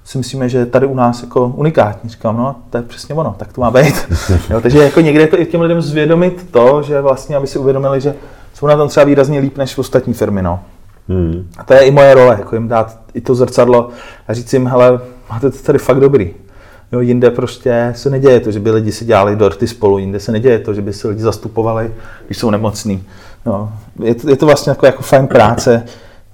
si 0.04 0.18
myslíme, 0.18 0.48
že 0.48 0.66
tady 0.66 0.86
u 0.86 0.94
nás 0.94 1.22
jako 1.22 1.52
unikátní. 1.56 2.10
Říkám, 2.10 2.36
no 2.36 2.56
to 2.70 2.76
je 2.76 2.82
přesně 2.82 3.14
ono, 3.14 3.34
tak 3.38 3.52
to 3.52 3.60
má 3.60 3.70
být. 3.70 4.12
jo, 4.50 4.60
takže 4.60 4.78
jako 4.78 5.00
někde 5.00 5.22
jako 5.22 5.36
i 5.38 5.46
těm 5.46 5.60
lidem 5.60 5.82
zvědomit 5.82 6.46
to, 6.50 6.82
že 6.82 7.00
vlastně, 7.00 7.36
aby 7.36 7.46
si 7.46 7.58
uvědomili, 7.58 8.00
že 8.00 8.14
jsou 8.58 8.66
na 8.66 8.76
tom 8.76 8.88
třeba 8.88 9.04
výrazně 9.04 9.40
líp 9.40 9.58
než 9.58 9.74
v 9.74 9.78
ostatní 9.78 10.14
firmy. 10.14 10.42
No. 10.42 10.60
Hmm. 11.08 11.48
A 11.58 11.64
to 11.64 11.74
je 11.74 11.80
i 11.80 11.90
moje 11.90 12.14
role, 12.14 12.36
jako 12.38 12.56
jim 12.56 12.68
dát 12.68 12.98
i 13.14 13.20
to 13.20 13.34
zrcadlo 13.34 13.88
a 14.28 14.34
říct 14.34 14.52
jim, 14.52 14.66
hele, 14.66 15.00
máte 15.30 15.50
to 15.50 15.58
tady 15.62 15.78
fakt 15.78 16.00
dobrý. 16.00 16.34
Jo, 16.92 17.00
jinde 17.00 17.30
prostě 17.30 17.92
se 17.96 18.10
neděje 18.10 18.40
to, 18.40 18.50
že 18.50 18.60
by 18.60 18.70
lidi 18.70 18.92
si 18.92 19.04
dělali 19.04 19.36
dorty 19.36 19.66
spolu, 19.66 19.98
jinde 19.98 20.20
se 20.20 20.32
neděje 20.32 20.58
to, 20.58 20.74
že 20.74 20.82
by 20.82 20.92
se 20.92 21.08
lidi 21.08 21.20
zastupovali, 21.20 21.94
když 22.26 22.38
jsou 22.38 22.50
nemocní. 22.50 23.04
No, 23.46 23.72
je, 24.02 24.14
to, 24.14 24.30
je 24.30 24.36
to 24.36 24.46
vlastně 24.46 24.70
jako, 24.70 24.86
jako 24.86 25.02
fajn 25.02 25.26
práce, 25.26 25.84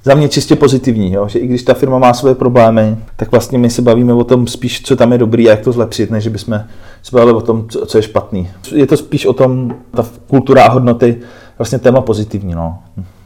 za 0.04 0.14
mě 0.14 0.28
čistě 0.28 0.56
pozitivní, 0.56 1.12
jo? 1.12 1.28
že 1.28 1.38
i 1.38 1.46
když 1.46 1.62
ta 1.62 1.74
firma 1.74 1.98
má 1.98 2.14
své 2.14 2.34
problémy, 2.34 2.96
tak 3.16 3.30
vlastně 3.30 3.58
my 3.58 3.70
se 3.70 3.82
bavíme 3.82 4.12
o 4.12 4.24
tom 4.24 4.46
spíš, 4.46 4.82
co 4.82 4.96
tam 4.96 5.12
je 5.12 5.18
dobrý 5.18 5.48
a 5.48 5.50
jak 5.50 5.60
to 5.60 5.72
zlepšit, 5.72 6.10
než 6.10 6.28
bychom 6.28 6.64
se 7.02 7.16
bavili 7.16 7.32
o 7.32 7.40
tom, 7.40 7.68
co, 7.86 7.98
je 7.98 8.02
špatný. 8.02 8.48
Je 8.74 8.86
to 8.86 8.96
spíš 8.96 9.26
o 9.26 9.32
tom, 9.32 9.74
ta 9.90 10.06
kultura 10.26 10.64
a 10.64 10.72
hodnoty, 10.72 11.20
vlastně 11.58 11.78
téma 11.78 12.00
pozitivní. 12.00 12.54
No. 12.54 12.78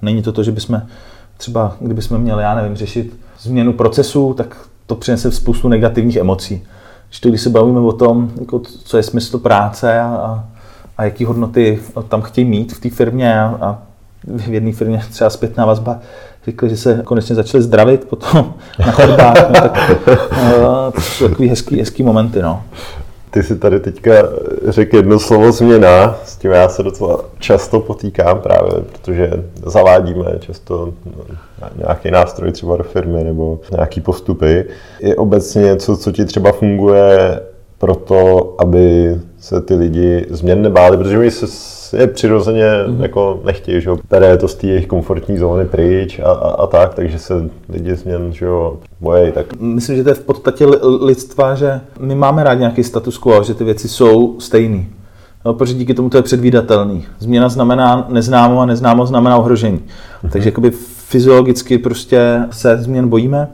Není 0.02 0.22
to 0.22 0.32
to, 0.32 0.42
že 0.42 0.52
bychom 0.52 0.82
třeba, 1.36 1.76
kdybychom 1.80 2.18
měli, 2.18 2.42
já 2.42 2.54
nevím, 2.54 2.76
řešit 2.76 3.16
změnu 3.40 3.72
procesu, 3.72 4.34
tak 4.34 4.56
to 4.86 4.94
přinese 4.94 5.32
spoustu 5.32 5.68
negativních 5.68 6.16
emocí. 6.16 6.62
Když 7.08 7.20
to, 7.20 7.28
když 7.28 7.40
se 7.40 7.50
bavíme 7.50 7.80
o 7.80 7.92
tom, 7.92 8.30
jako, 8.40 8.60
co 8.84 8.96
je 8.96 9.02
smysl 9.02 9.38
práce 9.38 10.00
a, 10.00 10.06
a, 10.06 10.44
a 10.98 11.04
jaký 11.04 11.24
hodnoty 11.24 11.80
tam 12.08 12.22
chtějí 12.22 12.44
mít 12.44 12.72
v 12.72 12.80
té 12.80 12.90
firmě 12.90 13.40
a, 13.40 13.58
a 13.60 13.78
v 14.24 14.48
jedné 14.48 14.72
firmě 14.72 15.02
třeba 15.10 15.30
zpětná 15.30 15.66
vazba, 15.66 16.00
řekli, 16.48 16.68
že 16.68 16.76
se 16.76 17.02
konečně 17.04 17.34
začali 17.34 17.62
zdravit 17.62 18.04
potom 18.04 18.54
na 18.78 18.92
chodbách, 18.92 19.48
no, 19.48 19.54
tak 19.60 19.78
uh, 21.20 21.28
takový 21.28 21.48
hezký, 21.48 21.78
hezký 21.78 22.02
momenty. 22.02 22.42
No. 22.42 22.62
Ty 23.30 23.42
si 23.42 23.56
tady 23.56 23.80
teďka 23.80 24.12
řekl 24.68 24.96
jedno 24.96 25.18
slovo 25.18 25.52
změna, 25.52 26.16
s 26.24 26.36
tím 26.36 26.50
já 26.50 26.68
se 26.68 26.82
docela 26.82 27.20
často 27.38 27.80
potýkám 27.80 28.40
právě, 28.40 28.72
protože 28.72 29.44
zavádíme 29.66 30.24
často 30.40 30.92
nějaký 31.86 32.10
nástroj 32.10 32.52
třeba 32.52 32.76
do 32.76 32.84
firmy 32.84 33.24
nebo 33.24 33.60
nějaký 33.70 34.00
postupy. 34.00 34.64
Je 35.00 35.16
obecně 35.16 35.62
něco, 35.62 35.96
co 35.96 36.12
ti 36.12 36.24
třeba 36.24 36.52
funguje 36.52 37.40
pro 37.78 37.94
to, 37.94 38.54
aby 38.58 39.16
se 39.40 39.60
ty 39.60 39.74
lidi 39.74 40.26
změn 40.30 40.62
nebáli, 40.62 40.96
protože 40.96 41.18
my 41.18 41.30
se 41.30 41.46
je 41.96 42.06
přirozeně 42.06 42.64
mm-hmm. 42.64 43.02
jako 43.02 43.40
nechtějí, 43.44 43.80
že 43.80 43.88
jo, 43.88 43.98
bere 44.10 44.36
to 44.36 44.48
z 44.48 44.54
té 44.54 44.66
jejich 44.66 44.86
komfortní 44.86 45.38
zóny 45.38 45.64
pryč 45.64 46.18
a, 46.18 46.30
a, 46.30 46.48
a, 46.50 46.66
tak, 46.66 46.94
takže 46.94 47.18
se 47.18 47.50
lidi 47.68 47.94
změn, 47.94 48.32
že 48.32 48.44
jo, 48.44 48.76
bojí. 49.00 49.32
Tak. 49.32 49.60
Myslím, 49.60 49.96
že 49.96 50.02
to 50.04 50.08
je 50.08 50.14
v 50.14 50.24
podstatě 50.24 50.66
lidstva, 51.00 51.54
že 51.54 51.80
my 52.00 52.14
máme 52.14 52.44
rád 52.44 52.54
nějaký 52.54 52.84
status 52.84 53.18
quo, 53.18 53.42
že 53.42 53.54
ty 53.54 53.64
věci 53.64 53.88
jsou 53.88 54.40
stejný. 54.40 54.86
No, 55.44 55.54
protože 55.54 55.74
díky 55.74 55.94
tomu 55.94 56.10
to 56.10 56.16
je 56.16 56.22
předvídatelný. 56.22 57.06
Změna 57.18 57.48
znamená 57.48 58.06
neznámo 58.08 58.60
a 58.60 58.66
neznámo 58.66 59.06
znamená 59.06 59.36
ohrožení. 59.36 59.78
Mm-hmm. 59.78 60.30
Takže 60.30 60.48
jakoby 60.48 60.70
fyziologicky 61.08 61.78
prostě 61.78 62.40
se 62.50 62.76
změn 62.76 63.08
bojíme. 63.08 63.48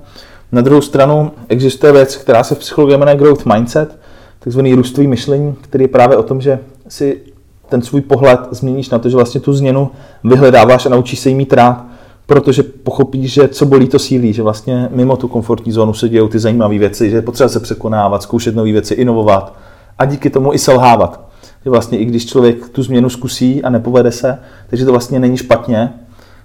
Na 0.53 0.61
druhou 0.61 0.81
stranu 0.81 1.33
existuje 1.49 1.92
věc, 1.92 2.16
která 2.16 2.44
se 2.44 2.55
v 2.55 2.59
psychologii 2.59 2.97
jmenuje 2.99 3.16
growth 3.16 3.47
mindset, 3.47 3.99
takzvaný 4.38 4.75
růstový 4.75 5.07
myšlení, 5.07 5.55
který 5.61 5.85
je 5.85 5.88
právě 5.88 6.16
o 6.16 6.23
tom, 6.23 6.40
že 6.40 6.59
si 6.88 7.34
ten 7.68 7.83
svůj 7.83 8.00
pohled 8.00 8.40
změníš 8.50 8.90
na 8.90 8.98
to, 8.98 9.09
že 9.09 9.16
vlastně 9.16 9.40
tu 9.40 9.53
změnu 9.53 9.90
vyhledáváš 10.24 10.87
a 10.87 10.88
naučíš 10.88 11.20
se 11.20 11.29
jí 11.29 11.35
mít 11.35 11.53
rád, 11.53 11.85
protože 12.27 12.62
pochopíš, 12.62 13.33
že 13.33 13.48
co 13.48 13.66
bolí, 13.66 13.88
to 13.88 13.98
sílí, 13.98 14.33
že 14.33 14.42
vlastně 14.42 14.88
mimo 14.92 15.16
tu 15.16 15.29
komfortní 15.29 15.72
zónu 15.72 15.94
se 15.94 16.09
dějou 16.09 16.29
ty 16.29 16.38
zajímavé 16.38 16.79
věci, 16.79 17.11
že 17.11 17.16
je 17.16 17.22
potřeba 17.22 17.48
se 17.48 17.61
překonávat, 17.61 18.22
zkoušet 18.22 18.55
nové 18.55 18.72
věci, 18.72 18.94
inovovat 18.94 19.55
a 19.98 20.05
díky 20.05 20.31
tomu 20.31 20.53
i 20.53 20.59
selhávat. 20.59 21.20
Že 21.64 21.70
vlastně 21.70 21.98
i 21.98 22.05
když 22.05 22.27
člověk 22.27 22.68
tu 22.68 22.83
změnu 22.83 23.11
zkusí 23.11 23.62
a 23.62 23.70
nepovede 23.70 24.12
se, 24.12 24.38
takže 24.70 24.85
to 24.85 24.90
vlastně 24.90 25.20
není 25.20 25.37
špatně, 25.37 25.92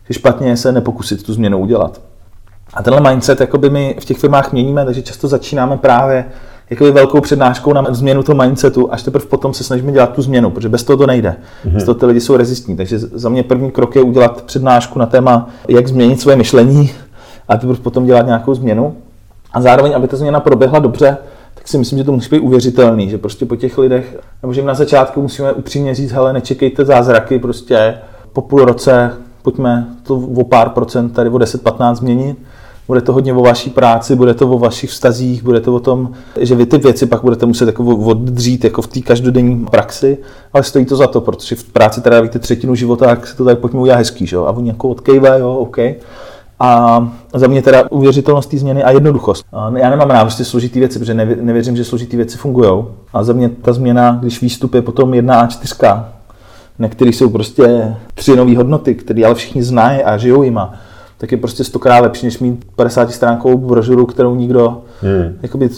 že 0.07 0.13
špatně 0.13 0.47
je 0.49 0.57
se 0.57 0.71
nepokusit 0.71 1.23
tu 1.23 1.33
změnu 1.33 1.59
udělat. 1.59 2.01
A 2.73 2.83
tenhle 2.83 3.11
mindset 3.11 3.41
jakoby 3.41 3.69
my 3.69 3.95
v 4.01 4.05
těch 4.05 4.17
firmách 4.17 4.51
měníme, 4.51 4.85
takže 4.85 5.01
často 5.01 5.27
začínáme 5.27 5.77
právě 5.77 6.25
jakoby 6.69 6.91
velkou 6.91 7.21
přednáškou 7.21 7.73
na 7.73 7.85
změnu 7.89 8.23
toho 8.23 8.43
mindsetu, 8.43 8.93
až 8.93 9.03
teprve 9.03 9.25
potom 9.25 9.53
se 9.53 9.63
snažíme 9.63 9.91
dělat 9.91 10.13
tu 10.13 10.21
změnu, 10.21 10.49
protože 10.49 10.69
bez 10.69 10.83
toho 10.83 10.97
to 10.97 11.07
nejde. 11.07 11.35
Mm-hmm. 11.65 11.73
Bez 11.73 11.83
toho 11.83 11.95
ty 11.95 12.05
lidi 12.05 12.21
jsou 12.21 12.37
rezistní. 12.37 12.77
Takže 12.77 12.99
za 12.99 13.29
mě 13.29 13.43
první 13.43 13.71
krok 13.71 13.95
je 13.95 14.01
udělat 14.01 14.41
přednášku 14.41 14.99
na 14.99 15.05
téma, 15.05 15.49
jak 15.67 15.87
změnit 15.87 16.21
svoje 16.21 16.37
myšlení 16.37 16.91
a 17.47 17.57
teprve 17.57 17.79
potom 17.79 18.05
dělat 18.05 18.25
nějakou 18.25 18.53
změnu. 18.53 18.95
A 19.53 19.61
zároveň, 19.61 19.95
aby 19.95 20.07
ta 20.07 20.17
změna 20.17 20.39
proběhla 20.39 20.79
dobře, 20.79 21.17
tak 21.55 21.67
si 21.67 21.77
myslím, 21.77 21.97
že 21.97 22.03
to 22.03 22.11
musí 22.11 22.29
být 22.29 22.39
uvěřitelný, 22.39 23.09
že 23.09 23.17
prostě 23.17 23.45
po 23.45 23.55
těch 23.55 23.77
lidech, 23.77 24.19
nebo 24.41 24.53
že 24.53 24.61
na 24.61 24.73
začátku 24.73 25.21
musíme 25.21 25.53
upřímně 25.53 25.95
říct, 25.95 26.11
hele, 26.11 26.33
nečekejte 26.33 26.85
zázraky, 26.85 27.39
prostě 27.39 27.97
po 28.33 28.41
půl 28.41 28.65
roce 28.65 29.13
pojďme 29.41 29.87
to 30.03 30.15
o 30.15 30.43
pár 30.43 30.69
procent, 30.69 31.09
tady 31.09 31.29
o 31.29 31.37
10-15 31.37 31.95
změnit, 31.95 32.37
bude 32.89 33.01
to 33.01 33.13
hodně 33.13 33.33
o 33.33 33.41
vaší 33.41 33.69
práci, 33.69 34.15
bude 34.15 34.33
to 34.33 34.49
o 34.49 34.59
vašich 34.59 34.89
vztazích, 34.89 35.43
bude 35.43 35.59
to 35.59 35.75
o 35.75 35.79
tom, 35.79 36.11
že 36.39 36.55
vy 36.55 36.65
ty 36.65 36.77
věci 36.77 37.05
pak 37.05 37.21
budete 37.21 37.45
muset 37.45 37.65
jako 37.65 37.83
oddřít 37.85 38.63
jako 38.63 38.81
v 38.81 38.87
té 38.87 39.01
každodenní 39.01 39.65
praxi, 39.65 40.17
ale 40.53 40.63
stojí 40.63 40.85
to 40.85 40.95
za 40.95 41.07
to, 41.07 41.21
protože 41.21 41.55
v 41.55 41.63
práci 41.63 42.01
teda 42.01 42.21
víte 42.21 42.39
třetinu 42.39 42.75
života, 42.75 43.05
tak 43.05 43.27
se 43.27 43.37
to 43.37 43.45
tady 43.45 43.55
pojďme 43.55 43.79
udělat 43.79 43.97
hezký, 43.97 44.27
že 44.27 44.35
jo? 44.35 44.45
A 44.45 44.51
oni 44.51 44.69
jako 44.69 44.89
odkejvají, 44.89 45.41
jo, 45.41 45.53
OK. 45.53 45.77
A 46.59 47.11
za 47.33 47.47
mě 47.47 47.61
teda 47.61 47.83
uvěřitelnost 47.91 48.49
té 48.49 48.57
změny 48.57 48.83
a 48.83 48.91
jednoduchost. 48.91 49.45
Já 49.75 49.89
nemám 49.89 50.09
rád 50.09 50.21
prostě 50.21 50.45
složitý 50.45 50.79
věci, 50.79 50.99
protože 50.99 51.13
nevěřím, 51.13 51.75
že 51.75 51.85
složitý 51.85 52.17
věci 52.17 52.37
fungují. 52.37 52.83
A 53.13 53.23
za 53.23 53.33
mě 53.33 53.49
ta 53.49 53.73
změna, 53.73 54.17
když 54.21 54.41
výstup 54.41 54.73
je 54.73 54.81
potom 54.81 55.13
jedna 55.13 55.47
A4, 55.47 56.03
na 56.79 56.87
kterých 56.87 57.15
jsou 57.15 57.29
prostě 57.29 57.95
tři 58.13 58.35
nové 58.35 58.57
hodnoty, 58.57 58.95
které 58.95 59.25
ale 59.25 59.35
všichni 59.35 59.63
znají 59.63 60.03
a 60.03 60.17
žijou 60.17 60.43
jima, 60.43 60.73
tak 61.19 61.31
je 61.31 61.37
prostě 61.37 61.63
stokrát 61.63 61.99
lepší, 61.99 62.25
než 62.25 62.39
mít 62.39 62.65
50 62.75 63.11
stránkovou 63.11 63.57
brožuru, 63.57 64.05
kterou 64.05 64.35
nikdo 64.35 64.81
hmm. 65.01 65.37
jakoby, 65.41 65.69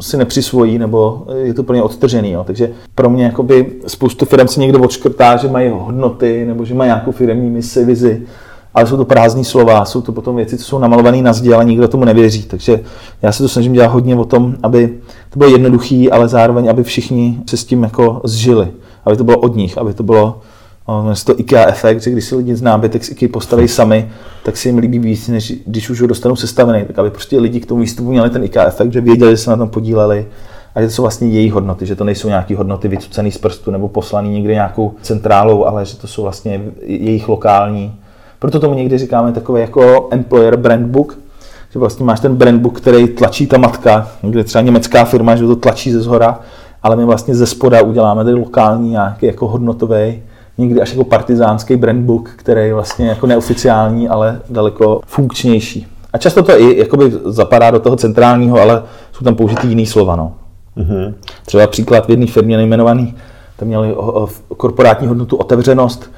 si 0.00 0.16
nepřisvojí, 0.16 0.78
nebo 0.78 1.26
je 1.42 1.54
to 1.54 1.62
plně 1.62 1.82
odtržený. 1.82 2.30
Jo. 2.30 2.44
Takže 2.44 2.70
pro 2.94 3.10
mě 3.10 3.24
jakoby, 3.24 3.72
spoustu 3.86 4.24
firm 4.24 4.48
si 4.48 4.60
někdo 4.60 4.80
odškrtá, 4.80 5.36
že 5.36 5.48
mají 5.48 5.70
hodnoty, 5.74 6.44
nebo 6.46 6.64
že 6.64 6.74
mají 6.74 6.88
nějakou 6.88 7.12
firmní 7.12 7.50
misi, 7.50 7.84
vizi, 7.84 8.22
ale 8.74 8.86
jsou 8.86 8.96
to 8.96 9.04
prázdné 9.04 9.44
slova, 9.44 9.84
jsou 9.84 10.00
to 10.00 10.12
potom 10.12 10.36
věci, 10.36 10.58
co 10.58 10.64
jsou 10.64 10.78
namalované 10.78 11.22
na 11.22 11.32
zdi, 11.32 11.52
ale 11.52 11.64
nikdo 11.64 11.88
tomu 11.88 12.04
nevěří. 12.04 12.42
Takže 12.42 12.80
já 13.22 13.32
se 13.32 13.42
to 13.42 13.48
snažím 13.48 13.72
dělat 13.72 13.92
hodně 13.92 14.16
o 14.16 14.24
tom, 14.24 14.54
aby 14.62 14.98
to 15.30 15.38
bylo 15.38 15.50
jednoduché, 15.50 16.06
ale 16.12 16.28
zároveň, 16.28 16.70
aby 16.70 16.82
všichni 16.82 17.38
se 17.46 17.56
s 17.56 17.64
tím 17.64 17.82
jako 17.82 18.20
zžili, 18.24 18.68
aby 19.04 19.16
to 19.16 19.24
bylo 19.24 19.38
od 19.38 19.56
nich, 19.56 19.78
aby 19.78 19.94
to 19.94 20.02
bylo 20.02 20.40
Se 21.12 21.24
to 21.24 21.40
IKEA 21.40 21.68
efekt, 21.68 22.02
že 22.02 22.10
když 22.10 22.24
si 22.24 22.36
lidi 22.36 22.56
z 22.56 22.62
nábytek 22.62 23.04
z 23.04 23.10
IKEA 23.10 23.28
postaví 23.32 23.68
sami, 23.68 24.08
tak 24.44 24.56
si 24.56 24.68
jim 24.68 24.78
líbí 24.78 24.98
víc, 24.98 25.28
než 25.28 25.52
když 25.66 25.90
už 25.90 26.00
ho 26.00 26.06
dostanou 26.06 26.36
sestavený. 26.36 26.84
Tak 26.84 26.98
aby 26.98 27.10
prostě 27.10 27.40
lidi 27.40 27.60
k 27.60 27.66
tomu 27.66 27.80
výstupu 27.80 28.10
měli 28.10 28.30
ten 28.30 28.44
IKEA 28.44 28.66
efekt, 28.66 28.92
že 28.92 29.00
věděli, 29.00 29.30
že 29.30 29.36
se 29.36 29.50
na 29.50 29.56
tom 29.56 29.68
podíleli 29.68 30.26
a 30.74 30.80
že 30.80 30.86
to 30.86 30.92
jsou 30.92 31.02
vlastně 31.02 31.28
jejich 31.28 31.52
hodnoty, 31.52 31.86
že 31.86 31.96
to 31.96 32.04
nejsou 32.04 32.28
nějaké 32.28 32.56
hodnoty 32.56 32.88
vycucené 32.88 33.30
z 33.30 33.38
prstu 33.38 33.70
nebo 33.70 33.88
poslané 33.88 34.28
někde 34.28 34.54
nějakou 34.54 34.94
centrálou, 35.02 35.64
ale 35.64 35.84
že 35.84 35.96
to 35.96 36.06
jsou 36.06 36.22
vlastně 36.22 36.62
jejich 36.82 37.28
lokální. 37.28 37.94
Proto 38.38 38.60
tomu 38.60 38.74
někdy 38.74 38.98
říkáme 38.98 39.32
takové 39.32 39.60
jako 39.60 40.08
employer 40.10 40.56
brand 40.56 40.86
book, 40.86 41.18
že 41.72 41.78
vlastně 41.78 42.04
máš 42.04 42.20
ten 42.20 42.36
brand 42.36 42.60
book, 42.60 42.80
který 42.80 43.08
tlačí 43.08 43.46
ta 43.46 43.58
matka, 43.58 44.08
někde 44.22 44.44
třeba 44.44 44.62
německá 44.62 45.04
firma, 45.04 45.36
že 45.36 45.46
to 45.46 45.56
tlačí 45.56 45.92
ze 45.92 46.00
zhora, 46.00 46.40
ale 46.82 46.96
my 46.96 47.04
vlastně 47.04 47.34
ze 47.34 47.46
spoda 47.46 47.82
uděláme 47.82 48.24
ten 48.24 48.34
lokální 48.34 48.90
nějaký 48.90 49.26
jako 49.26 49.48
hodnotový 49.48 50.22
někdy 50.58 50.80
až 50.80 50.90
jako 50.90 51.04
partizánský 51.04 51.76
brandbook, 51.76 52.30
který 52.36 52.60
je 52.60 52.74
vlastně 52.74 53.08
jako 53.08 53.26
neoficiální, 53.26 54.08
ale 54.08 54.40
daleko 54.50 55.00
funkčnější. 55.06 55.86
A 56.12 56.18
často 56.18 56.42
to 56.42 56.60
i 56.60 56.78
jakoby 56.78 57.12
zapadá 57.24 57.70
do 57.70 57.80
toho 57.80 57.96
centrálního, 57.96 58.60
ale 58.60 58.82
jsou 59.12 59.24
tam 59.24 59.34
použitý 59.34 59.68
jiný 59.68 59.86
slova. 59.86 60.16
No. 60.16 60.32
Mm-hmm. 60.76 61.14
Třeba 61.46 61.66
příklad 61.66 62.06
v 62.06 62.10
jedné 62.10 62.26
firmě 62.26 62.56
nejmenovaný, 62.56 63.14
tam 63.56 63.68
měli 63.68 63.94
korporátní 64.56 65.08
hodnotu 65.08 65.36
otevřenost, 65.36 66.10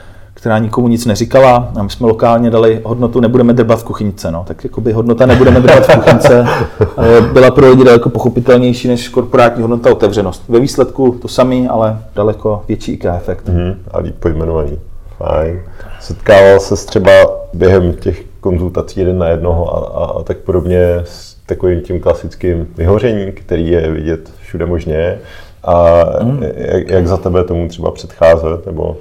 která 0.45 0.59
nikomu 0.59 0.89
nic 0.89 1.07
neříkala 1.07 1.73
a 1.77 1.83
my 1.83 1.91
jsme 1.91 2.07
lokálně 2.07 2.51
dali 2.51 2.81
hodnotu 2.85 3.21
nebudeme 3.21 3.53
drbat 3.53 3.81
v 3.81 3.85
kuchyňce. 3.85 4.31
No. 4.31 4.45
Tak 4.47 4.65
jakoby 4.65 4.93
hodnota 4.93 5.27
nebudeme 5.27 5.61
drbat 5.61 5.87
v 5.87 5.95
kuchyňce 5.95 6.47
byla 7.33 7.51
pro 7.51 7.71
lidi 7.71 7.85
daleko 7.85 8.09
pochopitelnější 8.11 8.89
než 8.89 9.09
korporátní 9.09 9.63
hodnota 9.63 9.93
otevřenost. 9.93 10.43
Ve 10.49 10.61
výsledku 10.61 11.19
to 11.23 11.29
samý, 11.29 11.69
ale 11.69 11.99
daleko 12.15 12.63
větší 12.69 12.93
IKEA 12.93 13.17
efekt. 13.17 13.49
Mm, 13.49 13.75
a 13.91 13.99
líp 13.99 14.15
pojmenovaný. 14.19 14.79
Fajn. 15.17 15.63
Setkával 16.01 16.61
se 16.61 16.87
třeba 16.87 17.11
během 17.55 17.93
těch 17.93 18.23
konzultací 18.41 19.01
jeden 19.01 19.19
na 19.19 19.29
jednoho 19.29 19.77
a, 19.77 20.05
a, 20.05 20.05
a 20.05 20.23
tak 20.23 20.37
podobně 20.37 20.95
s 21.05 21.37
takovým 21.47 21.81
tím 21.81 22.01
klasickým 22.01 22.67
vyhořením, 22.77 23.33
který 23.33 23.71
je 23.71 23.91
vidět 23.91 24.33
všude 24.41 24.67
možně. 24.67 25.19
A 25.65 26.05
mm. 26.23 26.43
jak, 26.55 26.91
jak 26.91 27.07
za 27.07 27.17
tebe 27.17 27.45
tomu 27.45 27.69
třeba 27.69 27.91
předcházet? 27.91 28.67
Nebo 28.67 28.97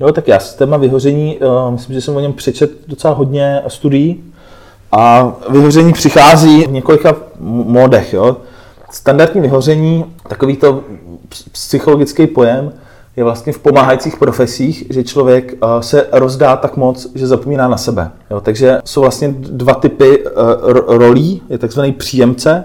Jo, 0.00 0.12
tak 0.12 0.28
já 0.28 0.38
s 0.38 0.54
téma 0.54 0.76
vyhoření, 0.76 1.38
uh, 1.38 1.70
myslím, 1.70 1.94
že 1.94 2.00
jsem 2.00 2.16
o 2.16 2.20
něm 2.20 2.32
přečet 2.32 2.70
docela 2.88 3.14
hodně 3.14 3.62
studií. 3.68 4.24
A 4.92 5.32
vyhoření 5.48 5.92
přichází 5.92 6.66
v 6.66 6.72
několika 6.72 7.16
módech. 7.40 8.12
Jo. 8.12 8.36
Standardní 8.90 9.40
vyhoření, 9.40 10.04
takový 10.28 10.56
to 10.56 10.80
psychologický 11.52 12.26
pojem, 12.26 12.72
je 13.16 13.24
vlastně 13.24 13.52
v 13.52 13.58
pomáhajících 13.58 14.16
profesích, 14.16 14.84
že 14.90 15.04
člověk 15.04 15.54
eh, 15.54 15.82
se 15.82 16.06
rozdá 16.12 16.56
tak 16.56 16.76
moc, 16.76 17.06
že 17.14 17.26
zapomíná 17.26 17.68
na 17.68 17.76
sebe. 17.76 18.10
Jo, 18.30 18.40
takže 18.40 18.78
jsou 18.84 19.00
vlastně 19.00 19.34
dva 19.38 19.74
typy 19.74 20.24
eh, 20.26 20.30
rolí. 20.86 21.42
Je 21.48 21.58
takzvaný 21.58 21.92
příjemce, 21.92 22.64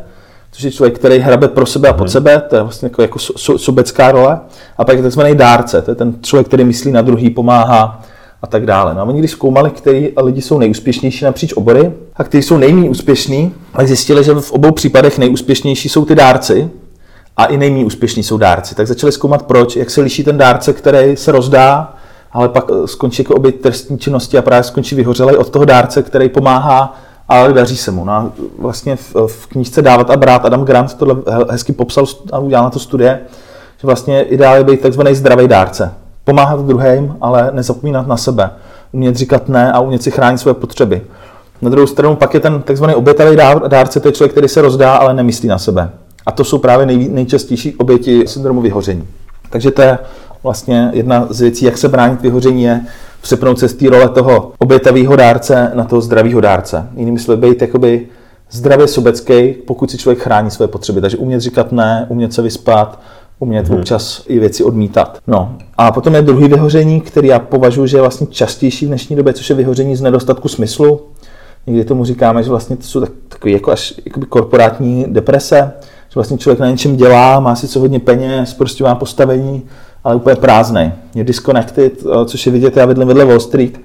což 0.56 0.64
je 0.64 0.72
člověk, 0.72 0.96
který 0.96 1.20
hrabe 1.20 1.48
pro 1.48 1.66
sebe 1.66 1.90
a 1.90 1.94
pod 1.94 2.04
mhm. 2.04 2.12
sebe, 2.12 2.42
to 2.50 2.56
je 2.56 2.62
vlastně 2.62 2.86
jako, 2.86 3.02
jako 3.02 3.20
so, 3.20 3.58
sobecká 3.58 4.12
role. 4.12 4.40
A 4.78 4.86
pak 4.86 4.98
je 4.98 5.04
takzvaný 5.04 5.36
dárce, 5.36 5.82
to 5.82 5.92
je 5.92 5.96
ten 5.96 6.16
člověk, 6.22 6.48
který 6.48 6.64
myslí 6.64 6.92
na 6.92 7.02
druhý, 7.02 7.30
pomáhá 7.30 8.02
a 8.42 8.48
tak 8.48 8.66
dále. 8.66 8.94
No 8.94 9.02
a 9.02 9.04
oni 9.04 9.20
když 9.20 9.32
zkoumali, 9.32 9.70
který 9.70 10.12
lidi 10.24 10.42
jsou 10.42 10.60
nejúspěšnější 10.60 11.26
napříč 11.26 11.54
obory 11.54 11.92
a 12.16 12.24
kteří 12.24 12.44
jsou 12.44 12.58
nejméně 12.58 12.90
úspěšní, 12.90 13.54
tak 13.78 13.88
zjistili, 13.88 14.24
že 14.24 14.34
v 14.34 14.52
obou 14.52 14.72
případech 14.72 15.18
nejúspěšnější 15.18 15.90
jsou 15.90 16.06
ty 16.06 16.16
dárci, 16.16 16.70
a 17.38 17.46
i 17.46 17.58
nejméně 17.58 17.86
úspěšní 17.86 18.24
jsou 18.24 18.38
dárci. 18.38 18.76
Tak 18.76 18.88
začali 18.88 19.12
zkoumat, 19.12 19.44
proč, 19.44 19.76
jak 19.76 19.90
se 19.90 20.02
liší 20.02 20.24
ten 20.24 20.38
dárce, 20.38 20.74
který 20.74 21.18
se 21.18 21.32
rozdá, 21.32 21.94
ale 22.32 22.50
pak 22.50 22.66
eh, 22.70 22.88
skončí 22.88 23.22
jako 23.22 23.36
obě 23.36 23.52
trestní 23.52 24.00
činnosti 24.00 24.38
a 24.38 24.42
právě 24.42 24.64
skončí 24.64 24.96
vyhořelý 24.96 25.38
od 25.38 25.50
toho 25.50 25.66
dárce, 25.66 26.04
který 26.04 26.30
pomáhá, 26.30 26.98
ale 27.30 27.54
daří 27.54 27.78
se 27.78 27.92
mu. 27.92 28.06
No 28.06 28.14
a 28.14 28.32
vlastně 28.60 28.96
v, 28.96 29.16
v 29.28 29.48
knížce 29.48 29.82
Dávat 29.82 30.10
a 30.10 30.18
brát 30.18 30.46
Adam 30.46 30.66
Grant 30.66 30.94
tohle 30.94 31.16
hezky 31.50 31.74
popsal 31.74 32.06
a 32.32 32.40
udělal 32.40 32.64
na 32.64 32.70
to 32.70 32.80
studie, 32.80 33.20
že 33.82 33.88
vlastně 33.88 34.24
ideál 34.24 34.56
je 34.56 34.64
být 34.64 34.82
takzvaný 34.82 35.16
zdravý 35.16 35.48
dárce. 35.48 35.94
Pomáhat 36.24 36.66
druhým, 36.66 37.18
ale 37.22 37.52
nezapomínat 37.54 38.08
na 38.08 38.18
sebe. 38.18 38.50
Umět 38.92 39.16
říkat 39.16 39.50
ne 39.50 39.72
a 39.72 39.80
umět 39.80 40.04
si 40.04 40.12
chránit 40.12 40.38
své 40.38 40.54
potřeby. 40.54 41.02
Na 41.62 41.70
druhou 41.70 41.88
stranu 41.88 42.16
pak 42.16 42.34
je 42.34 42.40
ten 42.40 42.62
takzvaný 42.62 42.96
obětavý 42.96 43.38
dárce, 43.68 44.00
to 44.00 44.08
je 44.08 44.12
člověk, 44.12 44.32
který 44.32 44.48
se 44.48 44.62
rozdá, 44.62 44.96
ale 44.96 45.14
nemyslí 45.14 45.50
na 45.50 45.58
sebe. 45.58 45.90
A 46.26 46.32
to 46.32 46.44
jsou 46.44 46.58
právě 46.58 46.86
nej, 46.86 47.10
nejčastější 47.10 47.76
oběti 47.76 48.28
syndromu 48.28 48.62
vyhoření. 48.62 49.08
Takže 49.50 49.72
to 49.72 49.82
je 49.82 49.98
vlastně 50.46 50.90
jedna 50.94 51.28
z 51.30 51.42
věcí, 51.42 51.66
jak 51.66 51.78
se 51.78 51.90
bránit 51.90 52.22
vyhoření, 52.22 52.64
je 52.64 52.82
přepnout 53.22 53.60
se 53.60 53.68
z 53.68 53.74
té 53.74 53.90
role 53.90 54.10
toho 54.10 54.52
obětavého 54.58 55.16
dárce 55.16 55.72
na 55.74 55.84
toho 55.84 56.02
zdravého 56.02 56.42
dárce. 56.42 56.90
Jinými 56.96 57.20
slovy, 57.20 57.50
být 57.50 57.62
jakoby 57.62 58.08
zdravě 58.52 58.88
sobecký, 58.88 59.54
pokud 59.68 59.92
si 59.92 59.98
člověk 59.98 60.20
chrání 60.20 60.52
své 60.52 60.68
potřeby. 60.68 61.02
Takže 61.02 61.18
umět 61.18 61.40
říkat 61.40 61.72
ne, 61.72 62.06
umět 62.10 62.34
se 62.34 62.42
vyspat, 62.42 63.00
umět 63.40 63.68
hmm. 63.68 63.80
občas 63.80 64.24
i 64.28 64.40
věci 64.40 64.64
odmítat. 64.64 65.18
No. 65.28 65.56
A 65.78 65.92
potom 65.92 66.16
je 66.16 66.22
druhý 66.22 66.48
vyhoření, 66.48 67.02
který 67.02 67.28
já 67.28 67.40
považuji, 67.40 67.88
že 67.88 67.98
je 67.98 68.02
vlastně 68.02 68.28
častější 68.28 68.86
v 68.86 68.90
dnešní 68.90 69.16
době, 69.16 69.34
což 69.34 69.50
je 69.50 69.56
vyhoření 69.56 69.96
z 69.96 70.02
nedostatku 70.02 70.48
smyslu. 70.48 71.02
Někdy 71.68 71.86
tomu 71.86 72.06
říkáme, 72.06 72.44
že 72.44 72.50
vlastně 72.50 72.76
to 72.76 72.84
jsou 72.84 73.00
tak, 73.00 73.10
takové 73.30 73.52
jako 73.52 73.72
až 73.72 73.94
korporátní 74.30 75.06
deprese, 75.08 75.72
že 76.10 76.14
vlastně 76.16 76.38
člověk 76.38 76.60
na 76.60 76.70
něčem 76.70 76.96
dělá, 76.96 77.40
má 77.40 77.56
sice 77.56 77.80
hodně 77.80 78.00
peněz, 78.00 78.54
prostě 78.54 78.84
má 78.84 78.96
postavení, 78.96 79.64
ale 80.06 80.16
úplně 80.16 80.36
prázdný. 80.36 80.92
Je 81.16 81.24
disconnected, 81.24 81.94
eh, 82.06 82.26
což 82.26 82.46
je 82.46 82.52
vidět, 82.52 82.78
já 82.78 82.86
vedle, 82.86 83.06
vedle 83.06 83.26
Wall 83.26 83.40
Street. 83.40 83.80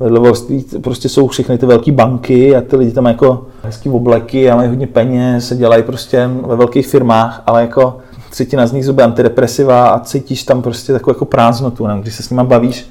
Vedle 0.00 0.20
Wall 0.20 0.34
Street 0.34 0.82
prostě 0.82 1.08
jsou 1.08 1.28
všechny 1.28 1.58
ty 1.58 1.66
velké 1.66 1.92
banky 1.92 2.56
a 2.56 2.60
ty 2.60 2.76
lidi 2.76 2.92
tam 2.92 3.06
jako 3.06 3.46
hezký 3.62 3.90
obleky 3.90 4.50
a 4.50 4.56
mají 4.56 4.68
hodně 4.68 4.86
peněz, 4.86 5.48
se 5.48 5.56
dělají 5.56 5.82
prostě 5.82 6.30
ve 6.46 6.56
velkých 6.56 6.86
firmách, 6.86 7.42
ale 7.46 7.60
jako 7.60 7.96
třetina 8.30 8.66
z 8.66 8.72
nich 8.72 8.84
zuby 8.84 9.02
antidepresiva 9.02 9.88
a 9.88 10.00
cítíš 10.00 10.42
tam 10.42 10.62
prostě 10.62 10.92
takovou 10.92 11.14
jako 11.14 11.24
prázdnotu, 11.24 11.86
ne? 11.86 11.98
když 12.00 12.14
se 12.14 12.22
s 12.22 12.30
nima 12.30 12.44
bavíš. 12.44 12.90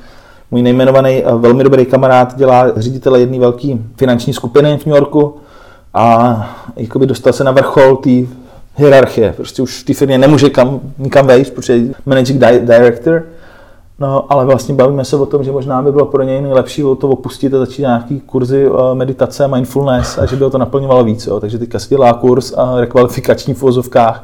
Můj 0.52 0.62
nejmenovaný 0.62 1.24
eh, 1.26 1.36
velmi 1.36 1.64
dobrý 1.64 1.86
kamarád 1.86 2.38
dělá 2.38 2.72
ředitele 2.76 3.20
jedné 3.20 3.40
velké 3.40 3.68
finanční 3.96 4.34
skupiny 4.34 4.78
v 4.78 4.86
New 4.86 4.96
Yorku 4.96 5.36
a 5.94 6.58
jakoby 6.76 7.06
dostal 7.06 7.34
se 7.34 7.44
na 7.44 7.52
vrchol 7.52 7.96
té 7.96 8.10
hierarchie. 8.78 9.34
Prostě 9.34 9.62
už 9.62 9.82
v 9.82 9.86
té 9.86 9.94
firmě 9.94 10.18
nemůže 10.18 10.50
kam, 10.50 10.80
nikam 10.98 11.28
vejít, 11.28 11.52
protože 11.52 11.78
je 11.78 11.94
managing 12.06 12.40
director. 12.40 13.24
No, 14.00 14.32
ale 14.32 14.46
vlastně 14.46 14.76
bavíme 14.76 15.06
se 15.06 15.16
o 15.16 15.26
tom, 15.26 15.44
že 15.44 15.52
možná 15.52 15.82
by 15.82 15.92
bylo 15.92 16.06
pro 16.06 16.24
něj 16.24 16.42
nejlepší 16.42 16.82
to 16.82 17.10
opustit 17.10 17.54
a 17.54 17.58
začít 17.60 17.82
nějaký 17.82 18.20
kurzy 18.20 18.66
eh, 18.66 18.96
meditace, 18.96 19.48
mindfulness 19.48 20.18
a 20.18 20.26
že 20.26 20.36
by 20.36 20.44
ho 20.44 20.50
to 20.50 20.58
naplňovalo 20.58 21.04
víc. 21.04 21.28
Jo. 21.28 21.40
Takže 21.40 21.58
teďka 21.58 21.80
si 21.80 21.90
dělá 21.90 22.14
kurz 22.14 22.54
a 22.58 22.80
rekvalifikační 22.80 23.54
v 23.54 23.62
vozovkách 23.62 24.24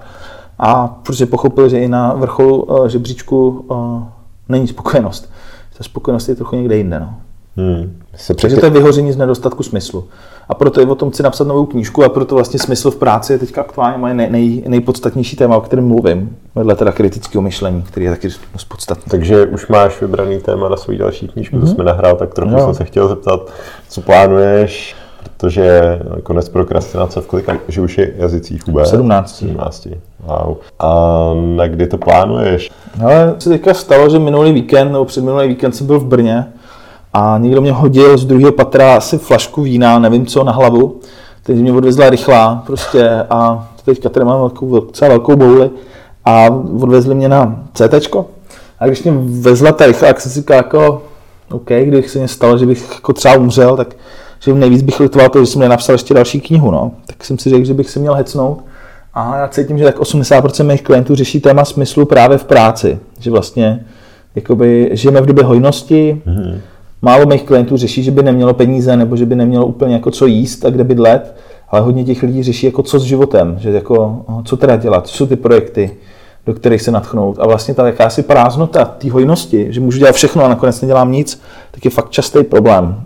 a 0.60 0.88
protože 0.88 1.26
pochopil, 1.26 1.70
že 1.70 1.80
i 1.80 1.88
na 1.88 2.14
vrcholu 2.14 2.64
uh, 2.64 2.88
žebříčku 2.88 3.66
uh, 3.68 4.04
není 4.50 4.68
spokojenost. 4.68 5.32
Ta 5.78 5.84
spokojenost 5.84 6.30
je 6.30 6.36
trochu 6.36 6.56
někde 6.56 6.78
jinde. 6.78 7.00
No. 7.00 7.16
Hmm. 7.58 8.00
Takže 8.42 8.58
to 8.58 8.66
je 8.66 8.70
vyhoření 8.70 9.12
z 9.12 9.18
nedostatku 9.18 9.64
smyslu. 9.64 10.04
A 10.50 10.54
proto 10.54 10.80
je 10.80 10.88
o 10.88 10.96
tom 10.96 11.12
chci 11.12 11.24
napsat 11.24 11.48
novou 11.48 11.66
knížku 11.66 12.04
a 12.04 12.10
proto 12.10 12.36
vlastně 12.36 12.60
smysl 12.60 12.92
v 12.92 12.96
práci 12.96 13.34
je 13.34 13.40
teďka 13.40 13.62
aktuálně 13.62 13.98
moje 13.98 14.14
nej, 14.14 14.30
nej, 14.30 14.64
nejpodstatnější 14.68 15.36
téma, 15.36 15.58
o 15.58 15.62
kterém 15.62 15.88
mluvím, 15.88 16.38
vedle 16.56 16.76
teda 16.76 16.92
kritického 16.92 17.42
myšlení, 17.42 17.82
který 17.82 18.06
je 18.06 18.12
taky 18.12 18.30
dost 18.54 18.66
podstatný. 18.66 19.04
Takže 19.10 19.46
už 19.46 19.68
máš 19.68 20.02
vybraný 20.02 20.40
téma 20.40 20.70
na 20.70 20.78
svou 20.78 20.98
další 20.98 21.28
knížku, 21.28 21.56
mm-hmm. 21.56 21.62
to 21.62 21.68
jsme 21.68 21.84
nahrál, 21.84 22.16
tak 22.16 22.34
trochu 22.34 22.52
no. 22.52 22.60
jsem 22.60 22.74
se 22.74 22.86
chtěl 22.86 23.08
zeptat, 23.08 23.52
co 23.90 24.02
plánuješ, 24.02 24.96
protože 25.24 26.00
konec 26.24 26.50
prokrastinace 26.50 27.22
v 27.22 27.28
kolika, 27.28 27.58
že 27.68 27.82
už 27.82 27.98
je 27.98 28.14
jazycích 28.18 28.68
vůbec? 28.68 28.90
17. 28.90 29.36
17. 29.36 29.88
Wow. 30.20 30.58
A 30.80 30.90
na 31.34 31.68
kdy 31.68 31.88
to 31.88 31.98
plánuješ? 31.98 32.72
Ale 33.04 33.36
se 33.40 33.50
teďka 33.50 33.74
stalo, 33.74 34.10
že 34.10 34.20
minulý 34.20 34.52
víkend, 34.52 34.92
nebo 34.92 35.06
předminulý 35.06 35.48
víkend 35.48 35.72
jsem 35.72 35.88
byl 35.88 36.00
v 36.00 36.06
Brně 36.06 36.46
a 37.14 37.38
někdo 37.38 37.62
mě 37.62 37.72
hodil 37.72 38.18
z 38.18 38.26
druhého 38.26 38.52
patra 38.52 38.96
asi 38.96 39.18
flašku 39.18 39.62
vína, 39.62 40.00
nevím 40.00 40.26
co, 40.26 40.44
na 40.44 40.52
hlavu. 40.52 41.00
Teď 41.44 41.58
mě 41.58 41.74
odvezla 41.74 42.10
rychlá 42.10 42.64
prostě 42.66 43.10
a 43.30 43.70
teďka 43.86 44.10
tady 44.10 44.26
mám 44.26 44.40
velkou, 44.40 44.80
docela 44.80 45.10
velkou 45.10 45.36
bouli 45.36 45.70
a 46.26 46.48
odvezli 46.82 47.16
mě 47.16 47.30
na 47.30 47.64
CT. 47.74 48.16
A 48.80 48.88
když 48.88 49.04
mě 49.04 49.14
vezla 49.42 49.72
ta 49.72 49.86
rychlá, 49.86 50.08
tak 50.08 50.22
jsem 50.22 50.32
si 50.32 50.40
říkal 50.40 50.58
jako, 50.58 51.02
OK, 51.52 51.68
kdybych 51.68 52.10
se 52.10 52.20
mě 52.20 52.28
stalo, 52.28 52.58
že 52.58 52.66
bych 52.66 52.90
jako 52.94 53.14
třeba 53.14 53.36
umřel, 53.36 53.78
tak 53.78 53.96
že 54.40 54.54
nejvíc 54.54 54.82
bych 54.82 55.00
litoval 55.00 55.30
to, 55.30 55.40
že 55.40 55.46
jsem 55.46 55.62
nenapsal 55.62 55.96
ještě 55.96 56.14
další 56.14 56.42
knihu, 56.42 56.72
no. 56.72 56.92
Tak 57.08 57.24
jsem 57.24 57.38
si 57.38 57.50
řekl, 57.50 57.66
že 57.66 57.74
bych 57.74 57.90
se 57.90 58.00
měl 58.00 58.14
hecnout. 58.14 58.64
A 59.14 59.38
já 59.38 59.48
cítím, 59.48 59.78
že 59.78 59.84
tak 59.84 60.00
80% 60.00 60.64
mých 60.64 60.82
klientů 60.82 61.16
řeší 61.16 61.40
téma 61.40 61.66
smyslu 61.66 62.06
právě 62.06 62.38
v 62.38 62.44
práci. 62.44 63.00
Že 63.20 63.32
vlastně 63.32 63.86
jakoby 64.36 64.90
žijeme 64.94 65.22
v 65.22 65.26
době 65.26 65.44
hojnosti, 65.44 66.22
mm-hmm 66.26 66.60
Málo 67.06 67.26
mých 67.26 67.44
klientů 67.44 67.78
řeší, 67.78 68.04
že 68.04 68.12
by 68.12 68.24
nemělo 68.24 68.54
peníze 68.54 68.98
nebo 68.98 69.16
že 69.16 69.26
by 69.26 69.36
nemělo 69.36 69.66
úplně 69.66 69.94
jako 69.94 70.12
co 70.12 70.26
jíst 70.26 70.66
a 70.66 70.70
kde 70.70 70.84
bydlet, 70.84 71.36
ale 71.70 71.82
hodně 71.82 72.04
těch 72.04 72.24
lidí 72.24 72.44
řeší 72.44 72.66
jako 72.66 72.84
co 72.84 73.00
s 73.00 73.04
životem, 73.04 73.56
že 73.60 73.72
jako 73.72 74.26
co 74.46 74.58
teda 74.58 74.76
dělat, 74.76 75.08
co 75.08 75.16
jsou 75.16 75.26
ty 75.26 75.36
projekty, 75.36 75.92
do 76.46 76.54
kterých 76.54 76.82
se 76.82 76.92
natchnout. 76.92 77.40
A 77.40 77.48
vlastně 77.48 77.74
ta 77.74 77.88
jakási 77.88 78.24
prázdnota 78.24 78.86
té 78.86 79.12
hojnosti, 79.12 79.68
že 79.70 79.82
můžu 79.82 80.00
dělat 80.00 80.16
všechno 80.16 80.44
a 80.44 80.48
nakonec 80.48 80.82
nedělám 80.82 81.12
nic, 81.12 81.42
tak 81.72 81.86
je 81.86 81.92
fakt 81.92 82.10
častý 82.10 82.44
problém. 82.44 83.04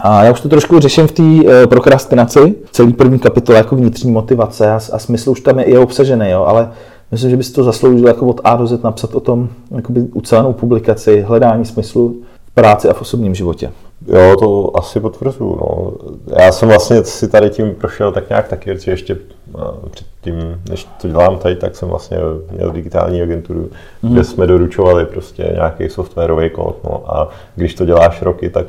A 0.00 0.24
já 0.24 0.32
už 0.32 0.40
to 0.40 0.48
trošku 0.48 0.80
řeším 0.80 1.06
v 1.06 1.12
té 1.12 1.22
uh, 1.22 1.42
prokrastinaci, 1.68 2.54
celý 2.70 2.92
první 2.92 3.18
kapitole 3.18 3.58
jako 3.58 3.76
vnitřní 3.76 4.10
motivace 4.10 4.70
a, 4.70 4.80
a 4.92 4.98
smysl 4.98 5.30
už 5.30 5.40
tam 5.40 5.58
je, 5.58 5.70
je 5.70 5.78
obsažený, 5.78 6.30
jo, 6.30 6.44
ale 6.44 6.70
myslím, 7.12 7.30
že 7.30 7.36
by 7.36 7.44
to 7.44 7.64
zasloužilo 7.64 8.08
jako 8.08 8.26
od 8.26 8.40
A 8.44 8.56
do 8.56 8.66
Z 8.66 8.82
napsat 8.82 9.14
o 9.14 9.20
tom 9.20 9.48
jakoby 9.76 10.00
ucelenou 10.00 10.52
publikaci, 10.52 11.20
hledání 11.20 11.64
smyslu 11.64 12.16
práci 12.60 12.88
a 12.88 12.92
v 12.92 13.02
osobním 13.02 13.34
životě. 13.34 13.70
Jo, 14.06 14.36
to 14.38 14.76
asi 14.78 15.00
potvrzuju. 15.00 15.56
No. 15.60 15.92
Já 16.38 16.52
jsem 16.52 16.68
vlastně 16.68 17.04
si 17.04 17.28
tady 17.28 17.50
tím 17.50 17.74
prošel 17.74 18.12
tak 18.12 18.28
nějak 18.28 18.48
taky, 18.48 18.74
protože 18.74 18.90
ještě 18.90 19.16
eh, 19.58 19.88
předtím, 19.90 20.60
než 20.70 20.88
to 21.02 21.08
dělám 21.08 21.38
tady, 21.38 21.56
tak 21.56 21.76
jsem 21.76 21.88
vlastně 21.88 22.18
měl 22.50 22.70
digitální 22.70 23.22
agenturu, 23.22 23.70
mm. 24.02 24.12
kde 24.12 24.24
jsme 24.24 24.46
doručovali 24.46 25.06
prostě 25.06 25.50
nějaký 25.54 25.88
softwarový 25.88 26.50
kód. 26.50 26.76
No. 26.84 27.02
A 27.06 27.28
když 27.54 27.74
to 27.74 27.84
děláš 27.84 28.22
roky, 28.22 28.50
tak 28.50 28.66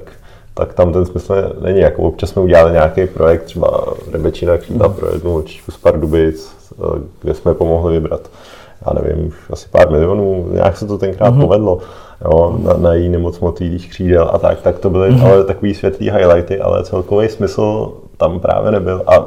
tak 0.54 0.74
tam 0.74 0.94
ten 0.94 1.06
smysl 1.06 1.34
není. 1.62 1.80
Jako 1.80 2.02
občas 2.02 2.30
jsme 2.30 2.42
udělali 2.42 2.72
nějaký 2.72 3.08
projekt, 3.08 3.44
třeba 3.44 3.84
Rebečina 4.12 4.58
křídla 4.58 4.88
mm. 4.88 4.94
pro 4.94 5.14
jednu 5.14 5.44
z 5.70 5.78
Pardubic, 5.78 6.52
eh, 6.72 7.02
kde 7.22 7.34
jsme 7.34 7.54
pomohli 7.54 7.94
vybrat, 7.94 8.30
já 8.88 9.01
nevím, 9.01 9.27
už 9.27 9.34
asi 9.49 9.67
pár 9.71 9.91
milionů, 9.91 10.49
nějak 10.51 10.77
se 10.77 10.86
to 10.86 10.97
tenkrát 10.97 11.34
mm. 11.34 11.41
povedlo 11.41 11.80
jo, 12.25 12.59
na, 12.63 12.73
na 12.73 12.93
její 12.93 13.09
nemoc 13.09 13.39
motýlých 13.39 13.89
křídel 13.89 14.30
a 14.34 14.38
tak, 14.38 14.61
tak 14.61 14.80
to 14.80 14.89
byly 14.89 15.11
mm-hmm. 15.11 15.25
ale 15.25 15.43
takový 15.43 15.73
světlý 15.73 16.11
highlighty, 16.11 16.59
ale 16.59 16.84
celkový 16.84 17.30
smysl 17.30 17.93
tam 18.17 18.39
právě 18.39 18.71
nebyl 18.71 19.03
a 19.07 19.25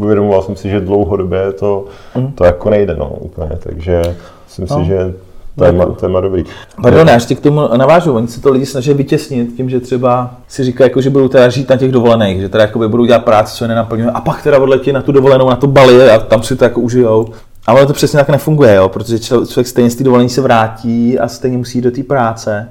uvědomoval 0.00 0.42
jsem 0.42 0.56
si, 0.56 0.70
že 0.70 0.80
dlouhodobě 0.80 1.52
to, 1.52 1.84
mm. 2.14 2.32
to 2.32 2.44
jako 2.44 2.70
nejde, 2.70 2.96
no, 2.96 3.08
úplně, 3.20 3.50
takže 3.62 4.02
myslím 4.46 4.66
no. 4.70 4.78
si, 4.78 4.84
že 4.84 5.14
téma, 5.58 5.86
téma 5.86 6.20
dobrý. 6.20 6.44
Pardon, 6.82 7.08
já 7.08 7.14
ještě 7.14 7.34
k 7.34 7.40
tomu 7.40 7.60
navážu. 7.76 8.14
Oni 8.14 8.28
se 8.28 8.40
to 8.40 8.52
lidi 8.52 8.66
snaží 8.66 8.94
vytěsnit 8.94 9.56
tím, 9.56 9.70
že 9.70 9.80
třeba 9.80 10.34
si 10.48 10.64
říkají, 10.64 10.90
jako, 10.90 11.00
že 11.00 11.10
budou 11.10 11.28
teda 11.28 11.48
žít 11.48 11.68
na 11.68 11.76
těch 11.76 11.92
dovolených, 11.92 12.40
že 12.40 12.48
teda 12.48 12.64
jako 12.64 12.88
budou 12.88 13.04
dělat 13.04 13.24
práci, 13.24 13.56
co 13.56 13.64
je 13.64 13.68
nenaplňuje, 13.68 14.10
a 14.10 14.20
pak 14.20 14.42
teda 14.42 14.58
odletí 14.58 14.92
na 14.92 15.02
tu 15.02 15.12
dovolenou, 15.12 15.50
na 15.50 15.56
to 15.56 15.66
Bali 15.66 16.10
a 16.10 16.18
tam 16.18 16.42
si 16.42 16.56
to 16.56 16.64
jako 16.64 16.80
užijou. 16.80 17.26
Ale 17.68 17.86
to 17.86 17.92
přesně 17.92 18.16
tak 18.16 18.28
nefunguje, 18.28 18.74
jo, 18.74 18.88
protože 18.88 19.18
člověk 19.18 19.66
stejně 19.66 19.90
z 19.90 19.94
té 19.94 20.04
dovolení 20.04 20.28
se 20.28 20.40
vrátí 20.40 21.18
a 21.18 21.28
stejně 21.28 21.58
musí 21.58 21.78
jít 21.78 21.82
do 21.82 21.90
té 21.90 22.02
práce. 22.02 22.68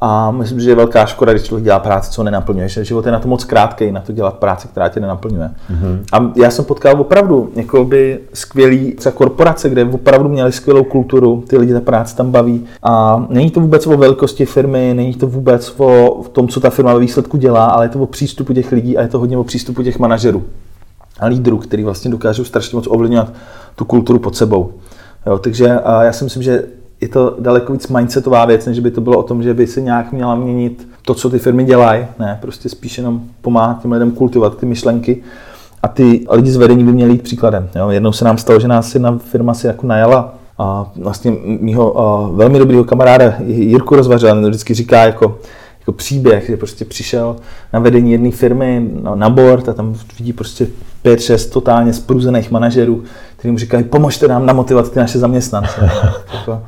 A 0.00 0.30
myslím, 0.30 0.60
že 0.60 0.70
je 0.70 0.74
velká 0.74 1.06
škoda, 1.06 1.32
když 1.32 1.42
člověk 1.42 1.64
dělá 1.64 1.78
práci, 1.78 2.10
co 2.10 2.22
nenaplňuje. 2.22 2.68
Že 2.68 2.84
život 2.84 3.06
je 3.06 3.12
na 3.12 3.18
to 3.18 3.28
moc 3.28 3.44
krátký, 3.44 3.92
na 3.92 4.00
to 4.00 4.12
dělat 4.12 4.34
práci, 4.34 4.68
která 4.68 4.88
tě 4.88 5.00
nenaplňuje. 5.00 5.50
Mm-hmm. 5.70 5.98
A 6.12 6.32
já 6.36 6.50
jsem 6.50 6.64
potkal 6.64 7.00
opravdu 7.00 7.52
by 7.84 8.20
skvělý 8.32 8.92
třeba 8.92 9.12
korporace, 9.12 9.68
kde 9.68 9.84
opravdu 9.84 10.28
měli 10.28 10.52
skvělou 10.52 10.84
kulturu, 10.84 11.44
ty 11.48 11.58
lidi 11.58 11.72
ta 11.72 11.80
práce 11.80 12.16
tam 12.16 12.30
baví. 12.30 12.64
A 12.82 13.26
není 13.28 13.50
to 13.50 13.60
vůbec 13.60 13.86
o 13.86 13.96
velikosti 13.96 14.46
firmy, 14.46 14.92
není 14.96 15.14
to 15.14 15.26
vůbec 15.26 15.74
o 15.78 16.24
tom, 16.32 16.48
co 16.48 16.60
ta 16.60 16.70
firma 16.70 16.94
ve 16.94 17.00
výsledku 17.00 17.36
dělá, 17.36 17.64
ale 17.66 17.84
je 17.84 17.88
to 17.88 17.98
o 17.98 18.06
přístupu 18.06 18.52
těch 18.52 18.72
lidí 18.72 18.98
a 18.98 19.02
je 19.02 19.08
to 19.08 19.18
hodně 19.18 19.38
o 19.38 19.44
přístupu 19.44 19.82
těch 19.82 19.98
manažerů 19.98 20.44
a 21.20 21.26
lídrů, 21.26 21.58
který 21.58 21.84
vlastně 21.84 22.10
dokážou 22.10 22.44
strašně 22.44 22.76
moc 22.76 22.86
ovlivňovat 22.86 23.32
tu 23.76 23.84
kulturu 23.84 24.18
pod 24.18 24.36
sebou. 24.36 24.72
Jo, 25.26 25.38
takže 25.38 25.64
já 26.00 26.12
si 26.12 26.24
myslím, 26.24 26.42
že 26.42 26.64
je 27.00 27.08
to 27.08 27.36
daleko 27.38 27.72
víc 27.72 27.88
mindsetová 27.88 28.44
věc, 28.44 28.66
než 28.66 28.78
by 28.78 28.90
to 28.90 29.00
bylo 29.00 29.18
o 29.18 29.22
tom, 29.22 29.42
že 29.42 29.54
by 29.54 29.66
se 29.66 29.80
nějak 29.80 30.12
měla 30.12 30.34
měnit 30.34 30.88
to, 31.02 31.14
co 31.14 31.30
ty 31.30 31.38
firmy 31.38 31.64
dělají. 31.64 32.06
Ne, 32.18 32.38
prostě 32.42 32.68
spíš 32.68 32.98
jenom 32.98 33.20
pomáhat 33.40 33.82
těm 33.82 33.92
lidem 33.92 34.10
kultivovat 34.10 34.56
ty 34.56 34.66
myšlenky 34.66 35.22
a 35.82 35.88
ty 35.88 36.26
lidi 36.30 36.50
z 36.50 36.56
vedení 36.56 36.84
by 36.84 36.92
měli 36.92 37.12
jít 37.12 37.22
příkladem. 37.22 37.68
Jo. 37.76 37.90
Jednou 37.90 38.12
se 38.12 38.24
nám 38.24 38.38
stalo, 38.38 38.60
že 38.60 38.68
nás 38.68 38.94
jedna 38.94 39.18
firma 39.18 39.54
si 39.54 39.66
jako 39.66 39.86
najala 39.86 40.34
a 40.58 40.92
vlastně 40.96 41.32
mýho 41.60 42.00
a 42.00 42.28
velmi 42.28 42.58
dobrýho 42.58 42.84
kamaráda 42.84 43.34
Jirku 43.46 43.96
Rozvařila, 43.96 44.34
vždycky 44.34 44.74
říká 44.74 45.04
jako, 45.04 45.38
jako 45.80 45.92
příběh, 45.92 46.46
že 46.46 46.56
prostě 46.56 46.84
přišel 46.84 47.36
na 47.72 47.80
vedení 47.80 48.12
jedné 48.12 48.30
firmy 48.30 48.90
na, 49.02 49.14
na 49.14 49.30
board 49.30 49.68
a 49.68 49.72
tam 49.72 49.94
vidí 50.18 50.32
prostě 50.32 50.66
pět, 51.06 51.20
šest 51.20 51.46
totálně 51.46 51.92
spruzených 51.92 52.50
manažerů, 52.50 53.02
kteří 53.36 53.52
mu 53.52 53.58
říkají, 53.58 53.84
pomožte 53.84 54.28
nám 54.28 54.46
namotivovat 54.46 54.92
ty 54.92 54.98
naše 54.98 55.18
zaměstnance. 55.18 55.90
jako, 56.34 56.62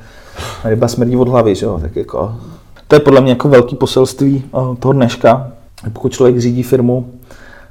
ryba 0.65 0.89
smrdí 0.89 1.17
od 1.17 1.29
hlavy, 1.29 1.55
že 1.55 1.67
jo? 1.67 1.79
Tak 1.83 1.97
jako, 1.97 2.35
to 2.89 2.97
je 2.97 3.01
podle 3.01 3.21
mě 3.21 3.33
jako 3.33 3.49
velký 3.49 3.77
poselství 3.77 4.45
uh, 4.53 4.77
toho 4.77 4.93
dneška. 4.93 5.53
Pokud 5.93 6.13
člověk 6.13 6.41
řídí 6.41 6.63
firmu, 6.63 7.07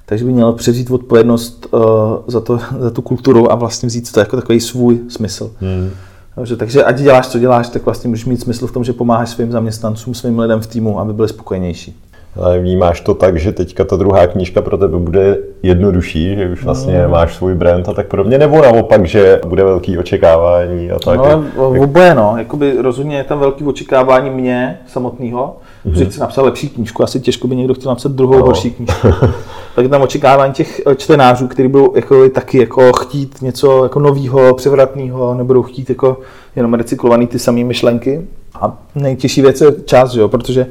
takže 0.06 0.26
by 0.26 0.32
měl 0.32 0.54
převzít 0.54 0.92
odpovědnost 0.92 1.68
uh, 1.72 1.82
za, 2.28 2.42
to, 2.42 2.60
za 2.80 2.90
tu 2.90 3.02
kulturu 3.02 3.52
a 3.52 3.56
vlastně 3.56 3.88
vzít 3.88 4.12
to 4.12 4.20
jako 4.20 4.36
takový 4.36 4.60
svůj 4.60 5.00
smysl. 5.10 5.52
Hmm. 5.60 5.90
Takže, 6.36 6.56
takže 6.56 6.84
ať 6.84 7.00
děláš, 7.00 7.28
co 7.28 7.40
děláš, 7.40 7.70
tak 7.70 7.86
vlastně 7.86 8.10
můžeš 8.10 8.26
mít 8.26 8.42
smysl 8.42 8.68
v 8.68 8.72
tom, 8.72 8.84
že 8.84 8.94
pomáháš 8.94 9.30
svým 9.30 9.52
zaměstnancům, 9.52 10.14
svým 10.14 10.40
lidem 10.40 10.60
v 10.60 10.68
týmu, 10.68 11.00
aby 11.00 11.14
byli 11.14 11.28
spokojenější. 11.28 12.00
Ale 12.36 12.60
vnímáš 12.60 13.02
to 13.02 13.14
tak, 13.14 13.40
že 13.40 13.52
teďka 13.52 13.84
ta 13.84 13.96
druhá 13.96 14.28
knížka 14.28 14.62
pro 14.62 14.78
tebe 14.78 14.98
bude 14.98 15.38
jednodušší, 15.64 16.36
že 16.36 16.50
už 16.50 16.64
vlastně 16.64 17.06
mm. 17.06 17.12
máš 17.12 17.36
svůj 17.36 17.56
brand 17.56 17.90
a 17.90 17.94
tak 17.94 18.08
podobně, 18.08 18.38
nebo 18.38 18.62
naopak, 18.62 19.06
že 19.06 19.42
bude 19.48 19.64
velký 19.64 19.98
očekávání 19.98 20.92
a 20.92 21.00
tak? 21.00 21.18
No, 21.18 21.24
ale 21.24 21.44
oboje 21.80 22.16
no, 22.16 22.34
jakoby 22.38 22.76
rozhodně 22.82 23.18
je 23.18 23.24
tam 23.24 23.40
velký 23.40 23.64
očekávání 23.64 24.30
mě 24.30 24.80
samotného, 24.88 25.58
mm-hmm. 25.86 25.94
že 25.94 26.06
chci 26.06 26.20
napsat 26.20 26.42
lepší 26.42 26.70
knížku, 26.70 27.04
asi 27.04 27.20
těžko 27.20 27.48
by 27.48 27.56
někdo 27.56 27.74
chtěl 27.74 27.92
napsat 27.92 28.12
druhou 28.12 28.40
no. 28.40 28.46
horší 28.46 28.72
knížku. 28.72 29.08
tak 29.76 29.88
tam 29.88 30.02
očekávání 30.02 30.54
těch 30.54 30.82
eh, 30.88 30.96
čtenářů, 30.96 31.48
kteří 31.48 31.68
budou 31.68 31.96
jako, 31.96 32.30
taky 32.30 32.58
jako 32.58 32.94
chtít 32.94 33.42
něco 33.42 33.84
jako 33.84 34.00
nového, 34.00 34.54
převratného, 34.54 35.34
nebudou 35.34 35.64
chtít 35.64 35.90
jako 35.90 36.18
jenom 36.56 36.74
recyklovaný 36.74 37.28
ty 37.28 37.40
samé 37.40 37.64
myšlenky. 37.64 38.28
A 38.62 38.78
nejtěžší 38.96 39.42
věc 39.42 39.62
je 39.62 39.68
čas, 39.86 40.16
jo, 40.16 40.28
protože 40.30 40.68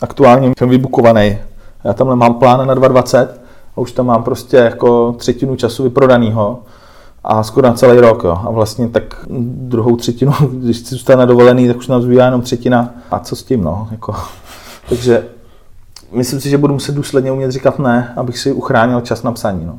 aktuálně 0.00 0.52
jsem 0.58 0.68
vybukovaný. 0.68 1.38
Já 1.84 1.92
tamhle 1.92 2.16
mám 2.16 2.34
plán 2.34 2.66
na 2.66 2.74
2020 2.74 3.40
a 3.76 3.80
už 3.80 3.92
tam 3.92 4.06
mám 4.06 4.22
prostě 4.22 4.56
jako 4.56 5.12
třetinu 5.12 5.56
času 5.56 5.82
vyprodanýho 5.82 6.58
a 7.24 7.42
skoro 7.42 7.68
na 7.68 7.74
celý 7.74 7.98
rok. 7.98 8.24
Jo. 8.24 8.38
A 8.46 8.50
vlastně 8.50 8.88
tak 8.88 9.14
druhou 9.28 9.96
třetinu, 9.96 10.32
když 10.52 10.78
si 10.78 10.94
zůstane 10.94 11.26
dovolený, 11.26 11.68
tak 11.68 11.76
už 11.76 11.88
nám 11.88 12.02
zbývá 12.02 12.24
jenom 12.24 12.42
třetina. 12.42 12.90
A 13.10 13.18
co 13.18 13.36
s 13.36 13.42
tím, 13.42 13.64
no? 13.64 13.88
Jako. 13.90 14.14
Takže 14.88 15.24
myslím 16.12 16.40
si, 16.40 16.50
že 16.50 16.58
budu 16.58 16.74
muset 16.74 16.94
důsledně 16.94 17.32
umět 17.32 17.50
říkat 17.50 17.78
ne, 17.78 18.12
abych 18.16 18.38
si 18.38 18.52
uchránil 18.52 19.00
čas 19.00 19.22
na 19.22 19.32
psaní. 19.32 19.64
No. 19.66 19.78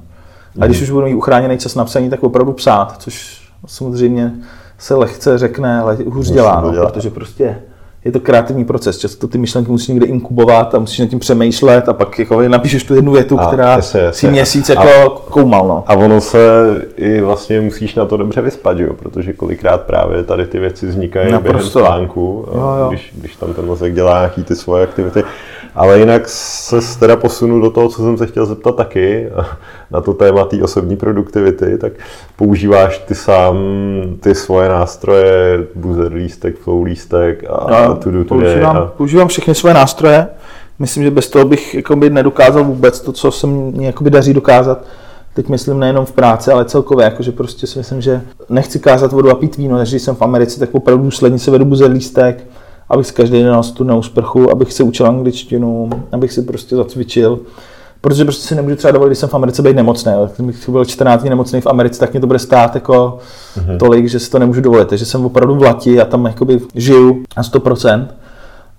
A 0.62 0.66
když 0.66 0.78
mhm. 0.78 0.84
už 0.84 0.90
budu 0.90 1.06
mít 1.06 1.16
uchráněný 1.16 1.58
čas 1.58 1.76
na 1.76 1.86
psaní, 1.86 2.10
tak 2.10 2.24
opravdu 2.24 2.54
psát, 2.54 2.96
což 2.98 3.42
samozřejmě 3.68 4.34
se 4.78 4.96
lehce 4.96 5.38
řekne, 5.38 5.80
ale 5.80 5.98
hůř 6.08 6.32
dělá, 6.32 6.62
no, 6.62 6.72
protože 6.72 7.10
prostě 7.10 7.62
je 8.06 8.12
to 8.12 8.20
kreativní 8.20 8.66
proces. 8.66 8.98
Často 8.98 9.28
ty 9.28 9.38
myšlenky 9.38 9.72
musíš 9.72 9.88
někde 9.88 10.06
inkubovat 10.06 10.76
a 10.76 10.80
musíš 10.80 11.00
nad 11.00 11.10
tím 11.10 11.20
přemýšlet 11.20 11.90
a 11.90 11.94
pak 11.94 12.20
jako 12.20 12.42
napíšeš 12.42 12.84
tu 12.84 12.96
jednu 12.96 13.12
větu, 13.12 13.40
a, 13.40 13.48
která 13.48 13.72
jasně, 13.72 14.00
jasně. 14.00 14.20
si 14.20 14.32
měsíc 14.32 14.70
jako 14.70 14.88
a, 14.88 15.32
koumal. 15.32 15.68
No. 15.68 15.84
A 15.88 15.96
ono 15.96 16.22
se 16.22 16.40
i 16.98 17.22
vlastně 17.22 17.62
musíš 17.62 17.96
na 17.96 18.06
to 18.06 18.18
dobře 18.18 18.42
vyspat, 18.42 18.80
jo? 18.80 18.94
protože 18.94 19.34
kolikrát 19.34 19.82
právě 19.82 20.24
tady 20.24 20.46
ty 20.46 20.60
věci 20.60 20.88
vznikají 20.88 21.34
během 21.42 21.62
spánku, 21.62 22.46
jo, 22.54 22.76
jo. 22.80 22.90
Když, 22.90 23.14
když 23.16 23.36
tam 23.36 23.54
ten 23.54 23.66
mozek 23.66 23.94
dělá 23.94 24.18
nějaký 24.18 24.44
ty 24.44 24.56
svoje 24.56 24.84
aktivity. 24.84 25.24
Ale 25.76 26.00
jinak 26.00 26.30
se 26.30 27.00
teda 27.00 27.16
posunu 27.16 27.62
do 27.62 27.70
toho, 27.70 27.90
co 27.90 28.02
jsem 28.02 28.18
se 28.18 28.28
chtěl 28.28 28.46
zeptat 28.46 28.76
taky, 28.76 29.30
na 29.92 30.02
to 30.02 30.14
téma 30.14 30.46
té 30.46 30.64
osobní 30.64 30.98
produktivity, 30.98 31.78
tak 31.78 31.94
používáš 32.36 32.98
ty 32.98 33.16
sám 33.16 33.58
ty 34.20 34.36
svoje 34.36 34.70
nástroje, 34.70 35.68
buzzer 35.76 36.14
lístek, 36.14 36.60
flow 36.60 36.84
lístek 36.84 37.44
a 37.50 37.86
no, 37.88 37.96
to 37.96 38.12
do 38.12 38.26
používám, 38.26 38.78
a... 38.78 38.86
používám 38.86 39.28
všechny 39.28 39.56
svoje 39.56 39.74
nástroje. 39.74 40.28
Myslím, 40.80 41.04
že 41.04 41.12
bez 41.12 41.28
toho 41.28 41.46
bych 41.46 41.76
jakoby, 41.76 42.10
nedokázal 42.10 42.64
vůbec 42.64 43.00
to, 43.00 43.12
co 43.12 43.32
se 43.32 43.48
mi 43.48 43.86
jakoby, 43.86 44.10
daří 44.10 44.34
dokázat. 44.34 44.84
Teď 45.34 45.50
myslím 45.50 45.80
nejenom 45.80 46.06
v 46.06 46.12
práci, 46.12 46.52
ale 46.52 46.66
celkově, 46.66 47.04
jakože 47.04 47.32
prostě 47.32 47.68
si 47.68 47.78
myslím, 47.78 48.02
že 48.02 48.22
nechci 48.50 48.80
kázat 48.80 49.12
vodu 49.12 49.30
a 49.30 49.36
pít 49.36 49.58
víno, 49.58 49.78
než 49.78 49.90
když 49.90 50.02
jsem 50.02 50.16
v 50.16 50.22
Americe, 50.22 50.60
tak 50.60 50.70
opravdu 50.72 51.04
důsledně 51.04 51.40
se 51.40 51.52
vedu 51.52 51.66
buzzer 51.66 51.92
lístek, 51.92 52.44
abych 52.90 53.08
si 53.08 53.14
každý 53.14 53.44
den 53.44 53.62
tu 53.74 53.84
neusprchu, 53.84 54.52
abych 54.52 54.74
se 54.74 54.84
učil 54.84 55.08
angličtinu, 55.08 55.90
abych 56.12 56.34
si 56.34 56.42
prostě 56.42 56.76
zacvičil. 56.76 57.40
Protože 58.02 58.24
prostě 58.24 58.48
si 58.48 58.56
nemůžu 58.56 58.76
třeba 58.76 58.92
dovolit, 58.92 59.10
když 59.10 59.20
jsem 59.20 59.30
v 59.30 59.34
Americe 59.34 59.62
být 59.62 59.76
nemocný. 59.76 60.12
Kdybych 60.36 60.70
byl 60.70 60.86
14 60.86 61.22
dní 61.22 61.30
nemocný 61.30 61.62
v 61.62 61.68
Americe, 61.68 62.00
tak 62.00 62.12
mě 62.12 62.20
to 62.20 62.28
bude 62.28 62.40
stát 62.40 62.76
jako 62.76 63.18
mm-hmm. 63.58 63.78
tolik, 63.78 64.10
že 64.10 64.20
si 64.20 64.32
to 64.32 64.40
nemůžu 64.40 64.62
dovolit. 64.62 64.88
Takže 64.88 65.06
jsem 65.06 65.26
opravdu 65.26 65.56
v 65.56 65.64
lati 65.64 66.02
a 66.02 66.06
tam 66.06 66.26
jakoby 66.26 66.60
žiju 66.76 67.24
na 67.38 67.44
100%. 67.44 68.08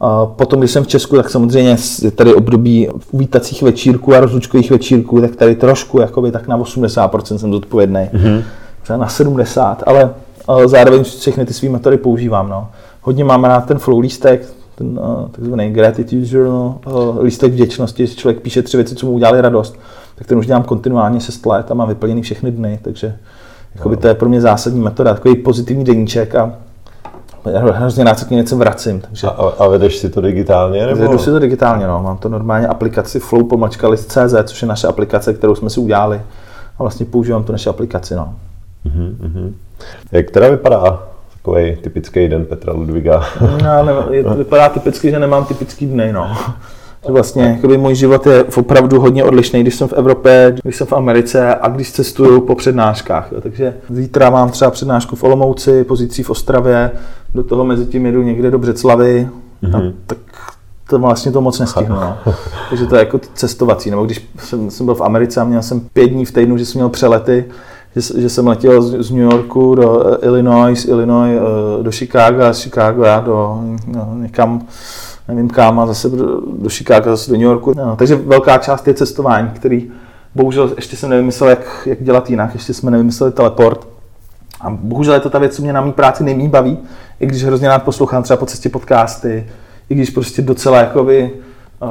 A 0.00 0.26
potom, 0.26 0.60
když 0.60 0.70
jsem 0.70 0.84
v 0.84 0.88
Česku, 0.88 1.16
tak 1.16 1.30
samozřejmě 1.30 1.76
je 2.02 2.10
tady 2.10 2.34
období 2.34 2.88
uvítacích 3.10 3.62
večírků 3.62 4.14
a 4.14 4.20
rozlučkových 4.20 4.70
večírků, 4.70 5.20
tak 5.20 5.36
tady 5.36 5.54
trošku, 5.54 6.00
jakoby 6.00 6.30
tak 6.30 6.48
na 6.48 6.58
80% 6.58 7.36
jsem 7.36 7.52
zodpovědný. 7.52 8.08
Mm-hmm. 8.14 8.42
Třeba 8.82 8.96
na 8.96 9.08
70, 9.08 9.82
ale, 9.86 10.10
ale 10.46 10.68
zároveň 10.68 11.04
všechny 11.04 11.46
ty 11.46 11.54
své 11.54 11.68
metody 11.68 11.96
používám. 11.96 12.48
No 12.48 12.68
hodně 13.02 13.24
mám 13.24 13.44
rád 13.44 13.66
ten 13.66 13.78
flow 13.78 13.98
lístek, 13.98 14.46
ten 14.74 14.98
uh, 14.98 15.28
takzvaný 15.28 15.70
gratitude 15.70 16.26
journal, 16.26 16.78
uh, 16.86 17.22
lístek 17.22 17.52
vděčnosti, 17.52 18.06
že 18.06 18.14
člověk 18.14 18.40
píše 18.40 18.62
tři 18.62 18.76
věci, 18.76 18.94
co 18.94 19.06
mu 19.06 19.12
udělali 19.12 19.40
radost, 19.40 19.78
tak 20.14 20.26
ten 20.26 20.38
už 20.38 20.46
dělám 20.46 20.62
kontinuálně 20.62 21.20
6 21.20 21.46
let 21.46 21.70
a 21.70 21.74
mám 21.74 21.88
vyplněný 21.88 22.22
všechny 22.22 22.50
dny, 22.50 22.78
takže 22.82 23.16
jakoby, 23.74 23.96
to 23.96 24.08
je 24.08 24.14
pro 24.14 24.28
mě 24.28 24.40
zásadní 24.40 24.80
metoda, 24.80 25.14
takový 25.14 25.36
pozitivní 25.36 25.84
deníček 25.84 26.34
a 26.34 26.52
hrozně 27.72 28.04
rád 28.04 28.18
se 28.18 28.24
k 28.24 28.30
něco 28.30 28.56
vracím. 28.56 29.00
Takže... 29.00 29.26
A, 29.26 29.30
a, 29.30 29.68
vedeš 29.68 29.96
si 29.96 30.10
to 30.10 30.20
digitálně? 30.20 30.86
Nebo? 30.86 31.00
Vedu 31.00 31.18
si 31.18 31.30
to 31.30 31.38
digitálně, 31.38 31.86
no. 31.86 32.02
mám 32.02 32.16
to 32.16 32.28
normálně 32.28 32.66
aplikaci 32.66 33.20
Flow 33.20 33.48
list.cz, 33.88 34.34
což 34.44 34.62
je 34.62 34.68
naše 34.68 34.86
aplikace, 34.86 35.34
kterou 35.34 35.54
jsme 35.54 35.70
si 35.70 35.80
udělali 35.80 36.20
a 36.78 36.82
vlastně 36.82 37.06
používám 37.06 37.44
tu 37.44 37.52
naši 37.52 37.68
aplikaci. 37.68 38.14
No. 38.14 38.34
Uh-huh. 38.86 39.52
Jak 40.12 40.30
teda 40.30 40.50
vypadá 40.50 41.02
takový 41.42 41.76
typický 41.76 42.28
den 42.28 42.44
Petra 42.44 42.72
Ludviga. 42.72 43.24
No, 43.40 43.82
ne, 43.84 43.92
je, 44.10 44.22
vypadá 44.22 44.68
typicky, 44.68 45.10
že 45.10 45.18
nemám 45.18 45.44
typický 45.44 45.86
dny, 45.86 46.12
no. 46.12 46.36
Že 47.06 47.12
vlastně 47.12 47.42
jakoby 47.42 47.78
můj 47.78 47.94
život 47.94 48.26
je 48.26 48.44
opravdu 48.44 49.00
hodně 49.00 49.24
odlišný, 49.24 49.60
když 49.60 49.74
jsem 49.74 49.88
v 49.88 49.92
Evropě, 49.92 50.56
když 50.62 50.76
jsem 50.76 50.86
v 50.86 50.92
Americe 50.92 51.54
a 51.54 51.68
když 51.68 51.92
cestuju 51.92 52.40
po 52.40 52.54
přednáškách. 52.54 53.32
Jo. 53.32 53.40
Takže 53.40 53.74
zítra 53.90 54.30
mám 54.30 54.50
třeba 54.50 54.70
přednášku 54.70 55.16
v 55.16 55.24
Olomouci, 55.24 55.84
pozicí 55.84 56.22
v 56.22 56.30
Ostravě, 56.30 56.90
do 57.34 57.42
toho 57.42 57.64
mezi 57.64 57.86
tím 57.86 58.06
jedu 58.06 58.22
někde 58.22 58.50
do 58.50 58.58
Břeclavy, 58.58 59.28
mm-hmm. 59.62 59.92
tak 60.06 60.18
to 60.90 60.98
vlastně 60.98 61.32
to 61.32 61.40
moc 61.40 61.58
nestihnu. 61.58 61.94
No. 61.94 62.16
Takže 62.68 62.86
to 62.86 62.94
je 62.94 62.98
jako 62.98 63.20
cestovací. 63.34 63.90
Nebo 63.90 64.04
když 64.04 64.28
jsem, 64.38 64.70
jsem 64.70 64.86
byl 64.86 64.94
v 64.94 65.02
Americe 65.02 65.40
a 65.40 65.44
měl 65.44 65.62
jsem 65.62 65.80
pět 65.80 66.06
dní 66.06 66.24
v 66.24 66.32
týdnu, 66.32 66.58
že 66.58 66.66
jsem 66.66 66.78
měl 66.78 66.88
přelety, 66.88 67.44
že, 67.96 68.20
že 68.20 68.28
jsem 68.28 68.46
letěl 68.46 68.82
z, 68.82 69.02
z 69.02 69.10
New 69.10 69.20
Yorku 69.20 69.74
do 69.74 70.06
eh, 70.06 70.26
Illinois, 70.26 70.84
Illinois 70.84 71.40
uh, 71.40 71.82
do 71.82 71.92
Chicago 71.92 72.42
a 72.42 72.52
z 72.52 72.62
Chicago 72.62 73.04
já 73.04 73.20
do 73.20 73.60
no, 73.86 74.14
někam, 74.14 74.66
nevím 75.28 75.48
kam, 75.48 75.80
a 75.80 75.86
zase 75.86 76.08
do, 76.08 76.40
do 76.40 76.68
Chicago, 76.68 77.10
zase 77.10 77.30
do 77.30 77.36
New 77.36 77.46
Yorku. 77.46 77.72
No, 77.76 77.96
takže 77.96 78.16
velká 78.16 78.58
část 78.58 78.88
je 78.88 78.94
cestování, 78.94 79.48
který 79.54 79.90
bohužel 80.34 80.72
ještě 80.76 80.96
jsem 80.96 81.10
nevymyslel, 81.10 81.50
jak, 81.50 81.82
jak 81.86 82.02
dělat 82.02 82.30
jinak, 82.30 82.54
ještě 82.54 82.74
jsme 82.74 82.90
nevymysleli 82.90 83.32
teleport. 83.32 83.88
A 84.60 84.70
bohužel 84.70 85.14
je 85.14 85.20
to 85.20 85.30
ta 85.30 85.38
věc, 85.38 85.56
co 85.56 85.62
mě 85.62 85.72
na 85.72 85.80
mý 85.80 85.92
práci 85.92 86.24
nejmí 86.24 86.48
baví, 86.48 86.78
i 87.20 87.26
když 87.26 87.44
hrozně 87.44 87.68
rád 87.68 87.82
poslouchám 87.82 88.22
třeba 88.22 88.36
po 88.36 88.46
cestě 88.46 88.68
podcasty, 88.68 89.46
i 89.90 89.94
když 89.94 90.10
prostě 90.10 90.42
docela 90.42 90.78
jakoby 90.78 91.30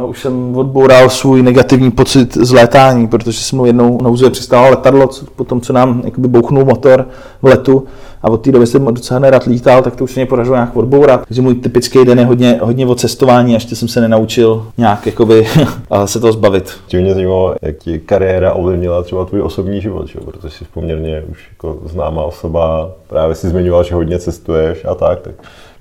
už 0.05 0.21
jsem 0.21 0.57
odboural 0.57 1.09
svůj 1.09 1.41
negativní 1.41 1.91
pocit 1.91 2.33
z 2.33 2.51
létání, 2.51 3.07
protože 3.07 3.39
jsem 3.39 3.57
mu 3.57 3.65
jednou 3.65 4.01
nouzuje 4.01 4.31
přistalo 4.31 4.69
letadlo, 4.69 5.09
po 5.35 5.43
tom, 5.43 5.61
co 5.61 5.73
nám 5.73 6.01
jakoby 6.05 6.27
bouchnul 6.27 6.65
motor 6.65 7.05
v 7.41 7.45
letu 7.45 7.87
a 8.21 8.29
od 8.29 8.37
té 8.37 8.51
doby 8.51 8.67
jsem 8.67 8.85
docela 8.85 9.19
nerad 9.19 9.43
lítal, 9.43 9.81
tak 9.81 9.95
to 9.95 10.03
už 10.03 10.15
mě 10.15 10.25
podařilo 10.25 10.55
nějak 10.55 10.75
odbourat. 10.75 11.25
Takže 11.27 11.41
můj 11.41 11.55
typický 11.55 12.05
den 12.05 12.19
je 12.19 12.25
hodně, 12.25 12.59
hodně 12.61 12.87
o 12.87 12.95
cestování, 12.95 13.53
ještě 13.53 13.75
jsem 13.75 13.87
se 13.87 14.01
nenaučil 14.01 14.67
nějak 14.77 15.05
jakoby, 15.05 15.47
se 16.05 16.19
toho 16.19 16.33
zbavit. 16.33 16.73
Tě 16.87 17.01
mě 17.01 17.13
zajímalo, 17.13 17.55
jak 17.61 17.77
ti 17.77 17.99
kariéra 17.99 18.53
ovlivnila 18.53 19.03
třeba 19.03 19.25
tvůj 19.25 19.41
osobní 19.41 19.81
život, 19.81 20.07
že? 20.07 20.19
protože 20.19 20.49
jsi 20.49 20.65
poměrně 20.73 21.23
už 21.31 21.47
jako 21.51 21.79
známá 21.85 22.23
osoba, 22.23 22.91
právě 23.07 23.35
si 23.35 23.49
zmiňoval, 23.49 23.83
že 23.83 23.95
hodně 23.95 24.19
cestuješ 24.19 24.85
a 24.85 24.95
tak, 24.95 25.21
tak 25.21 25.33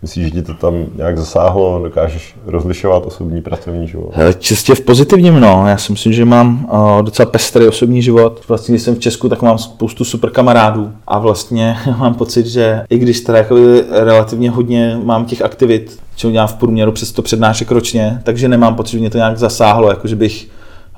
Myslíš, 0.03 0.25
že 0.25 0.31
ti 0.31 0.43
to 0.43 0.55
tam 0.55 0.75
nějak 0.97 1.19
zasáhlo? 1.19 1.81
Dokážeš 1.83 2.35
rozlišovat 2.47 3.07
osobní 3.07 3.43
pracovní 3.43 3.89
život? 3.89 4.13
Čistě 4.39 4.75
v 4.75 4.81
pozitivním, 4.81 5.41
no. 5.41 5.65
Já 5.69 5.77
si 5.77 5.93
myslím, 5.93 6.13
že 6.13 6.25
mám 6.25 6.69
uh, 6.73 7.03
docela 7.03 7.31
pestrý 7.31 7.69
osobní 7.69 8.03
život. 8.03 8.41
Vlastně, 8.49 8.73
když 8.73 8.83
jsem 8.83 8.95
v 8.95 8.99
Česku, 8.99 9.29
tak 9.29 9.43
mám 9.43 9.59
spoustu 9.59 10.05
super 10.05 10.31
kamarádů 10.31 10.93
a 11.07 11.19
vlastně 11.19 11.77
mám 11.99 12.15
pocit, 12.15 12.47
že 12.47 12.83
i 12.91 12.99
když 12.99 13.21
teda 13.21 13.39
jako 13.39 13.57
relativně 13.91 14.51
hodně 14.51 15.01
mám 15.05 15.25
těch 15.25 15.43
aktivit, 15.43 15.99
čo 16.17 16.31
dělám 16.31 16.49
v 16.49 16.55
průměru 16.55 16.93
přes 16.93 17.13
to 17.13 17.23
přednášek 17.23 17.71
ročně, 17.71 18.21
takže 18.25 18.49
nemám 18.49 18.75
pocit, 18.75 18.93
že 18.93 18.99
mě 18.99 19.11
to 19.11 19.19
nějak 19.19 19.39
zasáhlo, 19.39 19.91
jako 19.91 20.09
že 20.09 20.17
bych 20.17 20.49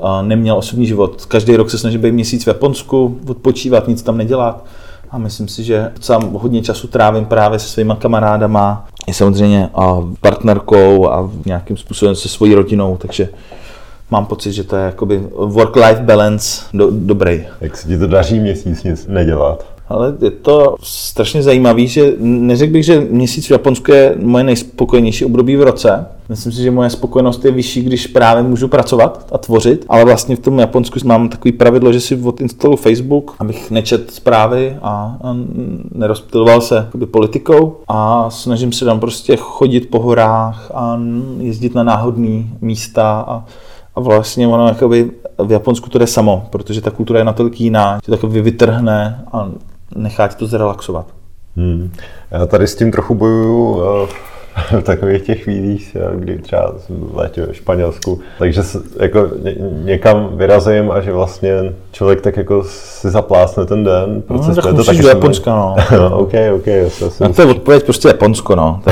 uh, 0.01 0.23
neměl 0.23 0.57
osobní 0.57 0.87
život. 0.87 1.27
Každý 1.27 1.57
rok 1.57 1.71
se 1.71 1.79
snažím 1.79 2.01
být 2.01 2.13
měsíc 2.13 2.45
v 2.45 2.49
Japonsku, 2.49 3.19
odpočívat, 3.29 3.89
nic 3.89 4.03
tam 4.03 4.17
nedělat. 4.17 4.65
A 5.13 5.19
myslím 5.19 5.49
si, 5.49 5.65
že 5.65 5.93
sám 6.01 6.33
hodně 6.33 6.63
času 6.63 6.89
trávím 6.89 7.25
právě 7.25 7.59
se 7.59 7.69
svýma 7.69 7.97
kamarádama, 7.97 8.87
i 9.07 9.13
samozřejmě 9.13 9.71
a 9.75 9.97
partnerkou 10.21 11.09
a 11.09 11.31
nějakým 11.47 11.77
způsobem 11.77 12.15
se 12.15 12.29
svojí 12.29 12.55
rodinou, 12.55 12.97
takže 12.97 13.29
mám 14.11 14.27
pocit, 14.27 14.53
že 14.53 14.65
to 14.65 14.77
je 14.77 14.85
jakoby 14.85 15.19
work-life 15.37 16.03
balance 16.03 16.63
do, 16.75 16.91
dobrý. 16.91 17.47
Jak 17.61 17.77
se 17.77 17.89
ti 17.89 17.99
to 17.99 18.07
daří 18.07 18.41
měsíc 18.41 18.83
nic 18.83 19.07
nedělat? 19.07 19.67
Ale 19.91 20.15
je 20.23 20.31
to 20.31 20.77
strašně 20.83 21.43
zajímavé, 21.43 21.87
že 21.87 22.13
neřekl 22.19 22.73
bych, 22.73 22.85
že 22.85 23.01
měsíc 23.01 23.47
v 23.47 23.51
Japonsku 23.51 23.93
je 23.93 24.15
moje 24.23 24.45
nejspokojenější 24.45 25.25
období 25.25 25.57
v 25.57 25.63
roce. 25.63 26.07
Myslím 26.29 26.53
si, 26.53 26.63
že 26.63 26.71
moje 26.71 26.91
spokojenost 26.91 27.45
je 27.45 27.51
vyšší, 27.51 27.83
když 27.83 28.07
právě 28.07 28.43
můžu 28.43 28.69
pracovat 28.69 29.27
a 29.33 29.39
tvořit, 29.39 29.85
ale 29.89 30.05
vlastně 30.05 30.37
v 30.37 30.41
tom 30.41 30.59
Japonsku 30.59 30.99
mám 31.05 31.29
takový 31.29 31.53
pravidlo, 31.53 31.93
že 31.93 32.01
si 32.01 32.17
odinstaluju 32.17 32.77
Facebook, 32.77 33.35
abych 33.39 33.71
nečet 33.71 34.11
zprávy 34.11 34.77
a, 34.83 35.17
a 35.23 35.37
nerozptiloval 35.95 36.61
se 36.61 36.77
jakoby, 36.77 37.07
politikou 37.07 37.77
a 37.89 38.31
snažím 38.31 38.73
se 38.73 38.85
tam 38.85 39.01
prostě 39.01 39.37
chodit 39.37 39.91
po 39.91 40.01
horách 40.01 40.71
a 40.75 41.01
jezdit 41.39 41.75
na 41.75 41.83
náhodné 41.83 42.45
místa 42.61 43.25
a 43.29 43.45
a 43.95 44.01
vlastně 44.01 44.49
ono 44.49 44.69
jakoby 44.69 45.11
v 45.39 45.53
Japonsku 45.53 45.91
to 45.91 45.99
jde 45.99 46.07
samo, 46.07 46.47
protože 46.51 46.81
ta 46.81 46.91
kultura 46.91 47.19
je 47.19 47.25
natolik 47.25 47.61
jiná, 47.61 48.01
že 48.05 48.11
takový 48.11 48.41
vytrhne 48.41 49.25
a 49.33 49.51
nechá 49.97 50.29
ti 50.29 50.37
to 50.37 50.47
zrelaxovat. 50.47 51.07
Hmm. 51.57 51.93
Já 52.31 52.47
tady 52.47 52.67
s 52.67 52.75
tím 52.77 52.93
trochu 52.93 53.15
bojuju 53.15 53.83
eh, 53.83 54.31
v 54.81 54.83
takových 54.83 55.23
těch 55.23 55.43
chvílích, 55.43 55.97
eh, 56.01 56.17
kdy 56.17 56.39
třeba 56.39 56.75
v 56.89 57.17
létě 57.17 57.47
v 57.47 57.57
Španělsku, 57.57 58.21
takže 58.39 58.63
jako 59.01 59.29
někam 59.85 60.31
vyrazím 60.37 60.91
a 60.91 61.01
že 61.01 61.13
vlastně 61.13 61.53
člověk 61.93 62.21
tak 62.21 62.37
jako 62.37 62.65
si 62.65 63.11
zaplásne 63.11 63.67
ten 63.67 63.85
den. 63.85 64.23
Proces, 64.23 64.57
no, 64.57 64.63
tak 64.63 64.75
to 64.75 64.85
taky 64.85 65.03
do 65.03 65.09
Japonska, 65.09 65.51
no. 65.51 65.77
no. 65.99 66.19
ok, 66.19 66.33
ok. 66.55 66.67
Já 66.67 67.29
to 67.37 67.43
je 67.43 67.49
odpověď 67.49 67.85
prostě 67.85 68.09
Japonsko, 68.09 68.57
no. 68.57 68.83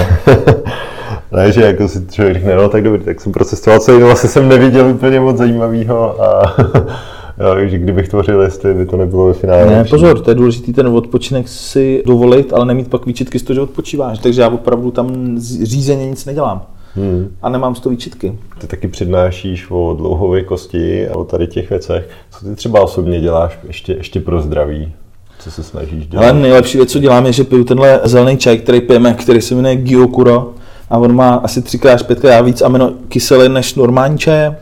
ne, 1.33 1.53
že 1.53 1.63
jako 1.63 1.89
si 1.89 2.07
člověk 2.07 2.37
řekne, 2.37 2.57
no 2.57 2.69
tak 2.69 2.83
dobrý, 2.83 3.05
tak 3.05 3.21
jsem 3.21 3.33
procestoval 3.33 3.81
celý, 3.81 4.01
no 4.01 4.11
asi 4.11 4.29
jsem 4.29 4.49
neviděl 4.49 4.87
úplně 4.87 5.21
moc 5.21 5.37
zajímavého 5.37 6.23
a 6.23 6.55
že 7.67 7.79
kdybych 7.79 8.09
tvořil 8.09 8.41
listy, 8.41 8.75
by 8.75 8.87
to 8.87 8.97
nebylo 8.97 9.27
ve 9.27 9.33
finále. 9.33 9.67
Ne, 9.67 9.85
pozor, 9.85 10.21
to 10.21 10.31
je 10.31 10.35
důležité 10.35 10.73
ten 10.73 10.87
odpočinek 10.87 11.49
si 11.49 12.03
dovolit, 12.07 12.53
ale 12.53 12.67
nemít 12.67 12.89
pak 12.89 13.07
výčitky 13.07 13.39
z 13.39 13.43
toho, 13.43 13.55
že 13.55 13.61
odpočíváš. 13.61 14.19
Takže 14.19 14.41
já 14.41 14.49
opravdu 14.49 14.91
tam 14.91 15.37
řízeně 15.63 16.11
nic 16.11 16.25
nedělám. 16.25 16.63
Hmm. 16.95 17.29
A 17.43 17.49
nemám 17.49 17.75
z 17.75 17.81
toho 17.81 17.91
výčitky. 17.91 18.39
Ty 18.59 18.67
taky 18.67 18.89
přednášíš 18.89 19.67
o 19.71 19.95
dlouhověkosti 19.99 21.09
a 21.09 21.17
o 21.17 21.25
tady 21.25 21.47
těch 21.47 21.71
věcech. 21.71 22.09
Co 22.31 22.47
ty 22.47 22.57
třeba 22.57 22.81
osobně 22.81 23.21
děláš 23.21 23.59
ještě, 23.67 23.93
ještě 23.93 24.21
pro 24.21 24.41
zdraví? 24.41 24.93
Co 25.39 25.51
se 25.51 25.63
snažíš 25.63 26.07
dělat? 26.07 26.25
Ale 26.25 26.41
nejlepší 26.41 26.79
věc, 26.79 26.93
co 26.93 26.99
dělám, 26.99 27.27
je, 27.27 27.33
že 27.33 27.45
piju 27.45 27.65
tenhle 27.65 28.01
zelený 28.05 28.37
čaj, 28.37 28.59
který 28.59 28.81
pijeme, 28.81 29.15
který 29.15 29.41
se 29.41 29.55
jmenuje 29.55 29.77
Gyokuro. 29.77 30.51
A 30.91 30.99
on 30.99 31.15
má 31.15 31.35
asi 31.35 31.63
třikrát 31.63 32.07
pětkrát 32.07 32.45
víc 32.45 32.63
aminokyselin 32.63 33.53
než 33.53 33.75
normální 33.75 34.19
čaje 34.19 34.57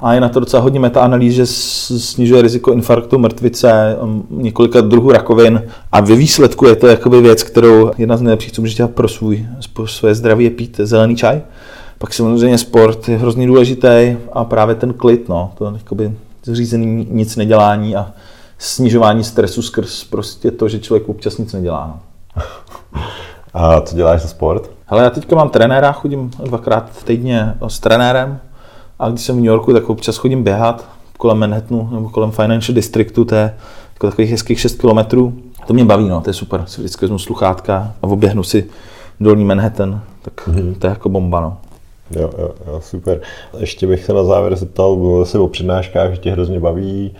a 0.00 0.14
je 0.14 0.20
na 0.20 0.28
to 0.28 0.40
docela 0.40 0.62
hodně 0.62 0.80
metaanalýz, 0.80 1.34
že 1.34 1.46
snižuje 1.46 2.42
riziko 2.42 2.72
infarktu, 2.72 3.18
mrtvice, 3.18 3.96
um, 4.00 4.26
několika 4.30 4.80
druhů 4.80 5.12
rakovin 5.12 5.62
a 5.92 6.00
ve 6.00 6.16
výsledku 6.16 6.66
je 6.66 6.76
to 6.76 6.86
jakoby 6.86 7.20
věc, 7.20 7.42
kterou 7.42 7.90
jedna 7.98 8.16
z 8.16 8.22
nejlepších, 8.22 8.52
co 8.52 8.62
můžete 8.62 8.76
dělat 8.76 8.90
pro, 8.90 9.08
svůj, 9.08 9.46
pro 9.72 9.86
své 9.86 10.14
zdraví 10.14 10.44
je 10.44 10.50
pít 10.50 10.80
zelený 10.84 11.16
čaj. 11.16 11.40
Pak 11.98 12.14
samozřejmě 12.14 12.58
sport 12.58 13.08
je 13.08 13.16
hrozně 13.16 13.46
důležitý 13.46 14.16
a 14.32 14.44
právě 14.44 14.74
ten 14.74 14.92
klid, 14.92 15.28
no, 15.28 15.52
to 15.58 15.64
jakoby 15.64 16.12
řízený 16.52 17.06
nic 17.10 17.36
nedělání 17.36 17.96
a 17.96 18.12
snižování 18.58 19.24
stresu 19.24 19.62
skrz 19.62 20.04
prostě 20.04 20.50
to, 20.50 20.68
že 20.68 20.78
člověk 20.78 21.08
občas 21.08 21.38
nic 21.38 21.52
nedělá. 21.52 22.00
No. 22.36 22.42
A 23.54 23.80
co 23.80 23.96
děláš 23.96 24.22
za 24.22 24.28
sport? 24.28 24.70
Hele, 24.86 25.04
já 25.04 25.10
teďka 25.10 25.36
mám 25.36 25.50
trenéra, 25.50 25.92
chodím 25.92 26.30
dvakrát 26.44 27.04
týdně 27.04 27.54
s 27.68 27.80
trenérem, 27.80 28.40
a 29.00 29.08
když 29.08 29.20
jsem 29.20 29.36
v 29.36 29.38
New 29.38 29.46
Yorku, 29.46 29.72
tak 29.72 29.90
občas 29.90 30.16
chodím 30.16 30.42
běhat 30.42 30.88
kolem 31.18 31.38
Manhattanu 31.38 31.88
nebo 31.92 32.08
kolem 32.08 32.30
Financial 32.30 32.74
Districtu, 32.74 33.24
to 33.24 33.34
je 33.34 33.54
jako 33.94 34.06
takových 34.06 34.30
hezkých 34.30 34.60
6 34.60 34.80
kilometrů. 34.80 35.34
To 35.66 35.74
mě 35.74 35.84
baví, 35.84 36.08
no, 36.08 36.20
to 36.20 36.30
je 36.30 36.34
super. 36.34 36.62
Si 36.66 36.80
vždycky 36.80 37.04
vezmu 37.04 37.18
sluchátka 37.18 37.92
a 38.02 38.06
oběhnu 38.06 38.42
si 38.42 38.66
dolní 39.20 39.44
Manhattan, 39.44 40.02
tak 40.22 40.48
mm-hmm. 40.48 40.74
to 40.78 40.86
je 40.86 40.90
jako 40.90 41.08
bomba, 41.08 41.40
no. 41.40 41.56
Jo, 42.10 42.30
jo, 42.38 42.50
jo, 42.66 42.80
super. 42.80 43.20
Ještě 43.58 43.86
bych 43.86 44.04
se 44.04 44.12
na 44.12 44.24
závěr 44.24 44.56
zeptal, 44.56 44.96
mluvil 44.96 45.24
se 45.24 45.38
o 45.38 45.48
přednáškách, 45.48 46.10
že 46.10 46.16
tě 46.16 46.30
hrozně 46.30 46.60
baví, 46.60 47.14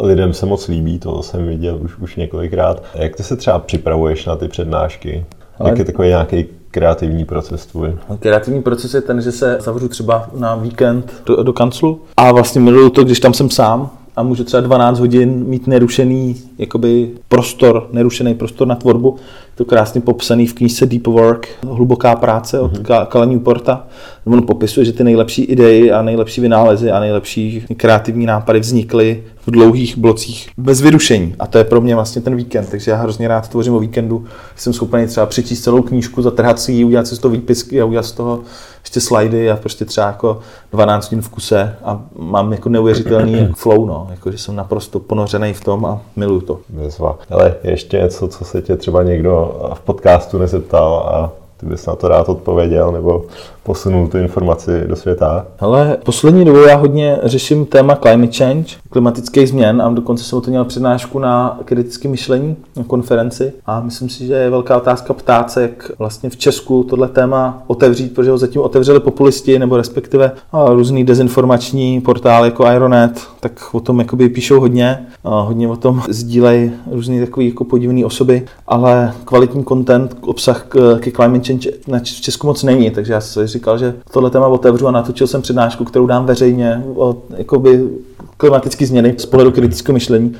lidem 0.00 0.32
se 0.32 0.46
moc 0.46 0.68
líbí, 0.68 0.98
to 0.98 1.22
jsem 1.22 1.46
viděl 1.46 1.78
už, 1.82 1.98
už 1.98 2.16
několikrát. 2.16 2.82
Jak 2.94 3.16
ty 3.16 3.22
se 3.22 3.36
třeba 3.36 3.58
připravuješ 3.58 4.26
na 4.26 4.36
ty 4.36 4.48
přednášky? 4.48 5.24
Ale... 5.58 5.70
Jak 5.70 5.78
je 5.78 5.84
takový 5.84 6.08
nějaký 6.08 6.46
kreativní 6.70 7.24
proces 7.24 7.66
tvůj? 7.66 7.96
Kreativní 8.18 8.62
proces 8.62 8.94
je 8.94 9.00
ten, 9.00 9.22
že 9.22 9.32
se 9.32 9.58
zavřu 9.60 9.88
třeba 9.88 10.30
na 10.36 10.54
víkend 10.54 11.22
do, 11.26 11.42
do 11.42 11.52
kanclu 11.52 12.00
a 12.16 12.32
vlastně 12.32 12.60
miluju 12.60 12.90
to, 12.90 13.04
když 13.04 13.20
tam 13.20 13.34
jsem 13.34 13.50
sám 13.50 13.90
a 14.16 14.22
můžu 14.22 14.44
třeba 14.44 14.60
12 14.60 14.98
hodin 14.98 15.44
mít 15.46 15.66
nerušený 15.66 16.36
jakoby 16.58 17.10
prostor, 17.28 17.88
nerušený 17.92 18.34
prostor 18.34 18.68
na 18.68 18.74
tvorbu. 18.74 19.16
To 19.60 19.64
krásně 19.64 20.00
popsaný 20.00 20.46
v 20.46 20.54
knížce 20.54 20.86
Deep 20.86 21.06
Work, 21.06 21.48
hluboká 21.68 22.16
práce 22.16 22.60
od 22.60 22.72
mm-hmm. 22.72 23.06
Kala 23.06 23.24
Newporta. 23.24 23.86
On 24.24 24.46
popisuje, 24.46 24.84
že 24.86 24.92
ty 24.92 25.04
nejlepší 25.04 25.42
idei 25.42 25.92
a 25.92 26.02
nejlepší 26.02 26.40
vynálezy 26.40 26.90
a 26.90 27.00
nejlepší 27.00 27.64
kreativní 27.76 28.26
nápady 28.26 28.60
vznikly 28.60 29.24
v 29.46 29.50
dlouhých 29.50 29.98
blocích 29.98 30.48
bez 30.56 30.80
vyrušení. 30.80 31.34
A 31.38 31.46
to 31.46 31.58
je 31.58 31.64
pro 31.64 31.80
mě 31.80 31.94
vlastně 31.94 32.22
ten 32.22 32.36
víkend. 32.36 32.68
Takže 32.70 32.90
já 32.90 32.96
hrozně 32.96 33.28
rád 33.28 33.48
tvořím 33.48 33.74
o 33.74 33.78
víkendu. 33.78 34.24
Jsem 34.56 34.72
schopný 34.72 35.06
třeba 35.06 35.26
přečíst 35.26 35.60
celou 35.60 35.82
knížku, 35.82 36.22
zatrhat 36.22 36.60
si 36.60 36.72
ji, 36.72 36.84
udělat 36.84 37.06
si 37.06 37.16
z 37.16 37.18
toho 37.18 37.32
výpisky 37.32 37.80
a 37.80 37.84
udělat 37.84 38.06
z 38.06 38.12
toho 38.12 38.40
ještě 38.84 39.00
slidy 39.00 39.50
a 39.50 39.56
prostě 39.56 39.84
třeba 39.84 40.06
jako 40.06 40.40
12 40.72 41.10
hodin 41.10 41.22
v 41.22 41.28
kuse 41.28 41.76
a 41.84 42.02
mám 42.18 42.52
jako 42.52 42.68
neuvěřitelný 42.68 43.48
flow, 43.56 43.86
no. 43.86 44.06
Jako, 44.10 44.32
že 44.32 44.38
jsem 44.38 44.56
naprosto 44.56 45.00
ponořený 45.00 45.52
v 45.52 45.64
tom 45.64 45.84
a 45.84 46.00
miluju 46.16 46.40
to. 46.40 46.60
Bezva. 46.68 47.18
Ale 47.30 47.54
ještě 47.64 47.98
něco, 47.98 48.28
co 48.28 48.44
se 48.44 48.62
tě 48.62 48.76
třeba 48.76 49.02
někdo 49.02 49.49
v 49.74 49.80
podcastu 49.80 50.38
nezeptal 50.38 50.94
a 51.14 51.32
ty 51.56 51.66
bys 51.66 51.86
na 51.86 51.94
to 51.94 52.08
rád 52.08 52.28
odpověděl 52.28 52.92
nebo 52.92 53.24
posunul 53.70 54.08
tu 54.08 54.18
informaci 54.18 54.84
do 54.86 54.96
světa? 54.96 55.46
Ale 55.60 55.96
poslední 56.04 56.44
dobou 56.44 56.62
já 56.62 56.76
hodně 56.76 57.18
řeším 57.22 57.66
téma 57.66 57.96
climate 57.96 58.32
change, 58.32 58.74
klimatických 58.90 59.48
změn 59.48 59.82
a 59.82 59.90
dokonce 59.90 60.24
jsem 60.24 60.38
o 60.38 60.40
to 60.40 60.50
měl 60.50 60.64
přednášku 60.64 61.18
na 61.18 61.60
kritické 61.64 62.08
myšlení 62.08 62.56
na 62.76 62.84
konferenci. 62.84 63.52
A 63.66 63.80
myslím 63.80 64.08
si, 64.08 64.26
že 64.26 64.34
je 64.34 64.50
velká 64.50 64.76
otázka 64.76 65.14
ptát 65.14 65.50
se, 65.50 65.62
jak 65.62 65.90
vlastně 65.98 66.30
v 66.30 66.36
Česku 66.36 66.82
tohle 66.84 67.08
téma 67.08 67.62
otevřít, 67.66 68.14
protože 68.14 68.30
ho 68.30 68.38
zatím 68.38 68.62
otevřeli 68.62 69.00
populisti 69.00 69.58
nebo 69.58 69.76
respektive 69.76 70.32
různý 70.66 71.04
dezinformační 71.04 72.00
portály 72.00 72.48
jako 72.48 72.66
Ironet, 72.66 73.20
tak 73.40 73.52
o 73.72 73.80
tom 73.80 73.98
jakoby 73.98 74.28
píšou 74.28 74.60
hodně, 74.60 75.06
hodně 75.22 75.68
o 75.68 75.76
tom 75.76 76.02
sdílejí 76.08 76.72
různý 76.90 77.20
takový 77.20 77.48
jako 77.48 77.64
podivný 77.64 78.04
osoby, 78.04 78.46
ale 78.66 79.14
kvalitní 79.24 79.64
content, 79.64 80.16
obsah 80.20 80.66
ke 81.00 81.10
climate 81.10 81.46
change 81.46 81.70
v 82.04 82.20
Česku 82.20 82.46
moc 82.46 82.62
není, 82.62 82.90
takže 82.90 83.12
já 83.12 83.20
si 83.20 83.59
říkal, 83.60 83.78
že 83.78 83.94
tohle 84.12 84.30
téma 84.30 84.46
otevřu 84.46 84.88
a 84.88 84.90
natočil 84.90 85.26
jsem 85.26 85.42
přednášku, 85.42 85.84
kterou 85.84 86.06
dám 86.06 86.26
veřejně 86.26 86.84
o 86.94 87.16
jakoby, 87.36 87.88
klimatické 88.36 88.86
změny 88.86 89.14
z 89.18 89.26
pohledu 89.26 89.50
kritického 89.50 89.94
myšlení, 89.94 90.32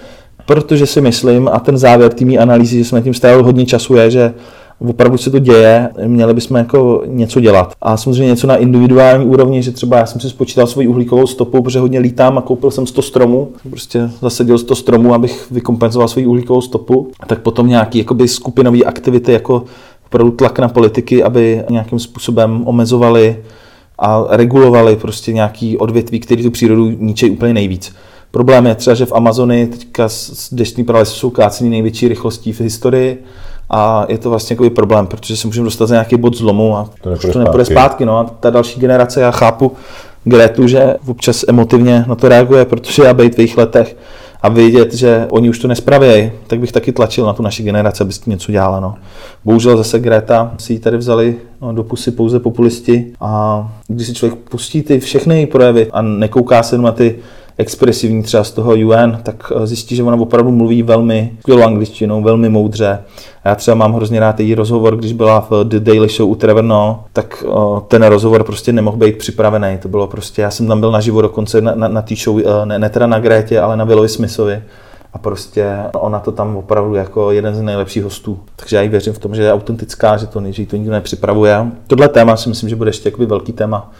protože 0.46 0.86
si 0.86 1.00
myslím, 1.00 1.48
a 1.52 1.60
ten 1.60 1.78
závěr 1.78 2.12
té 2.12 2.38
analýzy, 2.38 2.78
že 2.78 2.84
jsme 2.84 3.02
tím 3.02 3.14
strávili 3.14 3.42
hodně 3.42 3.66
času, 3.66 3.94
je, 3.94 4.10
že 4.10 4.34
opravdu 4.88 5.18
se 5.18 5.30
to 5.30 5.38
děje, 5.38 5.88
měli 6.06 6.34
bychom 6.34 6.56
jako 6.56 7.02
něco 7.06 7.40
dělat. 7.40 7.72
A 7.82 7.96
samozřejmě 7.96 8.26
něco 8.26 8.46
na 8.46 8.56
individuální 8.56 9.24
úrovni, 9.24 9.62
že 9.62 9.70
třeba 9.70 9.96
já 9.96 10.06
jsem 10.06 10.20
si 10.20 10.30
spočítal 10.30 10.66
svoji 10.66 10.88
uhlíkovou 10.88 11.26
stopu, 11.26 11.62
protože 11.62 11.78
hodně 11.78 11.98
lítám 11.98 12.38
a 12.38 12.40
koupil 12.40 12.70
jsem 12.70 12.86
100 12.86 13.02
stromů, 13.02 13.48
prostě 13.70 14.10
zasadil 14.20 14.58
100 14.58 14.74
stromů, 14.74 15.14
abych 15.14 15.50
vykompenzoval 15.50 16.08
svoji 16.08 16.26
uhlíkovou 16.26 16.60
stopu. 16.60 17.10
Tak 17.26 17.38
potom 17.40 17.68
nějaký 17.68 17.98
jakoby 17.98 18.28
skupinové 18.28 18.78
aktivity, 18.78 19.32
jako 19.32 19.64
opravdu 20.10 20.32
tlak 20.32 20.58
na 20.58 20.68
politiky, 20.68 21.22
aby 21.22 21.64
nějakým 21.70 21.98
způsobem 21.98 22.62
omezovali 22.64 23.36
a 23.98 24.24
regulovali 24.28 24.96
prostě 24.96 25.32
nějaký 25.32 25.78
odvětví, 25.78 26.20
který 26.20 26.42
tu 26.42 26.50
přírodu 26.50 26.90
ničí 26.90 27.30
úplně 27.30 27.54
nejvíc. 27.54 27.94
Problém 28.30 28.66
je 28.66 28.74
třeba, 28.74 28.94
že 28.94 29.06
v 29.06 29.12
Amazonii 29.12 29.66
teďka 29.66 30.08
deštní 30.52 30.84
pralesy 30.84 31.12
jsou 31.12 31.30
kácení 31.30 31.70
největší 31.70 32.08
rychlostí 32.08 32.52
v 32.52 32.60
historii 32.60 33.24
a 33.70 34.06
je 34.08 34.18
to 34.18 34.30
vlastně 34.30 34.54
jako 34.54 34.70
problém, 34.70 35.06
protože 35.06 35.36
se 35.36 35.46
můžeme 35.46 35.64
dostat 35.64 35.86
za 35.86 35.94
nějaký 35.94 36.16
bod 36.16 36.36
zlomu 36.36 36.76
a 36.76 36.90
to 37.02 37.10
už 37.10 37.32
to 37.32 37.38
nepůjde 37.38 37.64
zpátky. 37.64 38.04
No. 38.04 38.18
A 38.18 38.24
ta 38.24 38.50
další 38.50 38.80
generace, 38.80 39.20
já 39.20 39.30
chápu 39.30 39.72
Gretu, 40.24 40.66
že 40.66 40.96
občas 41.06 41.44
emotivně 41.48 42.04
na 42.08 42.14
to 42.14 42.28
reaguje, 42.28 42.64
protože 42.64 43.02
já 43.02 43.14
být 43.14 43.34
v 43.34 43.38
jejich 43.38 43.58
letech 43.58 43.96
a 44.42 44.48
vidět, 44.48 44.94
že 44.94 45.26
oni 45.30 45.48
už 45.50 45.58
to 45.58 45.68
nespravějí, 45.68 46.32
tak 46.46 46.60
bych 46.60 46.72
taky 46.72 46.92
tlačil 46.92 47.26
na 47.26 47.32
tu 47.32 47.42
naši 47.42 47.62
generaci, 47.62 48.02
aby 48.02 48.12
s 48.12 48.18
tím 48.18 48.30
něco 48.30 48.52
dělala. 48.52 48.80
No. 48.80 48.94
Bohužel 49.44 49.76
zase 49.76 49.98
Greta 49.98 50.54
si 50.58 50.72
ji 50.72 50.78
tady 50.78 50.96
vzali 50.96 51.36
no, 51.60 51.72
do 51.72 51.84
pusy 51.84 52.10
pouze 52.10 52.40
populisti 52.40 53.12
a 53.20 53.72
když 53.88 54.06
si 54.06 54.14
člověk 54.14 54.38
pustí 54.50 54.82
ty 54.82 55.00
všechny 55.00 55.46
projevy 55.46 55.88
a 55.92 56.02
nekouká 56.02 56.62
se 56.62 56.78
na 56.78 56.92
ty 56.92 57.16
expresivní 57.60 58.22
třeba 58.22 58.44
z 58.44 58.50
toho 58.50 58.72
UN, 58.72 59.18
tak 59.22 59.52
eh, 59.56 59.66
zjistí, 59.66 59.96
že 59.96 60.02
ona 60.02 60.16
opravdu 60.16 60.50
mluví 60.50 60.82
velmi 60.82 61.32
skvělou 61.40 61.62
angličtinou, 61.62 62.22
velmi 62.22 62.48
moudře. 62.48 62.98
A 63.44 63.48
já 63.48 63.54
třeba 63.54 63.74
mám 63.74 63.94
hrozně 63.94 64.20
rád 64.20 64.40
její 64.40 64.54
rozhovor, 64.54 64.96
když 64.96 65.12
byla 65.12 65.46
v 65.50 65.64
The 65.64 65.80
Daily 65.80 66.08
Show 66.08 66.30
u 66.30 66.34
Trevor 66.34 66.64
tak 67.12 67.44
eh, 67.46 67.80
ten 67.88 68.02
rozhovor 68.02 68.44
prostě 68.44 68.72
nemohl 68.72 68.96
být 68.96 69.18
připravený. 69.18 69.78
To 69.78 69.88
bylo 69.88 70.06
prostě, 70.06 70.42
já 70.42 70.50
jsem 70.50 70.68
tam 70.68 70.80
byl 70.80 70.90
naživo 70.90 71.22
dokonce 71.22 71.60
na, 71.60 71.74
na, 71.74 71.88
na 71.88 72.02
té 72.02 72.14
show, 72.16 72.38
eh, 72.38 72.66
ne, 72.66 72.78
ne 72.78 72.90
teda 72.90 73.06
na 73.06 73.20
Grétě, 73.20 73.60
ale 73.60 73.76
na 73.76 73.84
Willovi 73.84 74.08
Smithovi 74.08 74.62
a 75.12 75.18
prostě 75.18 75.76
ona 75.92 76.20
to 76.20 76.32
tam 76.32 76.56
opravdu 76.56 76.94
jako 76.94 77.30
jeden 77.30 77.54
z 77.54 77.62
nejlepších 77.62 78.04
hostů. 78.04 78.40
Takže 78.56 78.76
já 78.76 78.82
jí 78.82 78.88
věřím 78.88 79.12
v 79.12 79.18
tom, 79.18 79.34
že 79.34 79.42
je 79.42 79.52
autentická, 79.52 80.16
že 80.16 80.26
to, 80.26 80.42
že 80.50 80.66
to 80.66 80.76
nikdo 80.76 80.92
nepřipravuje. 80.92 81.66
Tohle 81.86 82.08
téma 82.08 82.36
si 82.36 82.48
myslím, 82.48 82.68
že 82.68 82.76
bude 82.76 82.88
ještě 82.88 83.12
velký 83.26 83.52
téma 83.52 83.90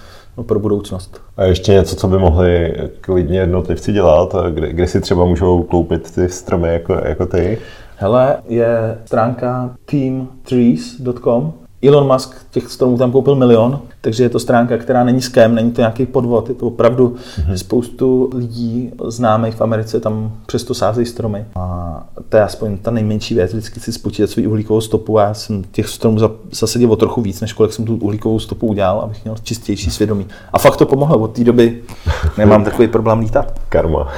pro 0.43 0.59
budoucnost. 0.59 1.21
A 1.37 1.45
ještě 1.45 1.73
něco, 1.73 1.97
co 1.97 2.09
by 2.09 2.19
mohli 2.19 2.75
klidně 3.01 3.39
jednotlivci 3.39 3.93
dělat, 3.93 4.35
kde, 4.51 4.73
kde 4.73 4.87
si 4.87 5.01
třeba 5.01 5.25
můžou 5.25 5.63
koupit 5.63 6.15
ty 6.15 6.29
stromy 6.29 6.69
jako, 6.69 6.93
jako 6.93 7.27
ty? 7.27 7.59
Hele, 7.97 8.37
je 8.49 8.99
stránka 9.05 9.71
teamtrees.com, 9.85 11.53
Elon 11.83 12.13
Musk 12.13 12.37
těch 12.51 12.71
stromů 12.71 12.99
tam 12.99 13.13
koupil 13.13 13.35
milion, 13.35 13.81
takže 14.01 14.23
je 14.23 14.29
to 14.29 14.41
stránka, 14.41 14.79
která 14.79 15.05
není 15.05 15.23
ském, 15.23 15.55
není 15.55 15.71
to 15.71 15.81
nějaký 15.81 16.07
podvod, 16.07 16.49
je 16.49 16.55
to 16.55 16.67
opravdu 16.67 17.09
mm-hmm. 17.09 17.55
spoustu 17.55 18.31
lidí 18.35 18.93
známých 19.09 19.55
v 19.55 19.61
Americe 19.61 20.01
tam 20.01 20.33
přesto 20.47 20.75
sázejí 20.75 21.07
stromy. 21.07 21.45
A 21.57 22.07
to 22.29 22.37
je 22.37 22.43
aspoň 22.43 22.79
ta 22.79 22.91
nejmenší 22.91 23.35
věc, 23.35 23.53
vždycky 23.53 23.81
si 23.81 23.93
spočítat 23.93 24.31
svou 24.31 24.49
uhlíkovou 24.49 24.81
stopu 24.81 25.19
a 25.19 25.23
já 25.23 25.35
jsem 25.35 25.63
těch 25.73 25.89
stromů 25.89 26.19
zasadil 26.53 26.93
o 26.93 26.97
trochu 26.97 27.23
víc, 27.23 27.41
než 27.41 27.53
kolik 27.53 27.73
jsem 27.73 27.85
tu 27.85 27.97
uhlíkovou 27.97 28.39
stopu 28.39 28.67
udělal, 28.67 29.01
abych 29.01 29.25
měl 29.25 29.37
čistější 29.43 29.91
svědomí. 29.91 30.27
A 30.53 30.59
fakt 30.59 30.77
to 30.77 30.87
pomohlo, 30.87 31.19
od 31.19 31.33
té 31.33 31.45
doby 31.45 31.83
nemám 32.39 32.65
takový 32.65 32.89
problém 32.89 33.19
lítat. 33.19 33.61
Karma. 33.69 34.09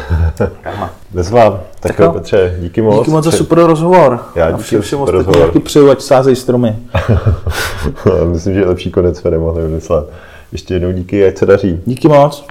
Karma. 0.63 0.91
Bez 1.15 1.31
vám. 1.31 1.61
Tak, 1.81 1.97
tak 1.97 2.13
Petře, 2.13 2.57
díky 2.61 2.83
moc. 2.83 2.99
Díky 2.99 3.11
moc 3.11 3.25
za 3.25 3.31
super 3.31 3.59
rozhovor. 3.59 4.21
Já 4.35 4.51
díky 4.51 4.81
všem. 4.81 4.99
Taky 5.41 5.59
přeju, 5.59 5.91
ať 5.91 6.01
sázejí 6.01 6.37
stromy. 6.37 6.77
Myslím, 8.33 8.55
že 8.55 8.67
lepší 8.67 8.91
konec 8.91 9.19
jsme 9.19 9.31
nemohli 9.31 9.69
vymyslet. 9.73 10.05
Ještě 10.53 10.75
jednou 10.75 10.93
díky, 10.93 11.27
ať 11.27 11.39
se 11.39 11.47
daří. 11.47 11.81
Díky 11.87 12.09
moc. 12.09 12.45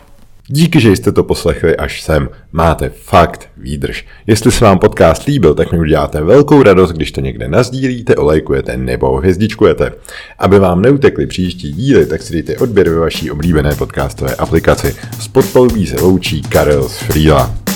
Díky, 0.47 0.79
že 0.79 0.91
jste 0.91 1.11
to 1.11 1.23
poslechli 1.23 1.77
až 1.77 2.01
sem. 2.01 2.29
Máte 2.51 2.89
fakt 2.89 3.49
výdrž. 3.57 4.05
Jestli 4.27 4.51
se 4.51 4.65
vám 4.65 4.79
podcast 4.79 5.25
líbil, 5.25 5.53
tak 5.53 5.71
mi 5.71 5.79
uděláte 5.79 6.21
velkou 6.21 6.63
radost, 6.63 6.91
když 6.91 7.11
to 7.11 7.21
někde 7.21 7.47
nazdílíte, 7.47 8.15
olejkujete 8.15 8.77
nebo 8.77 9.17
hvězdičkujete. 9.17 9.91
Aby 10.39 10.59
vám 10.59 10.81
neutekly 10.81 11.27
příští 11.27 11.71
díly, 11.71 12.05
tak 12.05 12.21
si 12.21 12.33
dejte 12.33 12.57
odběr 12.57 12.89
ve 12.89 12.99
vaší 12.99 13.31
oblíbené 13.31 13.75
podcastové 13.75 14.35
aplikaci. 14.35 14.95
S 15.19 15.27
podpolubí 15.27 15.87
se 15.87 16.01
loučí 16.01 16.41
Karel 16.41 16.89
z 16.89 16.97
Frýla. 16.97 17.70